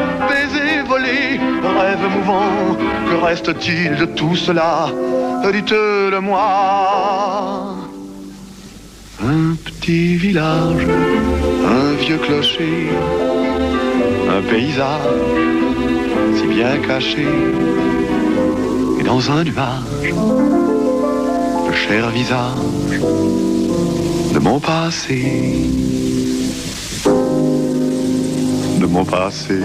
rêve 1.01 2.05
mouvant. 2.15 2.77
Que 3.07 3.25
reste-t-il 3.25 3.95
de 3.97 4.05
tout 4.05 4.35
cela? 4.35 4.89
Dites-le 5.51 6.19
moi. 6.19 7.75
Un 9.23 9.55
petit 9.55 10.15
village, 10.15 10.87
un 11.77 11.93
vieux 12.03 12.17
clocher, 12.17 12.89
un 14.29 14.41
paysage 14.49 15.01
si 16.37 16.47
bien 16.47 16.77
caché. 16.79 17.27
Et 18.99 19.03
dans 19.03 19.31
un 19.31 19.43
nuage, 19.43 20.13
le 21.67 21.73
cher 21.73 22.09
visage 22.09 22.99
de 24.33 24.39
mon 24.39 24.59
passé. 24.59 25.69
De 28.79 28.85
mon 28.85 29.05
passé. 29.05 29.59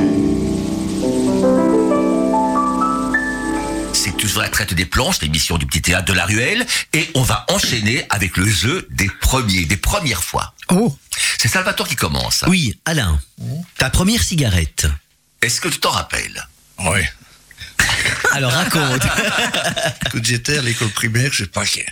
La 4.36 4.48
traite 4.50 4.74
des 4.74 4.84
planches, 4.84 5.20
l'émission 5.22 5.56
du 5.58 5.66
petit 5.66 5.80
théâtre 5.82 6.04
de 6.06 6.12
la 6.12 6.24
ruelle, 6.26 6.66
et 6.92 7.08
on 7.14 7.22
va 7.22 7.46
enchaîner 7.48 8.04
avec 8.10 8.36
le 8.36 8.46
jeu 8.48 8.86
des 8.90 9.08
premiers, 9.20 9.64
des 9.64 9.76
premières 9.78 10.22
fois. 10.22 10.54
Oh. 10.68 10.96
C'est 11.38 11.48
Salvatore 11.48 11.88
qui 11.88 11.96
commence. 11.96 12.44
Oui, 12.46 12.78
Alain, 12.84 13.18
ta 13.78 13.88
première 13.90 14.22
cigarette. 14.22 14.86
Est-ce 15.42 15.60
que 15.60 15.68
tu 15.68 15.78
t'en 15.80 15.90
rappelles? 15.90 16.46
Oui. 16.80 17.00
Alors 18.32 18.52
raconte. 18.52 19.02
Écoute, 20.06 20.24
j'étais 20.24 20.58
à 20.58 20.62
l'école 20.62 20.90
primaire, 20.90 21.30
je 21.32 21.44
sais 21.44 21.50
pas. 21.50 21.64
qui- 21.64 21.82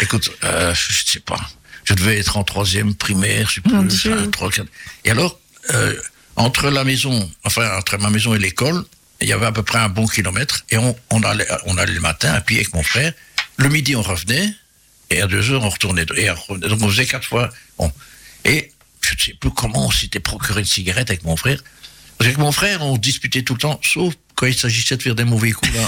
Écoute, 0.00 0.30
euh, 0.44 0.74
je 0.74 1.04
sais 1.10 1.20
pas. 1.20 1.40
Je 1.84 1.94
devais 1.94 2.18
être 2.18 2.36
en 2.36 2.44
troisième 2.44 2.94
primaire, 2.94 3.48
je 3.48 3.54
sais 3.56 3.60
plus. 3.60 3.72
Mon 3.72 3.82
Dieu. 3.82 4.12
enfin, 4.16 4.30
trois, 4.30 4.50
quatre. 4.50 4.68
Et 5.04 5.10
alors, 5.10 5.38
euh, 5.70 6.00
entre 6.36 6.70
la 6.70 6.84
maison, 6.84 7.28
enfin 7.44 7.76
entre 7.76 7.96
ma 7.98 8.10
maison 8.10 8.34
et 8.34 8.38
l'école, 8.38 8.84
il 9.20 9.28
y 9.28 9.32
avait 9.32 9.46
à 9.46 9.52
peu 9.52 9.62
près 9.62 9.78
un 9.78 9.88
bon 9.88 10.06
kilomètre. 10.06 10.64
Et 10.70 10.76
on, 10.78 10.96
on 11.10 11.22
allait, 11.22 11.46
on 11.66 11.76
allait 11.78 11.92
le 11.94 12.00
matin 12.00 12.32
à 12.32 12.40
pied 12.40 12.56
avec 12.58 12.72
mon 12.74 12.82
frère. 12.82 13.12
Le 13.56 13.68
midi, 13.68 13.94
on 13.96 14.02
revenait. 14.02 14.52
Et 15.10 15.20
à 15.20 15.26
deux 15.26 15.50
heures, 15.50 15.62
on 15.64 15.68
retournait. 15.68 16.06
Et 16.16 16.30
on 16.30 16.34
revenait. 16.34 16.68
donc 16.68 16.80
on 16.82 16.88
faisait 16.88 17.06
quatre 17.06 17.26
fois. 17.26 17.50
Bon. 17.78 17.92
Et 18.44 18.72
je 19.02 19.14
ne 19.14 19.18
sais 19.18 19.34
plus 19.40 19.50
comment 19.50 19.86
on 19.86 19.90
s'était 19.90 20.20
procuré 20.20 20.60
une 20.60 20.66
cigarette 20.66 21.10
avec 21.10 21.24
mon 21.24 21.36
frère. 21.36 21.62
Parce 22.16 22.28
qu'avec 22.28 22.38
mon 22.38 22.52
frère, 22.52 22.82
on 22.82 22.96
disputait 22.98 23.42
tout 23.42 23.54
le 23.54 23.60
temps, 23.60 23.80
sauf 23.82 24.14
quand 24.36 24.46
il 24.46 24.54
s'agissait 24.56 24.96
de 24.96 25.02
faire 25.02 25.14
des 25.14 25.24
mauvais 25.24 25.52
coups. 25.52 25.72
Là. 25.74 25.86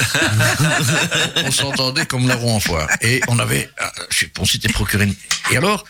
on 1.45 1.51
s'entendait 1.51 2.07
comme 2.07 2.27
la 2.27 2.35
roue 2.37 2.51
en 2.51 2.61
foire. 2.61 2.89
Et 3.01 3.21
on 3.29 3.39
avait, 3.39 3.71
euh, 3.81 3.85
je 4.11 4.19
sais 4.21 4.27
pas, 4.27 4.43
on 4.43 4.47
s'était 4.47 4.69
procuré 4.73 5.05
une... 5.05 5.15
Et 5.51 5.57
alors, 5.57 5.85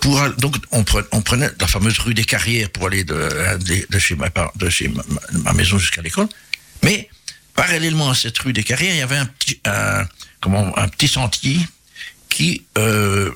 pour, 0.00 0.20
donc, 0.38 0.56
on 0.72 0.84
prenait, 0.84 1.06
on 1.12 1.22
prenait 1.22 1.48
la 1.60 1.66
fameuse 1.66 1.98
rue 1.98 2.14
des 2.14 2.24
Carrières 2.24 2.70
pour 2.70 2.86
aller 2.88 3.04
de, 3.04 3.14
de, 3.14 3.86
de 3.88 3.98
chez, 3.98 4.14
ma, 4.16 4.30
par- 4.30 4.52
de 4.56 4.68
chez 4.68 4.88
ma, 4.88 5.02
ma- 5.08 5.38
ma 5.44 5.52
maison 5.54 5.78
jusqu'à 5.78 6.02
l'école. 6.02 6.28
Mais, 6.84 7.08
parallèlement 7.54 8.10
à 8.10 8.14
cette 8.14 8.38
rue 8.38 8.52
des 8.52 8.62
Carrières, 8.62 8.94
il 8.94 8.98
y 8.98 9.02
avait 9.02 9.16
un 9.16 9.26
petit, 10.88 11.08
sentier 11.08 11.58
qui, 12.28 12.62
euh, 12.78 13.32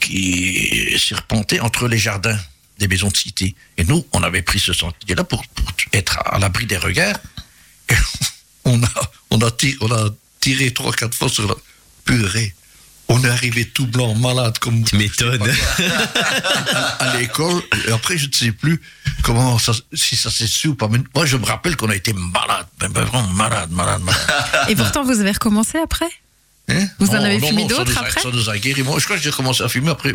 qui 0.00 0.96
serpentait 0.98 1.60
entre 1.60 1.86
les 1.86 1.98
jardins 1.98 2.38
des 2.78 2.88
maisons 2.88 3.08
de 3.08 3.16
cité. 3.16 3.54
Et 3.76 3.84
nous, 3.84 4.04
on 4.12 4.22
avait 4.22 4.42
pris 4.42 4.58
ce 4.58 4.72
sentier-là 4.72 5.24
pour, 5.24 5.46
pour 5.48 5.70
être 5.92 6.18
à 6.24 6.38
l'abri 6.38 6.66
des 6.66 6.76
regards. 6.76 7.18
Et 7.88 7.94
on 8.64 8.82
a, 8.82 9.12
on 9.30 9.38
a 9.38 9.50
tiré, 9.50 9.76
on 9.80 9.92
a 9.92 10.10
tiré 10.40 10.72
trois, 10.72 10.92
quatre 10.92 11.14
fois 11.14 11.28
sur 11.28 11.46
la 11.46 11.54
purée. 12.04 12.54
On 13.08 13.22
est 13.22 13.28
arrivé 13.28 13.66
tout 13.66 13.86
blanc, 13.86 14.14
malade, 14.14 14.58
comme 14.58 14.82
Tu 14.84 14.96
m'étonnes. 14.96 15.42
à 16.98 17.16
l'école. 17.18 17.62
Et 17.86 17.92
après, 17.92 18.16
je 18.18 18.26
ne 18.28 18.32
sais 18.32 18.52
plus 18.52 18.80
comment 19.22 19.58
ça, 19.58 19.72
si 19.92 20.16
ça 20.16 20.30
s'est 20.30 20.46
su 20.46 20.68
ou 20.68 20.74
pas. 20.74 20.88
Mais 20.88 20.98
moi, 21.14 21.26
je 21.26 21.36
me 21.36 21.44
rappelle 21.44 21.76
qu'on 21.76 21.90
a 21.90 21.96
été 21.96 22.12
malade, 22.12 22.66
ben, 22.78 22.88
vraiment 22.90 23.26
malade, 23.28 23.70
malade, 23.70 24.02
malade. 24.02 24.20
Et 24.68 24.74
pourtant, 24.76 25.04
vous 25.04 25.20
avez 25.20 25.32
recommencé 25.32 25.78
après? 25.78 26.08
Hein? 26.68 26.86
Vous 26.98 27.10
en 27.10 27.14
avez 27.22 27.38
non, 27.38 27.48
fumé 27.48 27.66
d'autres 27.66 27.96
après? 27.98 28.20
Ça 28.22 28.30
nous 28.32 28.48
a 28.48 28.56
guéri. 28.58 28.82
Moi, 28.82 28.98
je 28.98 29.04
crois 29.04 29.16
que 29.16 29.22
j'ai 29.22 29.30
commencé 29.30 29.62
à 29.62 29.68
fumer 29.68 29.90
après, 29.90 30.14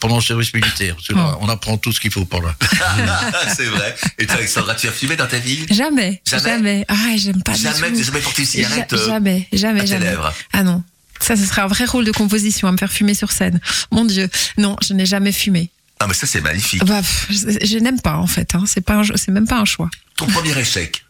pendant 0.00 0.16
le 0.16 0.22
service 0.22 0.52
militaire. 0.52 0.96
Parce 0.96 1.06
que 1.06 1.14
là, 1.14 1.34
Oh. 1.34 1.38
On 1.42 1.48
apprend 1.48 1.76
tout 1.78 1.92
ce 1.92 2.00
qu'il 2.00 2.10
faut 2.10 2.24
par 2.24 2.40
là. 2.42 2.54
C'est 3.56 3.66
vrai. 3.66 3.94
Et 4.18 4.26
toi, 4.26 4.36
Alexandra, 4.36 4.74
tu 4.74 4.88
as 4.88 4.92
fumé 4.92 5.14
dans 5.16 5.26
ta 5.28 5.38
vie? 5.38 5.66
Jamais. 5.70 6.20
Jamais? 6.28 6.42
Jamais. 6.42 6.84
Ah, 6.88 6.94
j'aime 7.16 7.42
pas 7.42 7.52
du 7.52 7.62
Jamais, 7.62 7.74
tout. 7.90 7.94
tu 7.94 7.98
n'as 8.00 8.02
jamais 8.06 8.20
porté 8.20 8.42
une 8.42 8.48
cigarette 8.48 8.90
Ja- 8.90 8.96
euh, 8.96 9.06
Jamais, 9.06 9.48
jamais, 9.52 9.80
à 9.80 9.82
tes 9.84 9.88
jamais. 9.88 10.04
lèvres 10.06 10.34
Ah 10.52 10.62
non. 10.64 10.82
Ça, 11.20 11.36
ce 11.36 11.44
serait 11.44 11.62
un 11.62 11.66
vrai 11.66 11.84
rôle 11.84 12.04
de 12.04 12.12
composition 12.12 12.68
à 12.68 12.72
me 12.72 12.76
faire 12.76 12.92
fumer 12.92 13.14
sur 13.14 13.32
scène. 13.32 13.60
Mon 13.90 14.04
Dieu. 14.04 14.28
Non, 14.58 14.76
je 14.82 14.94
n'ai 14.94 15.06
jamais 15.06 15.32
fumé. 15.32 15.70
Ah, 16.00 16.06
mais 16.06 16.14
ça, 16.14 16.26
c'est 16.26 16.40
magnifique. 16.40 16.84
Bah, 16.84 17.00
pff, 17.00 17.26
je, 17.30 17.66
je 17.66 17.78
n'aime 17.78 18.00
pas, 18.00 18.16
en 18.18 18.26
fait. 18.26 18.54
Hein. 18.54 18.64
C'est 18.66 18.82
pas 18.82 18.94
un 18.96 19.02
c'est 19.16 19.30
même 19.30 19.46
pas 19.46 19.58
un 19.58 19.64
choix. 19.64 19.90
Ton 20.16 20.26
premier 20.26 20.56
échec? 20.58 21.04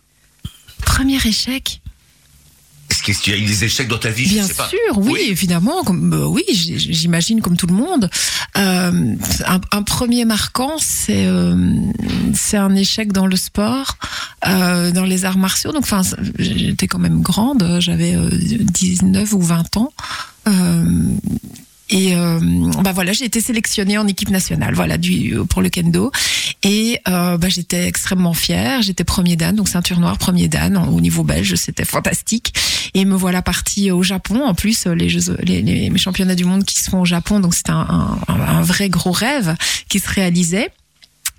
Premier 0.85 1.17
échec? 1.25 1.81
Est-ce 3.09 3.19
que 3.21 3.25
tu 3.25 3.33
as 3.33 3.37
eu 3.37 3.45
des 3.45 3.65
échecs 3.65 3.89
dans 3.89 3.99
ta 3.99 4.11
vie 4.11 4.25
Je 4.27 4.35
Bien 4.35 4.47
sais 4.47 4.55
pas. 4.55 4.69
sûr, 4.69 4.79
oui, 4.99 5.21
évidemment. 5.29 5.83
Comme, 5.85 6.11
bah 6.11 6.27
oui, 6.27 6.43
j'imagine 6.51 7.41
comme 7.41 7.57
tout 7.57 7.67
le 7.67 7.75
monde. 7.75 8.11
Euh, 8.59 9.15
un, 9.47 9.61
un 9.73 9.83
premier 9.83 10.25
marquant, 10.25 10.73
c'est 10.79 11.27
euh, 11.27 11.57
c'est 12.35 12.57
un 12.57 12.75
échec 12.75 13.13
dans 13.13 13.27
le 13.27 13.37
sport, 13.37 13.97
euh, 14.47 14.91
dans 14.91 15.05
les 15.05 15.25
arts 15.25 15.39
martiaux. 15.39 15.73
Donc, 15.73 15.83
enfin, 15.85 16.03
j'étais 16.39 16.87
quand 16.87 16.99
même 16.99 17.21
grande. 17.23 17.79
J'avais 17.81 18.15
euh, 18.15 18.29
19 18.33 19.33
ou 19.33 19.41
20 19.41 19.77
ans. 19.77 19.93
Et 21.89 22.17
euh, 22.17 22.41
bah 22.83 22.93
voilà, 22.93 23.13
j'ai 23.13 23.25
été 23.25 23.41
sélectionnée 23.41 23.97
en 23.97 24.07
équipe 24.09 24.31
nationale, 24.31 24.75
voilà, 24.75 24.99
du 24.99 25.37
pour 25.49 25.63
le 25.63 25.69
kendo. 25.69 26.11
Et 26.63 27.01
euh, 27.09 27.39
bah, 27.39 27.49
j'étais 27.49 27.87
extrêmement 27.87 28.35
fière. 28.35 28.83
J'étais 28.83 29.05
premier 29.05 29.37
dan, 29.37 29.55
donc 29.55 29.69
ceinture 29.69 30.01
noire, 30.01 30.19
premier 30.19 30.49
dan 30.49 30.77
au 30.77 31.01
niveau 31.01 31.23
belge. 31.23 31.55
C'était 31.55 31.85
fantastique. 31.85 32.55
Et 32.95 33.05
me 33.05 33.15
voilà 33.15 33.41
partie 33.41 33.91
au 33.91 34.03
Japon. 34.03 34.45
En 34.45 34.55
plus, 34.55 34.87
les 34.87 35.09
jeux, 35.09 35.37
les, 35.43 35.63
les 35.63 35.97
championnats 35.99 36.35
du 36.35 36.45
monde 36.45 36.65
qui 36.65 36.79
se 36.79 36.91
font 36.91 37.03
au 37.03 37.05
Japon, 37.05 37.41
donc 37.41 37.55
c'était 37.55 37.71
un, 37.71 38.19
un, 38.27 38.35
un 38.35 38.63
vrai 38.63 38.89
gros 38.89 39.13
rêve 39.13 39.55
qui 39.89 40.01
se 40.01 40.09
réalisait. 40.09 40.71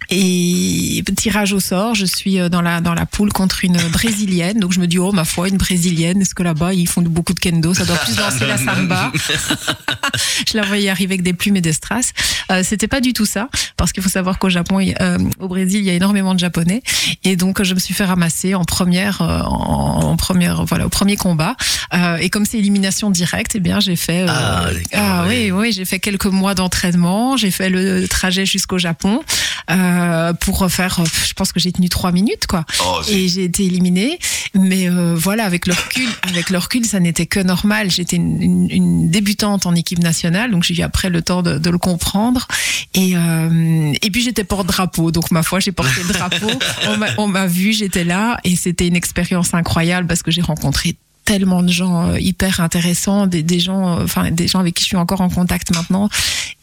Et 0.09 1.03
tirage 1.17 1.51
au 1.51 1.59
sort, 1.59 1.95
je 1.95 2.05
suis 2.05 2.39
euh, 2.39 2.47
dans 2.47 2.61
la 2.61 2.79
dans 2.79 2.93
la 2.93 3.05
poule 3.05 3.31
contre 3.33 3.65
une 3.65 3.77
brésilienne. 3.91 4.59
Donc 4.59 4.71
je 4.71 4.79
me 4.79 4.87
dis 4.87 4.99
oh 4.99 5.11
ma 5.11 5.25
foi 5.25 5.49
une 5.49 5.57
brésilienne. 5.57 6.21
Est-ce 6.21 6.35
que 6.35 6.43
là-bas 6.43 6.73
ils 6.73 6.87
font 6.87 7.01
beaucoup 7.01 7.33
de 7.33 7.39
kendo? 7.39 7.73
Ça 7.73 7.85
doit 7.85 7.97
plus 7.97 8.15
danser 8.15 8.45
la 8.45 8.57
samba. 8.57 9.11
je 10.47 10.57
la 10.57 10.63
voyais 10.63 10.89
arriver 10.89 11.13
avec 11.15 11.23
des 11.23 11.33
plumes 11.33 11.55
et 11.57 11.61
des 11.61 11.73
strass. 11.73 12.13
Euh, 12.51 12.61
C'était 12.63 12.87
pas 12.87 13.01
du 13.01 13.13
tout 13.13 13.25
ça 13.25 13.49
parce 13.77 13.91
qu'il 13.91 14.03
faut 14.03 14.09
savoir 14.09 14.37
qu'au 14.39 14.49
Japon, 14.49 14.79
euh, 15.01 15.17
au 15.39 15.47
Brésil, 15.47 15.79
il 15.81 15.85
y 15.85 15.89
a 15.89 15.93
énormément 15.93 16.33
de 16.33 16.39
japonais 16.39 16.81
et 17.23 17.35
donc 17.35 17.61
je 17.63 17.73
me 17.73 17.79
suis 17.79 17.93
fait 17.93 18.05
ramasser 18.05 18.55
en 18.55 18.63
première 18.63 19.21
euh, 19.21 19.41
en, 19.41 20.11
en 20.11 20.15
première 20.17 20.65
voilà 20.65 20.85
au 20.85 20.89
premier 20.89 21.15
combat. 21.17 21.55
Euh, 21.93 22.17
et 22.17 22.29
comme 22.29 22.45
c'est 22.45 22.59
élimination 22.59 23.09
directe, 23.09 23.53
eh 23.55 23.59
bien 23.59 23.79
j'ai 23.79 23.95
fait 23.95 24.21
euh, 24.23 24.27
Ah, 24.29 24.65
ah 24.93 25.25
oui. 25.27 25.35
oui 25.45 25.51
oui 25.51 25.71
j'ai 25.73 25.85
fait 25.85 25.99
quelques 25.99 26.25
mois 26.25 26.53
d'entraînement. 26.53 27.35
J'ai 27.37 27.51
fait 27.51 27.69
le 27.69 28.07
trajet 28.07 28.45
jusqu'au 28.45 28.77
Japon 28.77 29.21
euh, 29.69 29.96
pour 30.39 30.69
faire. 30.71 30.99
euh, 30.99 31.05
Je 31.27 31.33
pense 31.33 31.51
que 31.51 31.59
j'ai 31.59 31.71
tenu 31.71 31.89
trois 31.89 32.11
minutes 32.11 32.47
quoi. 32.47 32.65
Oh, 32.85 33.01
Et 33.09 33.27
j'ai 33.27 33.43
été 33.45 33.65
éliminée. 33.65 34.19
Mais 34.55 34.89
euh, 34.89 35.15
voilà, 35.15 35.43
avec 35.45 35.67
le 35.67 35.73
recul, 35.73 36.07
avec 36.29 36.49
le 36.49 36.57
recul, 36.57 36.85
ça 36.85 36.99
n'était 36.99 37.25
que 37.25 37.39
normal. 37.39 37.91
J'étais 37.91 38.15
une, 38.15 38.41
une- 38.41 38.67
une 38.71 39.09
débutante 39.09 39.65
en 39.65 39.75
équipe 39.75 39.99
nationale, 39.99 40.51
donc 40.51 40.63
j'ai 40.63 40.75
eu 40.75 40.81
après 40.81 41.09
le 41.09 41.21
temps 41.21 41.41
de, 41.43 41.57
de 41.57 41.69
le 41.69 41.77
comprendre. 41.77 42.47
Et, 42.93 43.15
euh, 43.15 43.93
et 44.01 44.09
puis 44.11 44.21
j'étais 44.21 44.43
porte-drapeau, 44.43 45.11
donc 45.11 45.31
ma 45.31 45.43
foi, 45.43 45.59
j'ai 45.59 45.71
porté 45.71 46.01
le 46.07 46.13
drapeau. 46.13 46.47
On 47.17 47.27
m'a 47.27 47.47
vu, 47.47 47.73
j'étais 47.73 48.03
là, 48.03 48.39
et 48.43 48.55
c'était 48.55 48.87
une 48.87 48.95
expérience 48.95 49.53
incroyable 49.53 50.07
parce 50.07 50.23
que 50.23 50.31
j'ai 50.31 50.41
rencontré 50.41 50.95
tellement 51.27 51.61
de 51.61 51.71
gens 51.71 52.09
euh, 52.09 52.19
hyper 52.19 52.61
intéressants, 52.61 53.27
des, 53.27 53.43
des 53.43 53.59
gens, 53.59 53.99
euh, 53.99 54.03
enfin 54.05 54.31
des 54.31 54.47
gens 54.47 54.59
avec 54.59 54.73
qui 54.75 54.83
je 54.83 54.87
suis 54.87 54.97
encore 54.97 55.19
en 55.21 55.29
contact 55.29 55.75
maintenant 55.75 56.07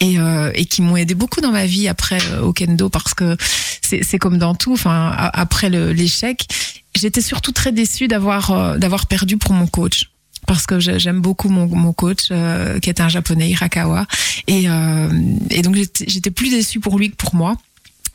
et, 0.00 0.18
euh, 0.18 0.50
et 0.54 0.64
qui 0.64 0.80
m'ont 0.82 0.96
aidé 0.96 1.14
beaucoup 1.14 1.40
dans 1.42 1.52
ma 1.52 1.66
vie 1.66 1.86
après 1.86 2.18
euh, 2.32 2.40
au 2.40 2.52
kendo 2.54 2.88
parce 2.88 3.12
que 3.14 3.36
c'est 3.82 4.18
comme 4.18 4.38
dans 4.38 4.54
tout. 4.54 4.72
Enfin 4.72 5.12
après 5.34 5.68
l'échec, 5.70 6.46
j'étais 6.96 7.20
surtout 7.20 7.52
très 7.52 7.72
déçue 7.72 8.08
d'avoir 8.08 8.50
euh, 8.50 8.78
d'avoir 8.78 9.06
perdu 9.06 9.36
pour 9.36 9.52
mon 9.52 9.66
coach 9.66 10.10
parce 10.46 10.66
que 10.66 10.80
j'ai- 10.80 10.98
j'aime 10.98 11.20
beaucoup 11.20 11.50
mon, 11.50 11.66
mon 11.68 11.92
coach 11.92 12.28
euh, 12.30 12.80
qui 12.80 12.88
est 12.90 13.00
un 13.00 13.08
japonais 13.10 13.50
Hirakawa 13.50 14.06
et, 14.48 14.64
et 15.50 15.62
donc 15.62 15.76
j'étais 15.76 16.30
plus 16.30 16.48
déçue 16.50 16.80
pour 16.80 16.98
lui 16.98 17.10
que 17.10 17.16
pour 17.16 17.34
moi. 17.34 17.56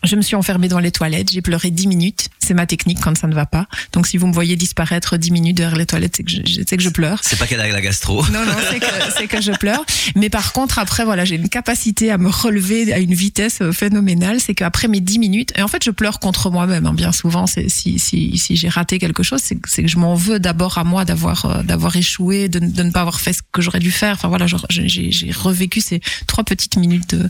Je 0.04 0.16
me 0.16 0.22
suis 0.22 0.36
enfermée 0.36 0.68
dans 0.70 0.80
les 0.80 0.91
toilettes, 0.91 1.30
j'ai 1.32 1.41
pleuré 1.41 1.72
dix 1.72 1.88
minutes. 1.88 2.30
c'est 2.39 2.54
ma 2.54 2.66
technique 2.66 3.00
quand 3.02 3.18
ça 3.18 3.28
ne 3.28 3.36
va 3.36 3.45
pas. 3.45 3.68
Donc 3.91 4.08
si 4.08 4.18
vous 4.18 4.28
me 4.28 4.34
voyez 4.34 4.56
disparaître 4.56 5.18
10 5.18 5.32
minutes 5.32 5.58
derrière 5.58 5.78
les 5.78 5.86
toilettes, 5.86 6.16
c'est 6.18 6.24
que 6.24 6.32
je, 6.32 6.62
c'est 6.66 6.78
que 6.78 6.82
je 6.84 6.89
pleure. 6.89 7.20
C'est 7.22 7.38
pas 7.38 7.45
qu'elle 7.47 7.60
a 7.62 7.68
la 7.68 7.82
gastro. 7.82 8.26
Non, 8.32 8.45
non, 8.45 8.54
c'est 8.72 8.80
que, 8.80 8.86
c'est 9.18 9.28
que 9.28 9.41
je 9.41 9.52
pleure. 9.52 9.84
Mais 10.16 10.30
par 10.30 10.54
contre, 10.54 10.80
après, 10.80 11.04
voilà, 11.06 11.26
j'ai 11.26 11.36
une 11.36 11.50
capacité 11.50 12.12
à 12.12 12.18
me 12.18 12.30
relever 12.30 12.91
à 12.93 13.00
une 13.00 13.14
vitesse 13.14 13.60
euh, 13.62 13.72
phénoménale. 13.72 14.39
C'est 14.39 14.56
qu'après 14.56 14.88
mes 14.88 15.00
10 15.02 15.20
minutes, 15.20 15.52
et 15.58 15.62
en 15.62 15.68
fait, 15.68 15.84
je 15.84 15.91
pleure 15.91 16.20
contre 16.20 16.50
moi-même, 16.50 16.86
hein, 16.86 16.93
bien 16.93 17.12
souvent. 17.12 17.45
C'est, 17.45 17.70
si, 17.70 18.00
si, 18.00 18.38
si 18.38 18.56
j'ai 18.56 18.70
raté 18.70 19.00
quelque 19.00 19.22
chose, 19.22 19.41
c'est, 19.43 19.56
que- 19.58 19.70
c'est 19.70 19.84
que 19.84 19.89
je 19.89 19.97
m'en 19.97 20.16
veux 20.16 20.39
d'abord 20.39 20.78
à 20.78 20.84
moi 20.84 21.06
d'avoir, 21.06 21.45
euh, 21.45 21.62
d'avoir 21.64 21.95
échoué, 21.95 22.47
de, 22.50 22.60
de 22.60 22.84
ne 22.84 22.91
pas 22.91 23.02
avoir 23.02 23.20
fait 23.20 23.34
ce 23.34 23.41
que 23.52 23.62
j'aurais 23.62 23.80
dû 23.80 23.91
faire. 23.91 24.14
Enfin 24.16 24.30
voilà, 24.30 24.45
j'ai 24.70 25.32
revécu 25.36 25.82
ces 25.82 26.00
trois 26.26 26.43
petites 26.43 26.78
minutes 26.78 27.14
de, 27.16 27.30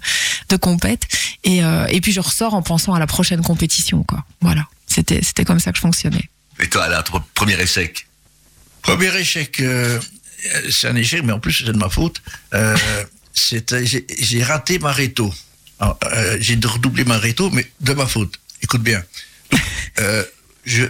de 0.49 0.55
compète. 0.55 1.03
Et, 1.43 1.63
euh, 1.63 1.87
et 1.89 1.99
puis 1.99 2.11
je 2.11 2.19
ressors 2.21 2.53
en 2.53 2.58
pensant 2.61 2.93
à 2.93 2.99
la 2.99 3.07
prochaine 3.07 3.41
compétition, 3.41 4.03
quoi. 4.03 4.25
Voilà. 4.41 4.67
C'était, 4.87 5.21
c'était 5.23 5.45
comme 5.45 5.59
ça 5.59 5.71
que 5.71 5.77
je 5.77 5.81
fonctionnais. 5.81 6.29
Et 6.59 6.67
toi, 6.67 6.87
ton 7.03 7.21
premier 7.33 7.59
échec? 7.61 8.07
Premier 8.81 9.15
échec, 9.17 9.59
euh, 9.59 9.99
c'est 10.71 10.87
un 10.87 10.95
échec, 10.95 11.21
mais 11.23 11.31
en 11.33 11.39
plus 11.39 11.53
c'est 11.53 11.65
de 11.65 11.77
ma 11.77 11.89
faute. 11.89 12.21
Euh, 12.53 12.75
c'était- 13.33 13.85
j'ai 13.85 14.05
j'ai 14.19 14.43
raté 14.43 14.79
ma 14.79 14.91
réto. 14.91 15.33
Alors, 15.79 15.97
euh, 16.05 16.37
j'ai 16.39 16.57
redoublé 16.63 17.03
ma 17.05 17.17
réto, 17.17 17.49
mais 17.51 17.69
de 17.81 17.93
ma 17.93 18.05
faute. 18.05 18.39
Écoute 18.61 18.81
bien. 18.83 19.03
Euh, 19.99 20.23
je, 20.65 20.85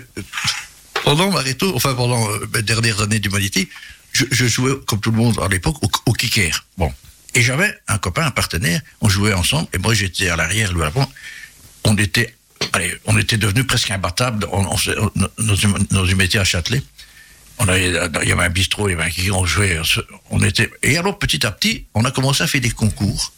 pendant 1.03 1.31
ma 1.31 1.39
réto, 1.39 1.75
enfin 1.75 1.93
pendant 1.95 2.27
mes 2.53 2.61
dernières 2.61 3.01
années 3.01 3.19
d'humanité, 3.19 3.69
je, 4.11 4.25
je 4.31 4.45
jouais 4.47 4.73
comme 4.87 4.99
tout 4.99 5.11
le 5.11 5.17
monde 5.17 5.39
à 5.43 5.47
l'époque 5.47 5.77
au, 5.83 5.89
au 6.05 6.13
kicker. 6.13 6.65
Bon. 6.77 6.91
Et 7.35 7.41
j'avais 7.41 7.77
un 7.87 7.97
copain, 7.99 8.25
un 8.25 8.31
partenaire, 8.31 8.81
on 9.01 9.09
jouait 9.09 9.33
ensemble, 9.33 9.67
et 9.73 9.77
moi 9.77 9.93
j'étais 9.93 10.29
à 10.29 10.35
l'arrière, 10.35 10.73
lui 10.73 10.81
à 10.81 10.85
l'avant. 10.85 11.11
On 11.89 11.97
était, 11.97 12.35
allez, 12.73 12.93
on 13.05 13.17
était 13.17 13.37
devenus 13.37 13.65
presque 13.65 13.89
imbattables 13.89 14.47
on, 14.51 14.63
on, 14.67 16.05
une 16.05 16.15
métier 16.15 16.39
à 16.39 16.43
Châtelet. 16.43 16.83
Il 17.67 18.27
y 18.27 18.31
avait 18.31 18.43
un 18.43 18.49
bistrot, 18.49 18.87
il 18.87 18.91
y 18.91 18.93
avait 18.93 19.03
un 19.03 19.09
kicker, 19.09 19.35
on 19.35 19.45
jouait, 19.45 19.79
était, 20.45 20.69
et 20.83 20.97
alors 20.97 21.17
petit 21.17 21.45
à 21.45 21.51
petit, 21.51 21.85
on 21.95 22.05
a 22.05 22.11
commencé 22.11 22.43
à 22.43 22.47
faire 22.47 22.61
des 22.61 22.69
concours, 22.69 23.33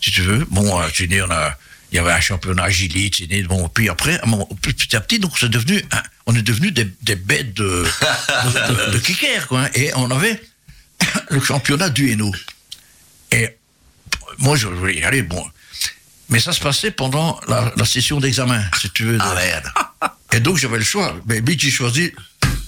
si 0.00 0.12
tu 0.12 0.20
veux. 0.20 0.46
Bon, 0.50 0.78
à 0.78 0.88
Chine, 0.92 1.24
on 1.26 1.30
a, 1.30 1.56
il 1.90 1.96
y 1.96 1.98
avait 1.98 2.12
un 2.12 2.20
championnat 2.20 2.64
agilite, 2.64 3.26
bon, 3.48 3.68
puis 3.68 3.88
après, 3.88 4.20
petit 4.60 4.94
à 4.94 5.00
petit, 5.00 5.18
donc 5.18 5.32
c'est 5.38 5.48
devenu, 5.48 5.82
on 6.26 6.36
est 6.36 6.42
devenu 6.42 6.70
des, 6.72 6.84
bêtes 7.16 7.54
de, 7.54 7.84
de, 8.92 9.46
quoi. 9.48 9.62
hein. 9.62 9.70
Et 9.74 9.92
on 9.96 10.10
avait 10.10 10.40
le 11.30 11.40
championnat 11.40 11.88
du 11.88 12.10
Hainaut. 12.10 12.34
Et 13.32 13.48
moi, 14.38 14.56
je 14.56 14.68
voulais 14.68 14.98
y 14.98 15.02
aller, 15.02 15.22
bon. 15.22 15.44
Mais 16.28 16.40
ça 16.40 16.52
se 16.52 16.60
passait 16.60 16.90
pendant 16.90 17.38
la, 17.48 17.72
la 17.76 17.84
session 17.84 18.18
d'examen, 18.20 18.62
si 18.80 18.90
tu 18.90 19.04
veux. 19.04 19.18
de- 19.18 19.22
Ah 19.22 19.34
merde. 19.34 19.64
Et 20.32 20.40
donc, 20.40 20.56
j'avais 20.56 20.78
le 20.78 20.84
choix. 20.84 21.14
Mais 21.26 21.42
j'ai 21.58 21.70
choisi 21.70 22.12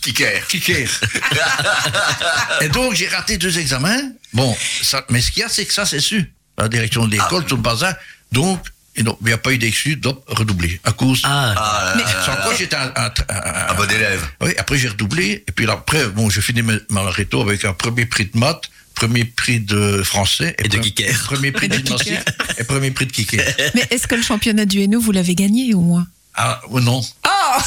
Kicker. 0.03 0.47
kicker. 0.47 0.87
Et 2.61 2.69
donc, 2.69 2.95
j'ai 2.95 3.09
raté 3.09 3.39
deux 3.39 3.59
examens. 3.59 4.01
Bon, 4.33 4.57
ça, 4.83 5.05
mais 5.11 5.21
ce 5.21 5.31
qu'il 5.31 5.41
y 5.41 5.45
a, 5.45 5.49
c'est 5.49 5.65
que 5.67 5.73
ça, 5.73 5.85
c'est 5.87 6.01
su. 6.01 6.33
La 6.59 6.69
direction 6.69 7.07
de 7.07 7.11
l'école, 7.13 7.45
tout 7.45 7.57
le 7.57 7.63
bazar. 7.63 7.95
Donc, 8.33 8.61
il 8.97 9.05
n'y 9.25 9.33
a 9.33 9.39
pas 9.39 9.53
eu 9.53 9.59
d'excuse, 9.59 9.99
donc 9.99 10.23
redoublé. 10.27 10.81
À 10.85 10.93
cause. 10.93 11.21
Ah, 11.25 11.55
Ah, 11.57 11.95
là, 11.97 12.03
là, 12.05 12.25
Sans 12.25 12.37
quoi, 12.37 12.55
j'étais 12.57 12.77
un, 12.77 12.93
un- 12.97 13.11
un- 13.29 13.71
Un 13.71 13.75
bon 13.75 13.91
élève. 13.91 14.25
oui, 14.41 14.53
après 14.59 14.79
j'ai 14.79 14.89
redoublé, 14.89 15.45
et 15.47 15.53
puis 15.53 15.69
après, 15.69 16.07
bon, 16.07 16.31
j'ai 16.31 16.41
fini 16.41 16.63
ma, 16.63 16.75
ma 16.91 17.11
réto 17.11 17.43
avec 17.43 17.65
un 17.67 17.75
premier 17.75 18.07
prix 18.07 18.25
de 18.27 18.39
maths, 18.39 18.63
premier 18.97 19.24
prix 19.24 19.61
de 19.61 20.03
français, 20.03 20.57
Et 20.59 20.68
de 20.68 20.78
kicker. 20.78 21.12
premier 21.24 21.53
prix 21.53 21.68
de 21.70 21.74
gymnastique, 21.76 22.18
et 22.59 22.64
premier 22.64 22.90
prix 22.90 23.07
de 23.07 23.12
kicker. 23.12 23.44
Mais 23.74 23.86
est-ce 23.90 24.07
que 24.09 24.16
le 24.16 24.22
championnat 24.22 24.64
du 24.66 24.80
Hainaut, 24.80 25.01
vous 25.01 25.12
l'avez 25.12 25.34
gagné 25.36 25.72
au 25.74 25.80
moins? 25.80 26.07
Ah, 26.34 26.61
oh, 26.70 26.80
non. 26.80 27.01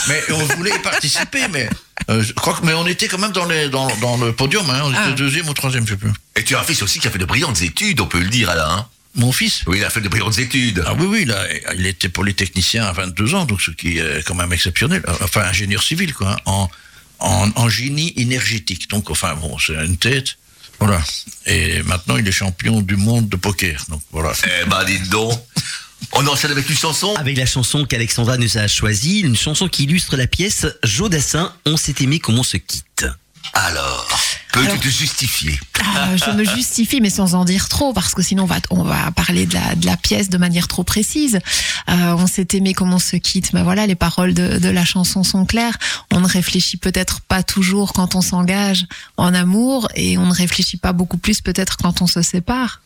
Mais 0.09 0.21
on 0.32 0.43
voulait 0.57 0.75
y 0.75 0.80
participer, 0.80 1.47
mais 1.51 1.67
euh, 2.11 2.21
je 2.21 2.34
crois 2.34 2.53
que, 2.53 2.63
mais 2.63 2.73
on 2.73 2.86
était 2.86 3.07
quand 3.07 3.17
même 3.17 3.32
dans, 3.32 3.45
les, 3.45 3.67
dans, 3.69 3.88
dans 3.97 4.17
le 4.17 4.32
podium, 4.32 4.69
hein, 4.69 4.82
on 4.84 4.91
était 4.91 4.99
Ah. 5.05 5.11
deuxième 5.13 5.49
ou 5.49 5.53
troisième, 5.55 5.86
je 5.88 5.93
sais 5.93 5.97
plus. 5.97 6.11
Et 6.36 6.43
tu 6.43 6.55
as 6.55 6.59
un 6.59 6.63
fils 6.63 6.84
aussi 6.84 6.99
qui 6.99 7.07
a 7.07 7.11
fait 7.11 7.17
de 7.17 7.25
brillantes 7.25 7.59
études, 7.63 7.99
on 8.01 8.05
peut 8.05 8.19
le 8.19 8.30
dire, 8.30 8.49
Alain. 8.51 8.88
Mon 9.15 9.32
fils? 9.32 9.63
Oui, 9.65 9.77
il 9.80 9.84
a 9.84 9.89
fait 9.89 10.01
de 10.01 10.07
brillantes 10.09 10.38
études. 10.38 10.84
Ah 10.86 10.93
oui, 10.99 11.07
oui, 11.07 11.25
là, 11.25 11.43
il 11.75 11.88
était 11.88 12.09
polytechnicien 12.09 12.84
à 12.86 12.91
22 12.91 13.34
ans, 13.34 13.45
donc 13.45 13.59
ce 13.61 13.71
qui 13.71 13.97
est 13.97 14.23
quand 14.23 14.36
même 14.36 14.53
exceptionnel. 14.53 15.01
Enfin, 15.23 15.41
ingénieur 15.41 15.82
civil, 15.82 16.13
quoi, 16.13 16.34
hein, 16.34 16.38
en, 16.45 16.69
en, 17.17 17.49
en 17.55 17.69
génie 17.69 18.13
énergétique. 18.17 18.88
Donc, 18.91 19.09
enfin, 19.09 19.34
bon, 19.34 19.57
c'est 19.57 19.73
une 19.84 19.97
tête. 19.97 20.38
Voilà. 20.80 21.01
Et 21.45 21.84
maintenant, 21.84 22.17
il 22.17 22.27
est 22.27 22.32
champion 22.32 22.82
du 22.82 22.95
monde 22.95 23.27
de 23.30 23.36
poker. 23.36 23.84
Donc, 23.89 24.01
voilà. 24.11 24.32
Eh 24.43 24.69
ben, 24.69 24.84
dites 24.86 25.09
donc. 25.09 25.34
On 26.13 26.25
enchaîne 26.27 26.51
avec 26.51 26.69
une 26.69 26.77
chanson 26.77 27.13
avec 27.15 27.38
la 27.38 27.45
chanson 27.45 27.86
qu'Alexandra 27.86 28.38
nous 28.38 28.57
a 28.57 28.67
choisie, 28.67 29.19
une 29.19 29.36
chanson 29.36 29.67
qui 29.67 29.84
illustre 29.84 30.15
la 30.15 30.27
pièce 30.27 30.65
Jodassin, 30.84 31.53
On 31.65 31.77
s'est 31.77 31.95
aimé 31.99 32.19
comme 32.19 32.39
on 32.39 32.43
se 32.43 32.57
quitte. 32.57 33.05
Alors, 33.54 34.08
peux-tu 34.54 34.80
te 34.80 34.88
justifier 34.88 35.60
Ah, 35.84 36.16
je 36.16 36.32
me 36.32 36.44
justifie, 36.44 37.02
mais 37.02 37.10
sans 37.10 37.36
en 37.36 37.46
dire 37.46 37.68
trop, 37.68 37.94
parce 37.94 38.14
que 38.14 38.22
sinon 38.22 38.44
on 38.44 38.46
va, 38.46 38.58
on 38.70 38.84
va 38.84 39.12
parler 39.12 39.46
de 39.46 39.54
la, 39.54 39.76
de 39.76 39.86
la 39.86 39.98
pièce 39.98 40.30
de 40.30 40.38
manière 40.38 40.68
trop 40.68 40.84
précise. 40.84 41.40
Euh, 41.90 42.16
on 42.18 42.28
s'est 42.28 42.48
aimé 42.54 42.74
comme 42.74 42.94
on 42.94 43.00
se 43.00 43.16
quitte. 43.16 43.52
Ben 43.54 43.64
voilà, 43.64 43.88
les 43.88 43.96
paroles 43.96 44.34
de, 44.34 44.60
de 44.60 44.70
la 44.70 44.86
chanson 44.86 45.24
sont 45.24 45.46
claires. 45.46 45.78
On 46.12 46.20
ne 46.22 46.28
réfléchit 46.28 46.78
peut-être 46.78 47.22
pas 47.22 47.44
toujours 47.44 47.94
quand 47.94 48.16
on 48.16 48.22
s'engage 48.22 48.86
en 49.18 49.34
amour, 49.34 49.90
et 49.96 50.18
on 50.18 50.28
ne 50.28 50.34
réfléchit 50.34 50.78
pas 50.78 50.94
beaucoup 50.94 51.18
plus 51.18 51.42
peut-être 51.42 51.78
quand 51.78 52.02
on 52.02 52.08
se 52.08 52.22
sépare. 52.22 52.82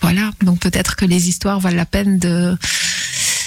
Voilà, 0.00 0.30
donc 0.42 0.60
peut-être 0.60 0.96
que 0.96 1.04
les 1.04 1.28
histoires 1.28 1.60
valent 1.60 1.76
la 1.76 1.86
peine 1.86 2.18
de, 2.18 2.56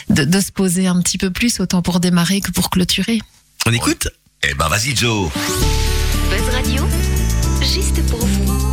de, 0.10 0.24
de 0.26 0.40
se 0.40 0.52
poser 0.52 0.88
un 0.88 1.02
petit 1.02 1.18
peu 1.18 1.32
plus, 1.32 1.60
autant 1.60 1.82
pour 1.82 2.00
démarrer 2.00 2.42
que 2.42 2.52
pour 2.52 2.70
clôturer. 2.70 3.22
On 3.66 3.72
écoute 3.72 4.08
Eh 4.44 4.56
ben, 4.56 4.68
vas-y, 4.70 4.96
Joe. 4.96 5.30
Buzz 6.32 6.56
Radio, 6.56 6.84
juste 7.62 8.04
pour 8.10 8.26
vous. 8.26 8.72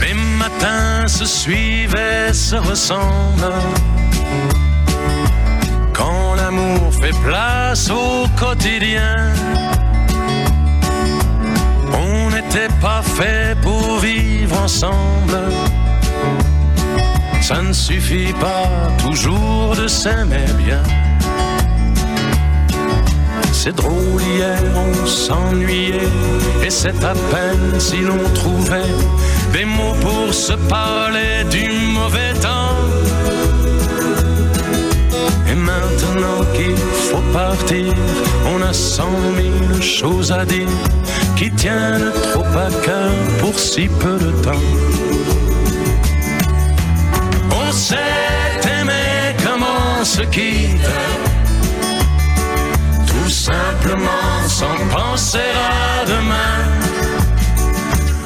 Les 0.00 0.14
matins 0.14 1.08
se 1.08 1.24
suivent 1.24 1.96
et 1.96 2.32
se 2.32 2.54
ressemblent. 2.54 3.52
Quand 5.92 6.34
l'amour 6.36 6.94
fait 7.00 7.14
place 7.24 7.90
au 7.90 8.28
quotidien, 8.38 9.32
pas 12.82 13.02
fait 13.02 13.56
pour 13.62 13.98
vivre 13.98 14.60
ensemble. 14.60 15.38
Ça 17.40 17.62
ne 17.62 17.72
suffit 17.72 18.32
pas 18.32 18.68
toujours 18.98 19.76
de 19.76 19.86
s'aimer 19.86 20.46
bien. 20.58 20.82
C'est 23.52 23.76
drôle, 23.76 24.20
hier 24.34 24.60
on 24.74 25.06
s'ennuyait, 25.06 26.10
et 26.64 26.70
c'est 26.70 27.04
à 27.04 27.14
peine 27.30 27.78
si 27.78 27.98
l'on 28.00 28.24
trouvait 28.34 28.96
des 29.52 29.64
mots 29.64 29.96
pour 30.00 30.34
se 30.34 30.54
parler 30.54 31.44
du 31.48 31.70
mauvais 31.96 32.32
temps. 32.40 32.80
Et 35.48 35.54
maintenant 35.54 36.40
qu'il 36.54 36.76
faut 37.08 37.26
partir, 37.32 37.92
on 38.52 38.60
a 38.62 38.72
cent 38.72 39.16
mille 39.36 39.80
choses 39.80 40.32
à 40.32 40.44
dire 40.44 40.66
qui 41.42 41.50
tiennent 41.50 42.12
trop 42.32 42.44
à 42.44 42.70
cœur 42.84 43.10
pour 43.40 43.58
si 43.58 43.88
peu 43.88 44.16
de 44.16 44.30
temps. 44.42 44.66
On 47.50 47.72
s'est 47.72 47.96
aimé 48.80 49.34
comme 49.44 49.64
on 49.64 50.04
se 50.04 50.22
quitte 50.22 50.88
tout 53.08 53.28
simplement 53.28 54.36
sans 54.46 54.78
penser 54.96 55.50
à 55.80 56.04
demain. 56.04 56.58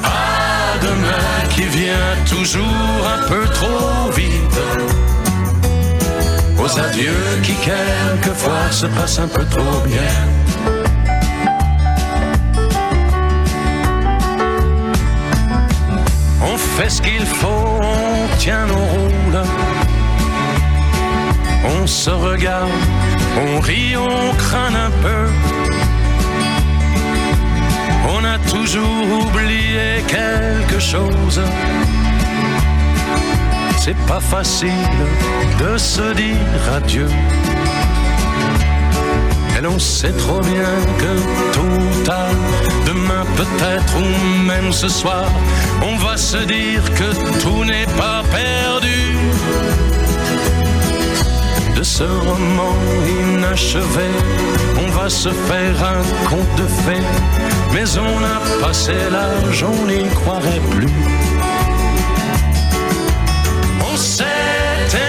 À 0.03 0.77
demain 0.87 1.49
qui 1.49 1.63
vient 1.63 2.15
toujours 2.29 3.01
un 3.15 3.27
peu 3.27 3.43
trop 3.47 4.11
vite. 4.11 4.59
Aux 6.59 6.79
adieux 6.79 7.25
qui 7.41 7.55
quelquefois 7.55 8.71
se 8.71 8.85
passent 8.85 9.19
un 9.19 9.27
peu 9.27 9.43
trop 9.45 9.79
bien. 9.87 10.46
Fait 16.77 16.89
ce 16.89 17.01
qu'il 17.01 17.25
faut, 17.25 17.79
on 17.81 18.37
tient 18.37 18.67
nos 18.67 18.85
rôles. 18.95 19.41
On 21.73 21.87
se 21.87 22.11
regarde, 22.11 22.69
on 23.35 23.59
rit, 23.59 23.97
on 23.97 24.35
craint 24.35 24.75
un 24.87 24.91
peu. 25.05 25.23
On 28.15 28.23
a 28.23 28.37
toujours 28.53 29.05
oublié 29.21 30.03
quelque 30.07 30.79
chose. 30.79 31.41
C'est 33.79 33.99
pas 34.05 34.19
facile 34.19 34.85
de 35.59 35.77
se 35.77 36.13
dire 36.13 36.63
adieu. 36.75 37.09
Et 39.57 39.61
l'on 39.61 39.79
sait 39.79 40.13
trop 40.13 40.41
bien 40.41 40.73
que 41.01 41.13
tôt 41.53 41.61
ou 41.61 42.03
tard, 42.03 42.35
Demain 42.85 43.25
peut-être 43.35 43.93
ou 43.97 44.43
même 44.43 44.71
ce 44.71 44.87
soir, 44.87 45.25
on 45.81 45.95
va 45.97 46.17
se 46.17 46.37
dire 46.37 46.83
que 46.93 47.39
tout 47.41 47.63
n'est 47.63 47.91
pas 47.97 48.23
perdu. 48.31 49.17
De 51.75 51.83
ce 51.83 52.03
roman 52.03 52.75
inachevé, 53.21 54.09
on 54.83 54.89
va 54.89 55.09
se 55.09 55.29
faire 55.29 55.77
un 55.83 56.29
conte 56.29 56.55
de 56.55 56.67
fées, 56.83 57.07
mais 57.73 57.87
on 57.97 58.23
a 58.23 58.65
passé 58.65 58.93
l'âge, 59.11 59.63
on 59.63 59.85
n'y 59.85 60.07
croirait 60.09 60.61
plus. 60.71 60.93
On 63.91 63.95
s'est 63.95 64.25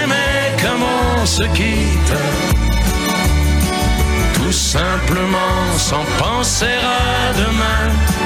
aimé 0.03 0.27
comme 0.61 0.83
on 1.21 1.25
se 1.25 1.43
quitte 1.43 2.13
tout 4.49 4.51
simplement 4.51 5.77
sans 5.77 6.03
penser 6.17 6.65
à 6.65 7.33
demain. 7.33 8.18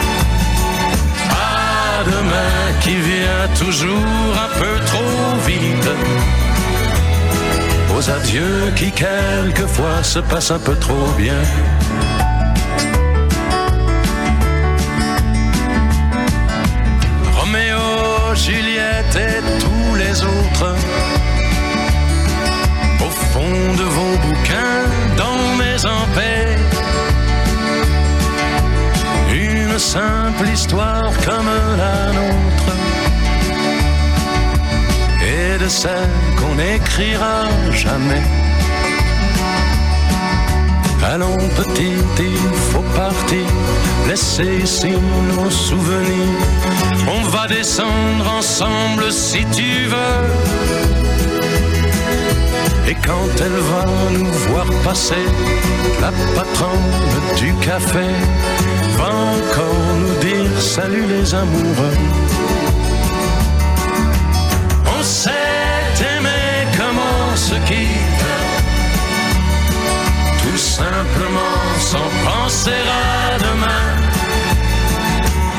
Demain 2.05 2.79
qui 2.81 2.95
vient 2.95 3.47
toujours 3.57 4.33
un 4.45 4.59
peu 4.59 4.85
trop 4.85 5.37
vite. 5.47 5.89
Aux 7.95 8.09
adieux 8.09 8.71
qui 8.75 8.91
quelquefois 8.91 10.03
se 10.03 10.19
passent 10.19 10.51
un 10.51 10.59
peu 10.59 10.75
trop 10.75 11.07
bien. 11.17 11.41
Roméo, 17.37 17.77
Juliette 18.35 19.15
et 19.15 19.41
tous 19.59 19.95
les 19.95 20.23
autres 20.23 20.75
au 23.05 23.09
fond 23.09 23.73
de 23.77 23.83
vos 23.83 24.17
bouquins, 24.17 24.83
dans 25.17 25.55
mes 25.57 25.77
paix. 26.15 26.72
Simple 29.83 30.47
histoire 30.47 31.11
comme 31.25 31.51
la 31.77 32.13
nôtre, 32.17 32.71
et 35.21 35.57
de 35.61 35.67
celle 35.67 36.09
qu'on 36.37 36.55
n'écrira 36.55 37.49
jamais. 37.71 38.23
Allons 41.03 41.37
petit, 41.59 41.97
il 42.19 42.53
faut 42.71 42.87
partir, 42.95 43.45
laisser 44.07 44.61
ici 44.63 44.93
nos 45.35 45.51
souvenirs. 45.51 46.43
On 47.15 47.21
va 47.27 47.47
descendre 47.47 48.25
ensemble 48.39 49.11
si 49.11 49.45
tu 49.57 49.69
veux. 49.93 50.23
Et 52.87 52.95
quand 52.95 53.29
elle 53.45 53.59
va 53.73 53.85
nous 54.17 54.31
voir 54.47 54.65
passer, 54.83 55.25
la 56.01 56.11
patronne 56.35 56.91
du 57.37 57.53
café 57.55 58.07
va 58.97 59.09
encore 59.37 59.83
nous 60.01 60.15
dire 60.27 60.61
salut 60.61 61.05
les 61.05 61.33
amoureux. 61.33 61.97
On 64.97 65.03
s'est 65.03 65.31
aimé 66.17 66.41
comme 66.77 66.97
on 66.97 67.35
se 67.35 67.55
quitte, 67.67 68.25
tout 70.43 70.57
simplement 70.57 71.59
sans 71.79 72.09
penser 72.27 72.81
à 73.05 73.37
demain. 73.47 73.85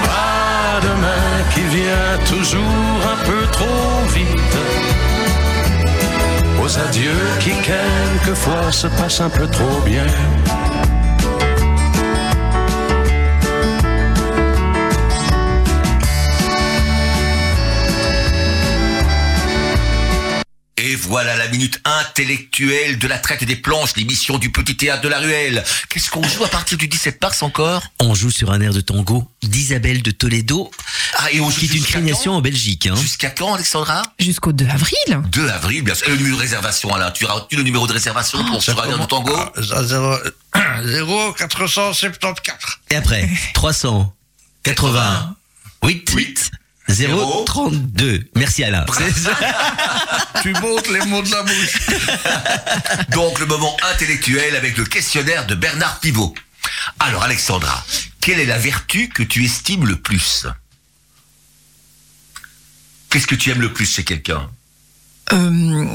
À 0.09 0.81
demain 0.81 1.29
qui 1.53 1.63
vient 1.77 2.19
toujours 2.27 3.01
un 3.15 3.19
peu 3.29 3.47
trop 3.53 4.15
vite 4.15 4.57
aux 6.65 6.79
adieux 6.79 7.27
qui 7.41 7.53
quelquefois 7.63 8.73
se 8.73 8.87
passent 8.87 9.21
un 9.21 9.31
peu 9.31 9.47
trop 9.47 9.81
bien. 9.85 10.07
Voilà 21.09 21.37
la 21.37 21.49
minute 21.49 21.81
intellectuelle 21.85 22.99
de 22.99 23.07
la 23.07 23.19
traite 23.19 23.45
des 23.45 23.57
planches, 23.57 23.91
l'émission 23.97 24.39
du 24.39 24.51
petit 24.51 24.77
théâtre 24.77 25.03
de 25.03 25.09
la 25.09 25.19
ruelle. 25.19 25.63
Qu'est-ce 25.89 26.11
qu'on 26.11 26.23
joue 26.27 26.45
à 26.45 26.49
partir 26.49 26.79
du 26.79 26.89
17 26.89 27.21
mars 27.23 27.43
encore? 27.43 27.83
On 28.01 28.15
joue 28.15 28.31
sur 28.31 28.51
un 28.53 28.61
air 28.61 28.73
de 28.73 28.81
tango 28.81 29.31
d'Isabelle 29.43 30.03
de 30.03 30.11
Toledo, 30.11 30.71
Ah, 31.19 31.31
et 31.33 31.41
on 31.41 31.49
qui 31.49 31.67
est 31.67 31.69
une 31.69 31.75
jusqu'à 31.83 32.01
création 32.01 32.33
quand? 32.33 32.39
en 32.39 32.41
Belgique. 32.41 32.87
Hein. 32.87 32.97
Jusqu'à 32.97 33.31
quand, 33.31 33.55
Alexandra? 33.55 34.03
Jusqu'au 34.19 34.53
2 34.53 34.67
avril. 34.67 34.97
2 35.31 35.49
avril, 35.49 35.83
bien 35.83 35.95
sûr. 35.95 36.09
Et 36.09 36.11
le 36.11 36.17
numéro 36.17 36.37
de 36.37 36.41
réservation, 36.43 36.93
Alain. 36.95 37.11
Tu 37.11 37.27
as 37.27 37.33
retenu 37.33 37.59
le 37.59 37.65
numéro 37.65 37.87
de 37.87 37.93
réservation 37.93 38.45
pour 38.47 38.63
sur 38.63 38.81
un 38.83 38.89
air 38.89 38.99
de 38.99 39.07
tango? 39.07 39.35
Ah, 40.53 40.83
0, 40.83 41.33
474. 41.35 42.59
Et 42.91 42.97
après, 42.97 43.29
380, 43.53 45.37
8, 45.85 46.11
8 46.11 46.51
0, 46.89 47.45
32. 47.45 48.25
Merci 48.37 48.63
Alain. 48.65 48.85
tu 50.43 50.53
montes 50.53 50.89
les 50.91 51.05
mots 51.07 51.23
de 51.23 51.31
la 51.31 51.43
bouche. 51.43 51.79
Donc 53.13 53.41
le 53.41 53.47
moment 53.47 53.75
intellectuel 53.95 54.55
avec 54.55 54.77
le 54.77 54.85
questionnaire 54.85 55.47
de 55.47 55.55
Bernard 55.55 55.99
Pivot. 56.01 56.35
Alors 57.01 57.23
Alexandra, 57.23 57.85
quelle 58.21 58.39
est 58.39 58.45
la 58.47 58.59
vertu 58.59 59.09
que 59.09 59.23
tu 59.23 59.45
estimes 59.45 59.87
le 59.87 59.97
plus? 59.97 60.47
Qu'est-ce 63.11 63.27
que 63.27 63.35
tu 63.35 63.51
aimes 63.51 63.61
le 63.61 63.73
plus 63.73 63.87
chez 63.93 64.05
quelqu'un? 64.05 64.51
Euh, 65.33 65.87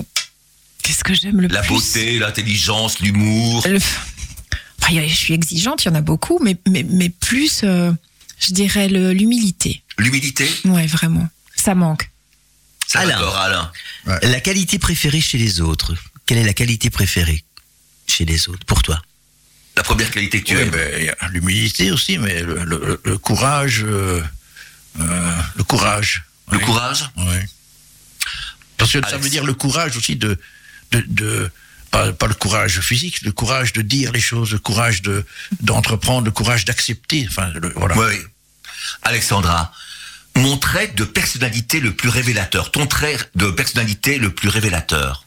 Qu'est-ce 0.81 1.03
que 1.03 1.13
j'aime 1.13 1.39
le 1.41 1.47
La 1.49 1.61
plus? 1.61 1.69
beauté, 1.75 2.17
l'intelligence, 2.19 2.99
l'humour 2.99 3.63
Le- 3.67 3.77
Enfin, 4.81 4.93
y 4.93 4.99
a- 4.99 5.07
je 5.07 5.13
suis 5.13 5.33
exigeante, 5.33 5.83
il 5.83 5.89
y 5.89 5.91
en 5.91 5.95
a 5.95 6.01
beaucoup, 6.01 6.39
mais, 6.41 6.57
mais, 6.67 6.83
mais 6.83 7.09
plus, 7.09 7.61
euh, 7.63 7.91
je 8.39 8.53
dirais, 8.53 8.87
l'humilité. 8.87 9.83
L'humilité 9.97 10.49
Ouais, 10.65 10.87
vraiment. 10.87 11.27
Ça 11.55 11.75
manque. 11.75 12.09
Ça 12.87 13.01
Alain. 13.01 13.19
Alain. 13.35 13.71
La 14.23 14.39
qualité 14.39 14.79
préférée 14.79 15.21
chez 15.21 15.37
les 15.37 15.61
autres. 15.61 15.93
Quelle 16.25 16.37
est 16.39 16.43
la 16.45 16.53
qualité 16.53 16.89
préférée 16.89 17.43
chez 18.07 18.25
les 18.25 18.49
autres 18.49 18.65
pour 18.65 18.81
toi? 18.81 19.01
La 19.75 19.83
première 19.83 20.09
qualité 20.11 20.41
que 20.41 20.47
tu 20.47 20.55
Oui, 20.55 20.61
aimes 20.63 20.71
ben, 20.71 21.15
l'humilité 21.31 21.91
aussi, 21.91 22.17
mais 22.17 22.41
le, 22.41 22.63
le- 22.63 22.99
le 23.03 23.17
courage. 23.17 23.83
euh, 23.83 24.21
euh, 24.99 25.35
le 25.55 25.63
courage. 25.63 26.23
Le 26.51 26.57
Oui. 26.57 26.63
courage 26.63 27.09
Oui. 27.17 27.35
Parce 28.77 28.91
que 28.93 29.07
ça 29.07 29.17
veut 29.17 29.29
dire 29.29 29.43
le 29.45 29.53
courage 29.53 29.95
aussi 29.97 30.15
de. 30.15 30.37
de, 30.91 31.03
de- 31.07 31.51
pas, 31.91 32.11
pas 32.13 32.27
le 32.27 32.33
courage 32.33 32.79
physique, 32.81 33.21
le 33.21 33.31
courage 33.31 33.73
de 33.73 33.81
dire 33.81 34.11
les 34.11 34.19
choses, 34.19 34.51
le 34.51 34.59
courage 34.59 35.01
de 35.01 35.25
d'entreprendre, 35.61 36.25
le 36.25 36.31
courage 36.31 36.65
d'accepter. 36.65 37.25
Enfin, 37.29 37.49
le- 37.55 37.73
voilà. 37.75 37.97
Oui. 37.97 38.15
Alexandra, 39.03 39.71
mon 40.35 40.57
trait 40.57 40.87
de 40.95 41.03
personnalité 41.03 41.79
le 41.79 41.93
plus 41.93 42.09
révélateur, 42.09 42.71
ton 42.71 42.87
trait 42.87 43.17
de 43.35 43.49
personnalité 43.51 44.17
le 44.17 44.29
plus 44.33 44.49
révélateur. 44.49 45.25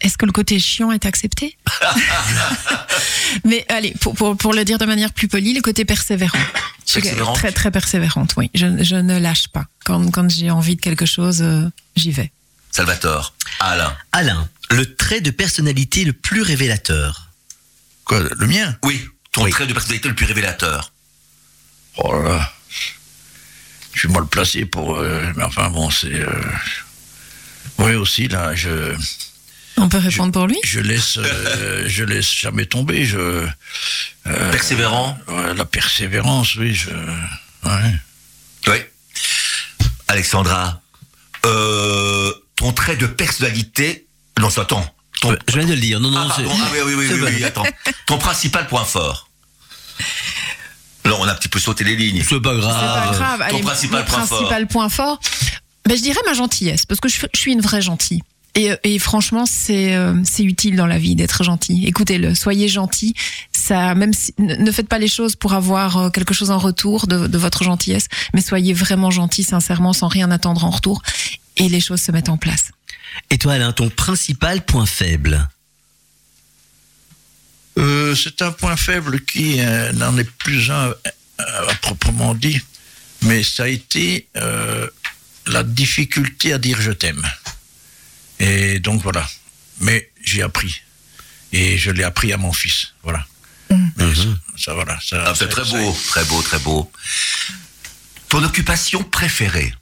Est-ce 0.00 0.16
que 0.16 0.24
le 0.24 0.32
côté 0.32 0.58
chiant 0.58 0.92
est 0.92 1.04
accepté? 1.04 1.58
Mais 3.44 3.64
allez, 3.68 3.94
pour, 4.00 4.14
pour, 4.14 4.36
pour 4.36 4.52
le 4.54 4.64
dire 4.64 4.78
de 4.78 4.86
manière 4.86 5.12
plus 5.12 5.28
polie, 5.28 5.52
le 5.52 5.60
côté 5.60 5.84
persévérant. 5.84 6.38
Je 6.86 6.92
suis 6.92 7.00
Persévérante 7.02 7.36
Très, 7.36 7.52
très 7.52 7.70
persévérante, 7.70 8.34
oui. 8.36 8.50
Je, 8.54 8.82
je 8.82 8.96
ne 8.96 9.18
lâche 9.18 9.48
pas. 9.48 9.66
Quand, 9.84 10.10
quand 10.10 10.28
j'ai 10.30 10.50
envie 10.50 10.76
de 10.76 10.80
quelque 10.80 11.06
chose, 11.06 11.42
euh, 11.42 11.68
j'y 11.96 12.10
vais. 12.12 12.32
Salvatore, 12.72 13.34
Alain. 13.60 13.94
Alain, 14.12 14.48
le 14.70 14.94
trait 14.94 15.20
de 15.20 15.30
personnalité 15.30 16.04
le 16.04 16.12
plus 16.12 16.42
révélateur. 16.42 17.28
Quoi, 18.04 18.20
le 18.20 18.46
mien? 18.46 18.76
Oui, 18.84 19.04
ton 19.32 19.44
Oui. 19.44 19.50
trait 19.50 19.66
de 19.66 19.72
personnalité 19.72 20.08
le 20.08 20.14
plus 20.14 20.26
révélateur. 20.26 20.92
Oh 21.96 22.12
là 22.12 22.28
là. 22.28 22.52
Je 23.92 23.98
suis 24.00 24.08
mal 24.08 24.26
placé 24.26 24.64
pour. 24.64 24.96
euh, 24.98 25.32
mais 25.36 25.42
enfin 25.42 25.68
bon, 25.70 25.90
c'est. 25.90 26.12
euh, 26.14 26.42
oui 27.78 27.94
aussi 27.94 28.28
là, 28.28 28.54
je 28.54 28.94
On 29.76 29.88
peut 29.88 29.98
répondre 29.98 30.32
pour 30.32 30.46
lui? 30.46 30.58
je 30.64 30.80
laisse 30.80 31.18
euh, 31.18 31.84
je 31.88 32.04
laisse 32.04 32.32
jamais 32.32 32.66
tomber. 32.66 33.04
Je 33.04 33.18
euh, 33.18 34.50
Persévérant 34.52 35.18
ouais, 35.28 35.54
la 35.54 35.64
persévérance, 35.64 36.54
oui. 36.56 36.74
Je 36.74 36.90
ouais. 36.90 37.94
Oui. 38.68 38.76
Alexandra, 40.08 40.80
euh, 41.46 42.32
ton 42.56 42.72
trait 42.72 42.96
de 42.96 43.06
personnalité... 43.06 44.06
Non, 44.40 44.50
c'est- 44.50 44.60
attends. 44.60 44.84
Ton... 45.20 45.32
Euh, 45.32 45.36
Je 45.48 45.58
viens 45.58 45.66
de 45.68 45.74
le 45.74 45.80
dire. 45.80 46.00
Non, 46.00 46.10
non, 46.10 46.26
Ah, 46.28 46.32
c'est- 46.36 46.42
pardon. 46.44 46.58
Ah 46.62 46.68
oui, 46.72 46.78
oui, 46.86 46.94
oui, 46.96 47.06
c'est 47.08 47.20
oui, 47.36 47.44
attends. 47.44 47.64
Ton 48.06 48.18
principal 48.18 48.66
point 48.68 48.84
fort 48.84 49.28
Non, 51.04 51.16
on 51.20 51.24
a 51.28 51.32
un 51.32 51.34
petit 51.34 51.48
peu 51.48 51.58
sauté 51.58 51.84
les 51.84 51.96
lignes. 51.96 52.22
C'est 52.26 52.40
pas 52.40 52.50
C'est 52.54 52.60
grave. 52.60 53.10
pas 53.10 53.16
grave. 53.16 53.38
ton 53.38 53.44
Allez, 53.56 53.62
principal 53.62 54.00
mon 54.00 54.06
point 54.06 54.26
principal 54.26 54.66
point 54.66 54.88
fort, 54.88 55.20
ben, 55.86 55.96
je 55.96 56.02
dirais 56.02 56.20
ma 56.26 56.34
gentillesse, 56.34 56.86
parce 56.86 57.00
que 57.00 57.08
je, 57.08 57.18
je 57.34 57.40
suis 57.40 57.52
une 57.52 57.60
vraie 57.60 57.82
gentille. 57.82 58.22
Et, 58.56 58.72
et 58.82 58.98
franchement, 58.98 59.44
c'est 59.46 59.94
euh, 59.94 60.14
c'est 60.24 60.42
utile 60.42 60.74
dans 60.76 60.86
la 60.86 60.98
vie 60.98 61.14
d'être 61.14 61.44
gentil. 61.44 61.86
Écoutez-le, 61.86 62.34
soyez 62.34 62.68
gentil. 62.68 63.14
Ça, 63.52 63.94
même 63.94 64.12
si, 64.12 64.34
ne, 64.38 64.70
faites 64.72 64.88
pas 64.88 64.98
les 64.98 65.06
choses 65.08 65.36
pour 65.36 65.52
avoir 65.54 65.96
euh, 65.96 66.10
quelque 66.10 66.34
chose 66.34 66.50
en 66.50 66.58
retour 66.58 67.06
de, 67.06 67.28
de 67.28 67.38
votre 67.38 67.62
gentillesse, 67.62 68.06
mais 68.34 68.40
soyez 68.40 68.72
vraiment 68.74 69.10
gentil, 69.12 69.44
sincèrement, 69.44 69.92
sans 69.92 70.08
rien 70.08 70.30
attendre 70.32 70.64
en 70.64 70.70
retour, 70.70 71.00
et 71.56 71.68
les 71.68 71.80
choses 71.80 72.00
se 72.00 72.10
mettent 72.10 72.28
en 72.28 72.36
place. 72.38 72.72
Et 73.30 73.38
toi, 73.38 73.54
Alain, 73.54 73.72
ton 73.72 73.90
principal 73.90 74.64
point 74.64 74.86
faible 74.86 75.48
Euh, 77.78 78.14
c'est 78.14 78.42
un 78.42 78.52
point 78.52 78.76
faible 78.76 79.24
qui 79.24 79.60
euh, 79.60 79.92
n'en 79.92 80.16
est 80.18 80.24
plus 80.38 80.70
un 80.70 80.88
euh, 80.90 81.68
à 81.68 81.74
proprement 81.76 82.34
dit, 82.34 82.60
mais 83.22 83.42
ça 83.42 83.64
a 83.64 83.68
été 83.68 84.28
euh, 84.36 84.88
la 85.46 85.62
difficulté 85.62 86.52
à 86.52 86.58
dire 86.58 86.80
je 86.80 86.90
t'aime. 86.92 87.24
Et 88.38 88.80
donc 88.80 89.02
voilà. 89.02 89.26
Mais 89.80 90.10
j'ai 90.22 90.42
appris. 90.42 90.82
Et 91.52 91.78
je 91.78 91.90
l'ai 91.90 92.04
appris 92.04 92.32
à 92.32 92.36
mon 92.36 92.52
fils. 92.52 92.92
Voilà. 93.02 93.24
Mais 93.96 94.14
ça, 94.14 94.22
ça, 94.58 94.74
voilà. 94.74 94.98
Ça, 95.00 95.24
Ah, 95.28 95.34
c'est 95.34 95.48
très 95.48 95.64
ça- 95.64 95.70
beau, 95.78 95.96
très 96.08 96.24
beau, 96.24 96.42
très 96.42 96.58
beau. 96.58 96.92
Ton 98.28 98.42
occupation 98.44 99.02
préférée, 99.04 99.72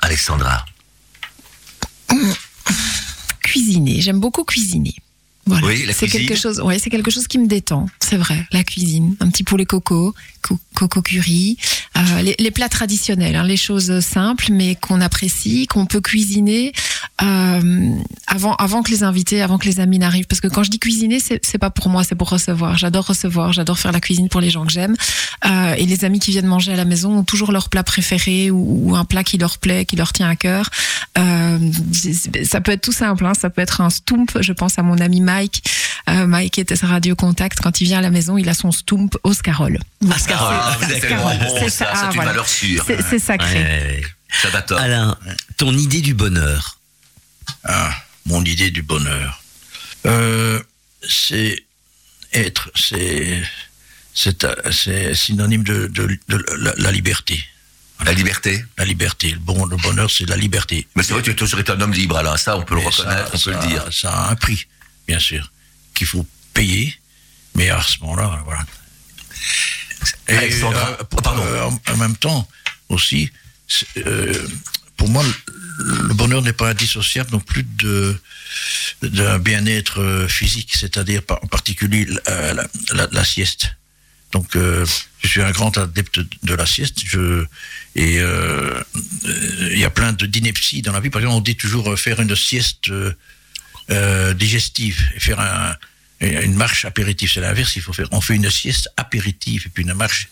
Alexandra? 0.00 0.64
Cuisiner, 3.42 4.00
j'aime 4.00 4.20
beaucoup 4.20 4.44
cuisiner. 4.44 4.94
Voilà. 5.44 5.66
Oui, 5.66 5.84
c'est 5.88 6.06
cuisine. 6.06 6.20
quelque 6.28 6.38
chose, 6.38 6.60
ouais, 6.60 6.78
c'est 6.78 6.88
quelque 6.88 7.10
chose 7.10 7.26
qui 7.26 7.36
me 7.38 7.48
détend, 7.48 7.88
c'est 7.98 8.16
vrai. 8.16 8.46
La 8.52 8.62
cuisine, 8.62 9.16
un 9.18 9.28
petit 9.28 9.42
poulet 9.42 9.66
coco, 9.66 10.14
co- 10.40 10.60
coco 10.76 11.02
curry, 11.02 11.56
euh, 11.96 12.22
les, 12.22 12.36
les 12.38 12.50
plats 12.52 12.68
traditionnels, 12.68 13.34
hein, 13.34 13.42
les 13.42 13.56
choses 13.56 13.98
simples 14.00 14.46
mais 14.52 14.76
qu'on 14.76 15.00
apprécie, 15.00 15.66
qu'on 15.66 15.84
peut 15.84 16.00
cuisiner 16.00 16.72
euh, 17.22 17.94
avant, 18.26 18.54
avant 18.56 18.82
que 18.82 18.90
les 18.90 19.02
invités, 19.02 19.42
avant 19.42 19.58
que 19.58 19.66
les 19.66 19.80
amis 19.80 19.98
n'arrivent. 19.98 20.26
Parce 20.26 20.40
que 20.40 20.48
quand 20.48 20.62
je 20.62 20.70
dis 20.70 20.78
cuisiner, 20.78 21.20
c'est 21.20 21.58
pas 21.58 21.70
pour 21.70 21.88
moi, 21.88 22.04
c'est 22.04 22.14
pour 22.14 22.30
recevoir. 22.30 22.76
J'adore 22.78 23.06
recevoir, 23.06 23.52
j'adore 23.52 23.78
faire 23.78 23.92
la 23.92 24.00
cuisine 24.00 24.28
pour 24.28 24.40
les 24.40 24.50
gens 24.50 24.64
que 24.64 24.72
j'aime. 24.72 24.96
Euh, 25.44 25.74
et 25.74 25.86
les 25.86 26.04
amis 26.04 26.18
qui 26.18 26.30
viennent 26.30 26.46
manger 26.46 26.72
à 26.72 26.76
la 26.76 26.84
maison 26.84 27.18
ont 27.18 27.24
toujours 27.24 27.52
leur 27.52 27.68
plat 27.68 27.82
préféré 27.82 28.50
ou, 28.50 28.90
ou 28.90 28.96
un 28.96 29.04
plat 29.04 29.22
qui 29.24 29.38
leur 29.38 29.58
plaît, 29.58 29.84
qui 29.84 29.96
leur 29.96 30.12
tient 30.12 30.28
à 30.28 30.36
cœur. 30.36 30.70
Euh, 31.18 31.58
ça 32.44 32.60
peut 32.60 32.72
être 32.72 32.82
tout 32.82 32.92
simple, 32.92 33.26
hein, 33.26 33.34
ça 33.38 33.50
peut 33.50 33.60
être 33.60 33.80
un 33.80 33.90
stump. 33.90 34.38
Je 34.40 34.52
pense 34.52 34.78
à 34.78 34.82
mon 34.82 34.98
ami 34.98 35.20
Mike. 35.20 35.62
Euh, 36.08 36.26
Mike 36.26 36.58
était 36.58 36.76
sa 36.76 36.86
radio 36.86 37.14
contact. 37.14 37.60
Quand 37.60 37.80
il 37.80 37.84
vient 37.84 37.98
à 37.98 38.02
la 38.02 38.10
maison, 38.10 38.36
il 38.38 38.48
a 38.48 38.54
son 38.54 38.72
stump 38.72 39.16
Oscarole. 39.22 39.78
Oscarole. 40.08 40.56
Ah, 40.58 40.76
C'est- 40.80 41.08
bon, 41.08 41.68
ça, 41.68 41.88
ah, 41.92 41.96
c'est 41.96 42.06
une 42.06 42.12
voilà. 42.14 42.30
valeur 42.30 42.48
sûre. 42.48 42.84
C'est 42.86 43.00
c'est 43.02 43.18
sacré. 43.18 43.58
Ouais. 43.58 44.02
Alain, 44.78 45.16
ton 45.58 45.76
idée 45.76 46.00
du 46.00 46.14
bonheur. 46.14 46.78
Ah, 47.64 47.94
mon 48.26 48.44
idée 48.44 48.70
du 48.70 48.82
bonheur. 48.82 49.42
Euh, 50.06 50.60
c'est 51.08 51.64
être, 52.32 52.70
c'est, 52.74 53.42
c'est, 54.14 55.14
synonyme 55.14 55.62
de, 55.64 55.86
de- 55.88 56.18
de 56.28 56.44
la, 56.58 56.74
la 56.76 56.90
liberté. 56.92 57.44
La 58.04 58.12
liberté. 58.12 58.64
La 58.78 58.84
liberté. 58.84 59.30
Le 59.32 59.38
bon, 59.38 59.64
le 59.66 59.76
bonheur, 59.76 60.10
c'est 60.10 60.28
la 60.28 60.36
liberté. 60.36 60.88
Mais 60.96 61.02
c'est 61.04 61.12
vrai, 61.12 61.22
tu 61.22 61.30
as 61.30 61.34
toujours 61.34 61.60
été 61.60 61.70
un 61.72 61.80
homme 61.80 61.92
libre, 61.92 62.16
Alain. 62.16 62.36
Ça, 62.36 62.56
on 62.56 62.62
peut 62.62 62.74
le 62.74 62.80
reconnaître, 62.80 63.36
ça- 63.38 63.50
on 63.50 63.52
peut 63.52 63.60
ça- 63.60 63.60
le 63.62 63.66
dire. 63.68 63.84
Ça 63.92 64.10
a 64.10 64.30
un 64.30 64.34
prix, 64.34 64.66
bien 65.06 65.20
sûr, 65.20 65.52
qu'il 65.94 66.06
faut 66.08 66.26
payer. 66.52 66.96
Mais 67.54 67.70
à 67.70 67.80
ce 67.82 67.98
moment-là, 68.00 68.42
voilà. 68.44 68.64
Et, 70.28 70.36
Alexandra, 70.36 70.88
euh, 70.90 70.96
oh, 71.00 71.16
pardon. 71.16 71.42
euh, 71.46 71.62
en, 71.64 71.80
en 71.92 71.96
même 71.96 72.16
temps, 72.16 72.48
aussi, 72.88 73.30
euh, 73.98 74.48
pour 74.96 75.08
moi, 75.08 75.22
le, 75.78 76.14
bonheur 76.14 76.42
n'est 76.42 76.52
pas 76.52 76.70
indissociable 76.70 77.30
non 77.32 77.40
plus 77.40 77.62
de 77.64 78.16
d'un 79.02 79.38
bien-être 79.38 80.00
euh, 80.00 80.28
physique, 80.28 80.74
c'est-à-dire 80.74 81.22
en 81.28 81.46
particulier 81.46 82.06
la, 82.26 82.52
la- 82.54 82.68
la- 82.92 83.08
la 83.10 83.24
sieste. 83.24 83.74
Donc, 84.32 84.56
euh, 84.56 84.86
je 85.22 85.28
suis 85.28 85.42
un 85.42 85.50
grand 85.50 85.76
adepte 85.78 86.20
de 86.42 86.54
la 86.54 86.64
sieste. 86.66 86.98
Je, 87.06 87.44
et 87.96 88.18
euh, 88.20 88.80
euh, 89.26 89.68
il 89.72 89.78
y 89.78 89.84
a 89.84 89.90
plein 89.90 90.12
de 90.12 90.26
d'inepties 90.26 90.82
dans 90.82 90.92
la 90.92 91.00
vie. 91.00 91.10
Par 91.10 91.20
exemple, 91.20 91.36
on 91.36 91.40
dit 91.40 91.56
toujours 91.56 91.98
faire 91.98 92.20
une 92.20 92.34
sieste 92.36 92.90
euh, 93.90 94.34
digestive 94.34 95.00
et 95.16 95.20
faire 95.20 95.40
un, 95.40 95.74
une 96.20 96.54
marche 96.54 96.84
apéritive. 96.84 97.30
C'est 97.32 97.40
l'inverse. 97.40 97.76
Il 97.76 97.82
faut 97.82 97.92
faire. 97.92 98.08
On 98.12 98.20
fait 98.20 98.36
une 98.36 98.50
sieste 98.50 98.88
apéritive 98.96 99.64
et 99.66 99.68
puis 99.70 99.82
une 99.84 99.94
marche 99.94 100.28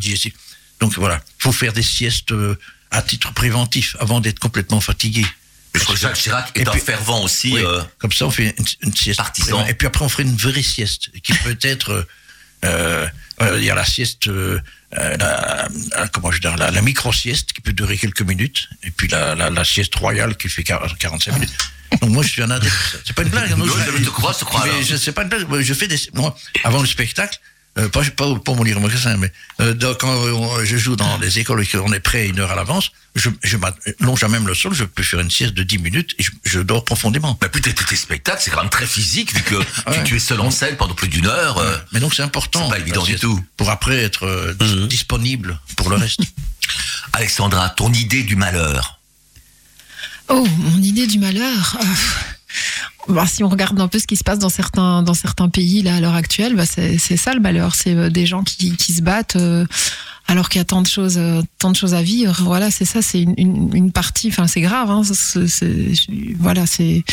digestive. 0.00 0.32
Donc 0.80 0.94
voilà, 0.94 1.22
il 1.38 1.42
faut 1.42 1.52
faire 1.52 1.72
des 1.72 1.82
siestes 1.82 2.32
à 2.90 3.02
titre 3.02 3.32
préventif 3.32 3.96
avant 4.00 4.20
d'être 4.20 4.38
complètement 4.38 4.80
fatigué. 4.80 5.24
Je 5.74 5.80
crois 5.80 5.94
que 5.94 6.00
Jacques 6.00 6.14
Chirac 6.14 6.50
Et 6.54 6.60
est 6.62 6.68
un 6.68 6.72
puis- 6.72 6.80
fervent 6.80 7.22
aussi. 7.22 7.52
Oui, 7.52 7.62
euh, 7.64 7.82
Comme 7.98 8.12
ça, 8.12 8.26
on 8.26 8.30
fait 8.30 8.54
une, 8.58 8.64
une 8.82 8.96
sieste. 8.96 9.18
Partisan. 9.18 9.66
Et 9.66 9.74
puis 9.74 9.86
après, 9.86 10.04
on 10.04 10.08
ferait 10.08 10.22
une 10.22 10.36
vraie 10.36 10.62
sieste 10.62 11.10
qui 11.22 11.32
peut 11.34 11.56
être. 11.62 11.90
euh, 11.90 12.02
euh, 12.64 13.06
euh, 13.42 13.58
Il 13.58 13.64
y 13.64 13.70
a 13.70 13.74
la 13.74 13.84
sieste, 13.84 14.28
euh, 14.28 14.58
euh, 14.96 15.16
la, 15.18 15.68
la- 15.92 16.08
comment 16.08 16.30
je 16.32 16.40
dire, 16.40 16.56
la, 16.56 16.70
la 16.70 16.80
micro-sieste 16.80 17.52
qui 17.52 17.60
peut 17.60 17.74
durer 17.74 17.98
quelques 17.98 18.22
minutes, 18.22 18.68
et 18.82 18.90
puis 18.90 19.08
la, 19.08 19.34
la, 19.34 19.64
sieste 19.64 19.94
royale 19.96 20.36
qui 20.36 20.48
fait 20.48 20.62
40 20.64 20.96
45 20.96 21.32
minutes. 21.34 21.52
Donc 22.00 22.10
moi, 22.10 22.22
je 22.22 22.28
suis 22.30 22.42
un 22.42 22.50
adepte. 22.50 22.72
C'est 23.04 23.12
pas 23.14 23.22
une 23.22 23.28
blague. 23.28 23.52
hein, 23.52 23.56
non, 23.58 23.64
Oui, 23.74 23.80
je 23.98 24.04
te 24.04 24.08
crois, 24.08 24.34
je 24.38 24.44
crois, 24.46 24.64
Mais 24.64 24.82
je 24.82 24.96
sais 24.96 25.12
pas 25.12 25.22
une 25.24 25.28
blague. 25.28 25.46
Je 25.60 25.74
fais 25.74 25.86
des. 25.88 26.00
Moi, 26.14 26.34
avant 26.64 26.80
le 26.80 26.86
spectacle. 26.88 27.38
Euh, 27.78 27.88
pas, 27.90 28.02
pas 28.04 28.34
pour 28.42 28.56
mon 28.56 28.62
lire 28.64 28.80
magasin, 28.80 29.16
mais 29.18 29.30
euh, 29.60 29.94
quand 29.98 30.10
euh, 30.24 30.64
je 30.64 30.76
joue 30.78 30.96
dans 30.96 31.18
les 31.18 31.38
écoles 31.38 31.62
et 31.62 31.66
qu'on 31.66 31.92
est 31.92 32.00
prêt 32.00 32.26
une 32.26 32.40
heure 32.40 32.50
à 32.50 32.54
l'avance, 32.56 32.90
je, 33.14 33.28
je 33.42 33.58
m'allonge 33.58 34.24
à 34.24 34.28
même 34.28 34.46
le 34.46 34.54
sol, 34.54 34.72
je 34.72 34.84
peux 34.84 35.02
faire 35.02 35.20
une 35.20 35.30
sieste 35.30 35.52
de 35.52 35.62
10 35.62 35.78
minutes 35.78 36.14
et 36.18 36.22
je, 36.22 36.30
je 36.44 36.60
dors 36.60 36.84
profondément. 36.86 37.38
Mais 37.42 37.48
puis 37.50 37.60
tes, 37.60 37.74
tes 37.74 37.96
spectacles, 37.96 38.40
c'est 38.42 38.50
quand 38.50 38.62
même 38.62 38.70
très 38.70 38.86
physique, 38.86 39.34
vu 39.34 39.42
que 39.42 39.56
tu, 39.62 39.90
Ouais. 39.90 40.04
tu 40.04 40.16
es 40.16 40.18
seul 40.18 40.40
en 40.40 40.50
scène 40.50 40.76
pendant 40.76 40.94
plus 40.94 41.08
d'une 41.08 41.26
heure. 41.26 41.58
euh, 41.58 41.76
Mais 41.92 42.00
donc 42.00 42.14
c'est 42.14 42.22
important. 42.22 42.64
c'est 42.64 42.76
pas 42.76 42.78
évident 42.80 43.02
du 43.04 43.16
tout. 43.16 43.38
Pour 43.58 43.68
après 43.68 43.96
être 44.02 44.24
euh, 44.26 44.54
dis- 44.58 44.86
disponible 44.88 45.60
pour 45.76 45.90
le 45.90 45.96
reste. 45.96 46.20
Alexandra, 47.12 47.68
ton 47.70 47.92
idée 47.92 48.22
du 48.22 48.36
malheur. 48.36 49.00
Oh, 50.28 50.46
mon 50.58 50.82
idée 50.82 51.06
du 51.06 51.18
malheur. 51.18 51.76
Bah, 53.08 53.24
si 53.26 53.42
on 53.44 53.48
regarde 53.48 53.80
un 53.80 53.88
peu 53.88 53.98
ce 53.98 54.06
qui 54.06 54.16
se 54.16 54.24
passe 54.24 54.38
dans 54.38 54.48
certains, 54.48 55.02
dans 55.02 55.14
certains 55.14 55.48
pays 55.48 55.82
là 55.82 55.96
à 55.96 56.00
l'heure 56.00 56.14
actuelle, 56.14 56.54
bah, 56.56 56.66
c'est 56.66 56.98
c'est 56.98 57.16
ça 57.16 57.34
le 57.34 57.40
malheur. 57.40 57.74
C'est 57.74 57.94
euh, 57.94 58.10
des 58.10 58.26
gens 58.26 58.42
qui, 58.42 58.76
qui 58.76 58.92
se 58.92 59.02
battent 59.02 59.36
euh, 59.36 59.64
alors 60.28 60.48
qu'il 60.48 60.58
y 60.58 60.62
a 60.62 60.64
tant 60.64 60.82
de 60.82 60.88
choses, 60.88 61.18
euh, 61.18 61.40
tant 61.58 61.70
de 61.70 61.76
choses 61.76 61.94
à 61.94 62.02
vivre. 62.02 62.36
Voilà, 62.42 62.70
c'est 62.70 62.84
ça. 62.84 63.00
C'est 63.02 63.22
une, 63.22 63.34
une, 63.38 63.70
une 63.74 63.92
partie. 63.92 64.28
Enfin, 64.28 64.46
c'est 64.48 64.60
grave. 64.60 64.90
Hein, 64.90 65.02
c'est- 65.04 65.46
c'est- 65.46 65.94
je- 65.94 66.36
voilà, 66.38 66.66
c'est. 66.66 67.04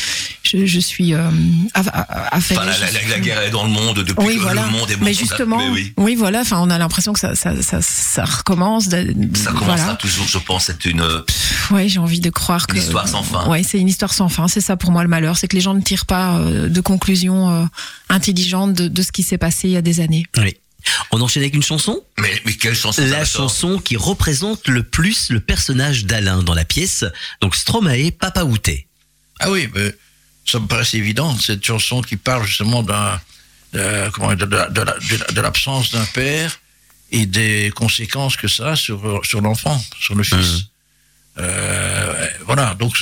Je, 0.42 0.66
je 0.66 0.80
suis 0.80 1.14
euh, 1.14 1.30
aff- 1.74 1.90
affairée, 2.32 2.60
Enfin, 2.70 2.80
la, 2.80 2.92
la- 2.92 3.08
la- 3.10 3.20
guerre 3.20 3.42
est 3.42 3.50
dans 3.52 3.64
le 3.64 3.70
monde 3.72 4.00
depuis 4.04 4.26
oui, 4.28 4.36
que 4.36 4.42
voilà. 4.42 4.66
le 4.66 4.72
monde 4.72 4.90
est 4.92 4.98
Mais 4.98 5.12
mort. 5.12 5.14
justement, 5.20 5.58
Mais 5.60 5.70
oui. 5.70 5.94
oui. 5.98 6.16
voilà. 6.16 6.42
Enfin, 6.42 6.58
on 6.60 6.70
a 6.70 6.78
l'impression 6.78 7.14
que 7.14 7.20
ça, 7.20 7.34
ça, 7.36 7.62
ça, 7.62 7.82
ça 7.82 8.26
recommence. 8.26 8.90
Ça 8.90 9.52
commence 9.52 9.64
voilà. 9.80 9.96
toujours, 9.96 10.28
je 10.28 10.38
pense, 10.40 10.70
être 10.70 10.86
une. 10.86 11.04
Ouais, 11.72 11.88
j'ai 11.88 12.00
envie 12.00 12.20
de 12.20 12.30
croire 12.30 12.68
que. 12.68 12.76
Une 12.76 12.82
histoire 12.82 13.08
sans 13.08 13.24
fin. 13.24 13.48
Ouais, 13.48 13.64
c'est 13.64 13.80
une 13.80 13.88
histoire 13.88 14.14
sans 14.14 14.28
fin. 14.28 14.48
C'est 14.48 14.60
ça 14.62 14.76
pour 14.76 14.92
moi 14.92 15.04
le 15.04 15.10
malheur, 15.10 15.38
c'est 15.38 15.48
que 15.48 15.56
les 15.56 15.62
gens 15.62 15.74
ne 15.76 15.82
tirent 15.84 16.06
pas 16.06 16.38
euh, 16.40 16.70
de 16.70 16.82
conclusions 16.82 17.50
euh, 17.52 17.66
intelligentes 18.10 18.74
de, 18.74 18.88
de 18.88 19.02
ce 19.02 19.12
qui 19.12 19.24
s'est 19.24 19.38
passé 19.38 19.68
il 19.68 19.72
y 19.72 19.78
a 19.78 19.82
des 19.82 20.00
années. 20.00 20.26
Oui. 20.38 20.56
On 21.12 21.22
enchaîne 21.22 21.44
avec 21.44 21.54
une 21.56 21.64
chanson? 21.64 22.04
Mais, 22.20 22.42
mais 22.46 22.54
quelle 22.56 22.76
chanson 22.76 23.06
La 23.06 23.24
chanson 23.24 23.80
qui 23.80 23.96
représente 23.96 24.68
le 24.68 24.84
plus 24.84 25.30
le 25.30 25.40
personnage 25.40 26.04
d'Alain 26.06 26.44
dans 26.44 26.54
la 26.54 26.66
pièce, 26.66 27.06
donc 27.42 27.56
Stromae 27.56 28.12
Papa 28.12 28.44
Outé. 28.44 28.88
ah 29.40 29.50
oui, 29.50 29.70
mais 29.74 29.96
ça 30.46 30.60
me 30.60 30.68
paraissait 30.68 30.98
évident, 30.98 31.38
cette 31.38 31.64
chanson 31.64 32.02
qui 32.02 32.18
parle 32.18 32.46
justement 32.46 32.84
d'un, 32.84 33.22
euh, 33.76 34.10
de, 34.36 34.46
de, 34.46 34.56
la- 34.58 34.70
de 34.70 34.82
la- 34.82 34.98
de 35.00 35.16
la- 35.16 35.26
de 35.28 35.42
l'absence 35.42 35.92
d'un 35.92 36.04
père 36.14 36.60
et 37.12 37.26
des 37.28 37.72
conséquences 37.74 38.36
que 38.36 38.50
ça 38.50 38.72
a 38.72 38.76
sur, 38.76 39.22
sur 39.24 39.40
l'enfant, 39.40 39.82
sur 40.02 40.16
le 40.16 40.24
fils. 40.24 40.36
Euh, 40.36 40.60
voilà, 42.46 42.76
donc 42.76 42.96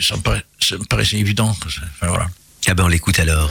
ça 0.00 0.16
me, 0.16 0.20
paraît- 0.22 0.44
ça 0.60 0.76
me 0.76 0.84
paraissait 0.84 1.16
évident. 1.16 1.56
Enfin, 1.66 1.82
voilà. 2.08 2.28
Ah 2.68 2.74
ben 2.74 2.84
on 2.84 2.88
l'écoute 2.88 3.18
alors. 3.18 3.50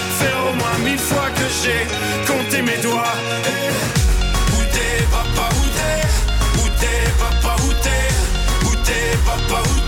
au 0.29 0.53
moins 0.55 0.77
mille 0.83 0.99
fois 0.99 1.29
que 1.35 1.45
j'ai 1.61 1.85
compté 2.31 2.61
mes 2.61 2.77
doigts. 2.81 3.15
Eh, 3.45 3.71
Où 4.55 4.61
t'es 4.73 5.03
papa, 5.11 5.49
où 5.59 5.65
t'es? 5.77 6.61
Où 6.61 6.67
t'es 6.79 7.01
papa, 7.19 7.55
où 7.65 7.71
t'es? 7.85 8.67
Où 8.67 8.75
t'es 8.85 9.17
papa, 9.25 9.61
Où 9.69 9.80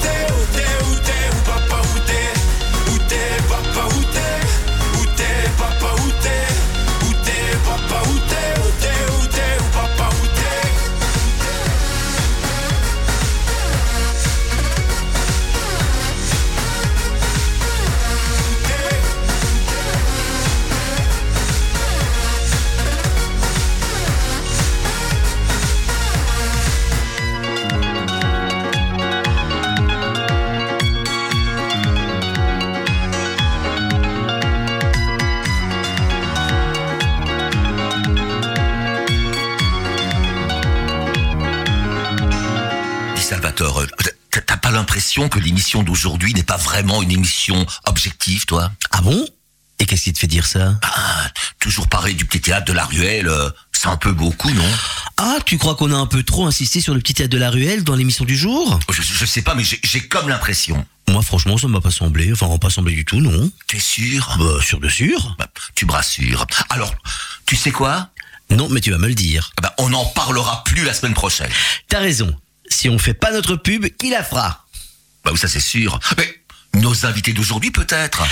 l'impression 45.21 45.29
que 45.29 45.43
l'émission 45.43 45.83
d'aujourd'hui 45.83 46.33
n'est 46.33 46.43
pas 46.43 46.57
vraiment 46.57 47.01
une 47.03 47.11
émission 47.11 47.65
objective, 47.85 48.45
toi 48.45 48.71
Ah 48.91 49.01
bon? 49.01 49.25
Et 49.79 49.85
qu'est-ce 49.85 50.03
qui 50.03 50.13
te 50.13 50.17
fait 50.19 50.27
dire 50.27 50.45
ça? 50.45 50.79
Ah, 50.81 51.27
Toujours 51.59 51.87
parler 51.87 52.13
du 52.13 52.25
petit 52.25 52.41
théâtre 52.41 52.65
de 52.65 52.73
la 52.73 52.85
ruelle, 52.85 53.27
euh, 53.27 53.49
c'est 53.71 53.87
un 53.89 53.97
peu 53.97 54.11
beaucoup, 54.11 54.49
non? 54.51 54.65
Ah, 55.17 55.37
tu 55.45 55.57
crois 55.59 55.75
qu'on 55.75 55.91
a 55.91 55.95
un 55.95 56.07
peu 56.07 56.23
trop 56.23 56.47
insisté 56.47 56.81
sur 56.81 56.93
le 56.95 56.99
petit 56.99 57.13
théâtre 57.13 57.31
de 57.31 57.37
la 57.37 57.51
ruelle 57.51 57.83
dans 57.83 57.95
l'émission 57.95 58.25
du 58.25 58.35
jour? 58.35 58.79
Je, 58.91 59.01
je 59.03 59.25
sais 59.25 59.41
pas, 59.43 59.53
mais 59.55 59.63
j'ai 59.63 60.07
comme 60.07 60.29
l'impression. 60.29 60.83
Moi, 61.09 61.21
franchement, 61.21 61.57
ça 61.57 61.67
m'a 61.67 61.81
pas 61.81 61.91
semblé. 61.91 62.31
Enfin, 62.31 62.57
pas 62.57 62.69
semblé 62.71 62.95
du 62.95 63.05
tout, 63.05 63.19
non. 63.19 63.51
T'es 63.67 63.79
sûr? 63.79 64.35
Bah, 64.39 64.61
sûr 64.63 64.79
de 64.79 64.89
sûr. 64.89 65.35
Bah, 65.37 65.47
Tu 65.75 65.85
me 65.85 65.91
rassures. 65.91 66.47
Alors, 66.69 66.93
tu 67.45 67.55
sais 67.55 67.71
quoi? 67.71 68.09
Non, 68.49 68.67
mais 68.69 68.81
tu 68.81 68.89
vas 68.89 68.97
me 68.97 69.07
le 69.07 69.15
dire. 69.15 69.51
Ah 69.57 69.61
bah, 69.61 69.75
On 69.77 69.89
n'en 69.89 70.05
parlera 70.05 70.63
plus 70.63 70.83
la 70.85 70.93
semaine 70.93 71.13
prochaine. 71.13 71.51
T'as 71.87 71.99
raison. 71.99 72.33
Si 72.69 72.89
on 72.89 72.97
fait 72.97 73.13
pas 73.13 73.31
notre 73.31 73.55
pub, 73.57 73.85
qui 73.97 74.09
la 74.09 74.23
fera? 74.23 74.62
Bah 75.23 75.31
oui, 75.31 75.37
ça 75.37 75.47
c'est 75.47 75.59
sûr. 75.59 75.99
Mais 76.17 76.35
nos 76.75 77.05
invités 77.05 77.33
d'aujourd'hui 77.33 77.71
peut-être 77.71 78.23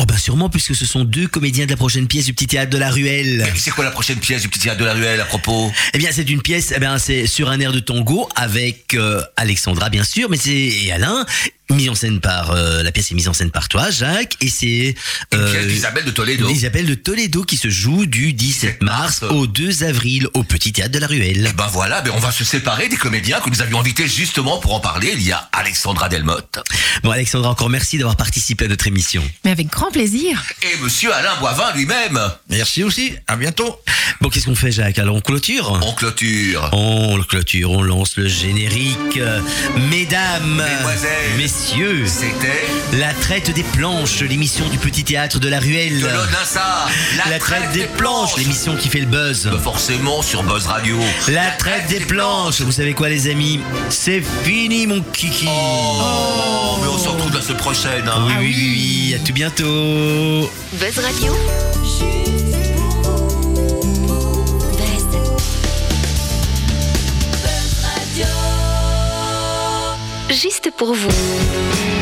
Oh 0.00 0.04
bah 0.06 0.16
sûrement, 0.16 0.48
puisque 0.48 0.74
ce 0.74 0.86
sont 0.86 1.04
deux 1.04 1.28
comédiens 1.28 1.66
de 1.66 1.70
la 1.70 1.76
prochaine 1.76 2.06
pièce 2.06 2.24
du 2.24 2.32
petit 2.32 2.46
théâtre 2.46 2.70
de 2.70 2.78
la 2.78 2.90
ruelle. 2.90 3.46
Mais 3.52 3.58
c'est 3.58 3.70
quoi 3.70 3.84
la 3.84 3.90
prochaine 3.90 4.18
pièce 4.18 4.42
du 4.42 4.48
petit 4.48 4.60
théâtre 4.60 4.80
de 4.80 4.86
la 4.86 4.94
ruelle 4.94 5.20
à 5.20 5.26
propos? 5.26 5.70
Eh 5.92 5.98
bien, 5.98 6.10
c'est 6.10 6.28
une 6.28 6.40
pièce, 6.40 6.72
eh 6.74 6.80
bien, 6.80 6.98
c'est 6.98 7.26
sur 7.26 7.50
un 7.50 7.60
air 7.60 7.72
de 7.72 7.80
tango 7.80 8.28
avec 8.34 8.94
euh, 8.94 9.22
Alexandra, 9.36 9.90
bien 9.90 10.04
sûr, 10.04 10.30
mais 10.30 10.38
c'est 10.38 10.50
et 10.50 10.92
Alain, 10.92 11.26
mise 11.70 11.88
en 11.88 11.94
scène 11.94 12.20
par 12.20 12.50
euh, 12.50 12.82
la 12.82 12.92
pièce 12.92 13.10
est 13.10 13.14
mise 13.14 13.28
en 13.28 13.32
scène 13.32 13.50
par 13.50 13.68
toi, 13.68 13.90
Jacques, 13.90 14.36
et 14.40 14.48
c'est 14.48 14.94
Une 15.32 15.38
euh, 15.40 15.52
pièce 15.52 15.66
d'Isabelle 15.66 16.04
de 16.04 16.10
Toledo. 16.10 16.48
Isabelle 16.48 16.86
de 16.86 16.94
Toledo 16.94 17.44
qui 17.44 17.56
se 17.56 17.68
joue 17.68 18.06
du 18.06 18.32
17 18.32 18.82
mars 18.82 19.22
au 19.22 19.46
2 19.46 19.84
avril 19.84 20.28
au 20.34 20.42
petit 20.44 20.72
théâtre 20.72 20.92
de 20.92 20.98
la 20.98 21.06
ruelle. 21.06 21.46
Eh 21.48 21.52
ben 21.52 21.66
voilà, 21.72 22.00
ben 22.00 22.12
on 22.14 22.20
va 22.20 22.32
se 22.32 22.44
séparer 22.44 22.88
des 22.88 22.96
comédiens 22.96 23.40
que 23.40 23.50
nous 23.50 23.62
avions 23.62 23.80
invités 23.80 24.06
justement 24.08 24.58
pour 24.58 24.74
en 24.74 24.80
parler. 24.80 25.12
Il 25.14 25.22
y 25.22 25.32
a 25.32 25.48
Alexandra 25.52 26.08
Delmotte 26.08 26.58
Bon, 27.02 27.10
Alexandra, 27.10 27.50
encore 27.50 27.70
merci 27.70 27.98
d'avoir 27.98 28.16
participé 28.16 28.64
à 28.64 28.68
notre 28.68 28.86
émission. 28.86 29.22
Mais 29.44 29.50
avec 29.50 29.68
grand 29.68 29.90
plaisir. 29.90 30.42
et 30.62 30.76
Monsieur 30.82 31.12
Alain 31.14 31.36
Boivin 31.40 31.72
lui-même. 31.74 32.18
Merci 32.48 32.82
aussi, 32.84 33.14
à 33.26 33.36
bientôt. 33.36 33.80
Bon, 34.20 34.28
qu'est-ce 34.28 34.46
qu'on 34.46 34.54
fait, 34.54 34.72
Jacques? 34.72 34.98
Alors, 34.98 35.14
on 35.16 35.20
clôture? 35.20 35.78
On 35.82 35.92
clôture. 35.92 36.68
On 36.72 37.18
clôture, 37.22 37.70
on 37.70 37.82
lance 37.82 38.16
le 38.16 38.28
générique. 38.28 39.16
Euh, 39.18 39.40
Mesdames, 39.90 40.56
Mesdemoiselles. 40.56 41.36
messieurs, 41.38 41.59
C'était 41.64 42.64
la 42.98 43.12
traite 43.12 43.50
des 43.54 43.62
planches, 43.62 44.20
l'émission 44.22 44.66
du 44.68 44.78
petit 44.78 45.04
théâtre 45.04 45.38
de 45.38 45.48
la 45.48 45.60
ruelle. 45.60 46.00
La 47.28 47.38
traite 47.38 47.70
des 47.72 47.84
planches, 47.84 48.36
l'émission 48.38 48.76
qui 48.76 48.88
fait 48.88 49.00
le 49.00 49.06
buzz. 49.06 49.46
Euh, 49.46 49.58
Forcément 49.58 50.22
sur 50.22 50.42
Buzz 50.42 50.66
Radio. 50.66 50.98
La 51.28 51.50
traite 51.50 51.86
des 51.88 52.00
planches, 52.00 52.62
vous 52.62 52.72
savez 52.72 52.94
quoi 52.94 53.10
les 53.10 53.28
amis? 53.28 53.60
C'est 53.90 54.22
fini 54.42 54.86
mon 54.86 55.02
kiki 55.02 55.46
Oh, 55.48 56.78
mais 56.80 56.88
on 56.88 56.98
se 56.98 57.08
retrouve 57.10 57.34
la 57.34 57.42
semaine 57.42 57.58
prochaine. 57.58 58.08
hein. 58.08 58.24
Oui, 58.26 58.34
oui, 58.40 58.54
oui, 58.56 59.10
oui, 59.10 59.14
à 59.14 59.18
tout 59.26 59.32
bientôt 59.34 60.50
Buzz 60.72 60.98
Radio. 60.98 61.36
Juste 70.30 70.70
pour 70.70 70.94
vous. 70.94 71.99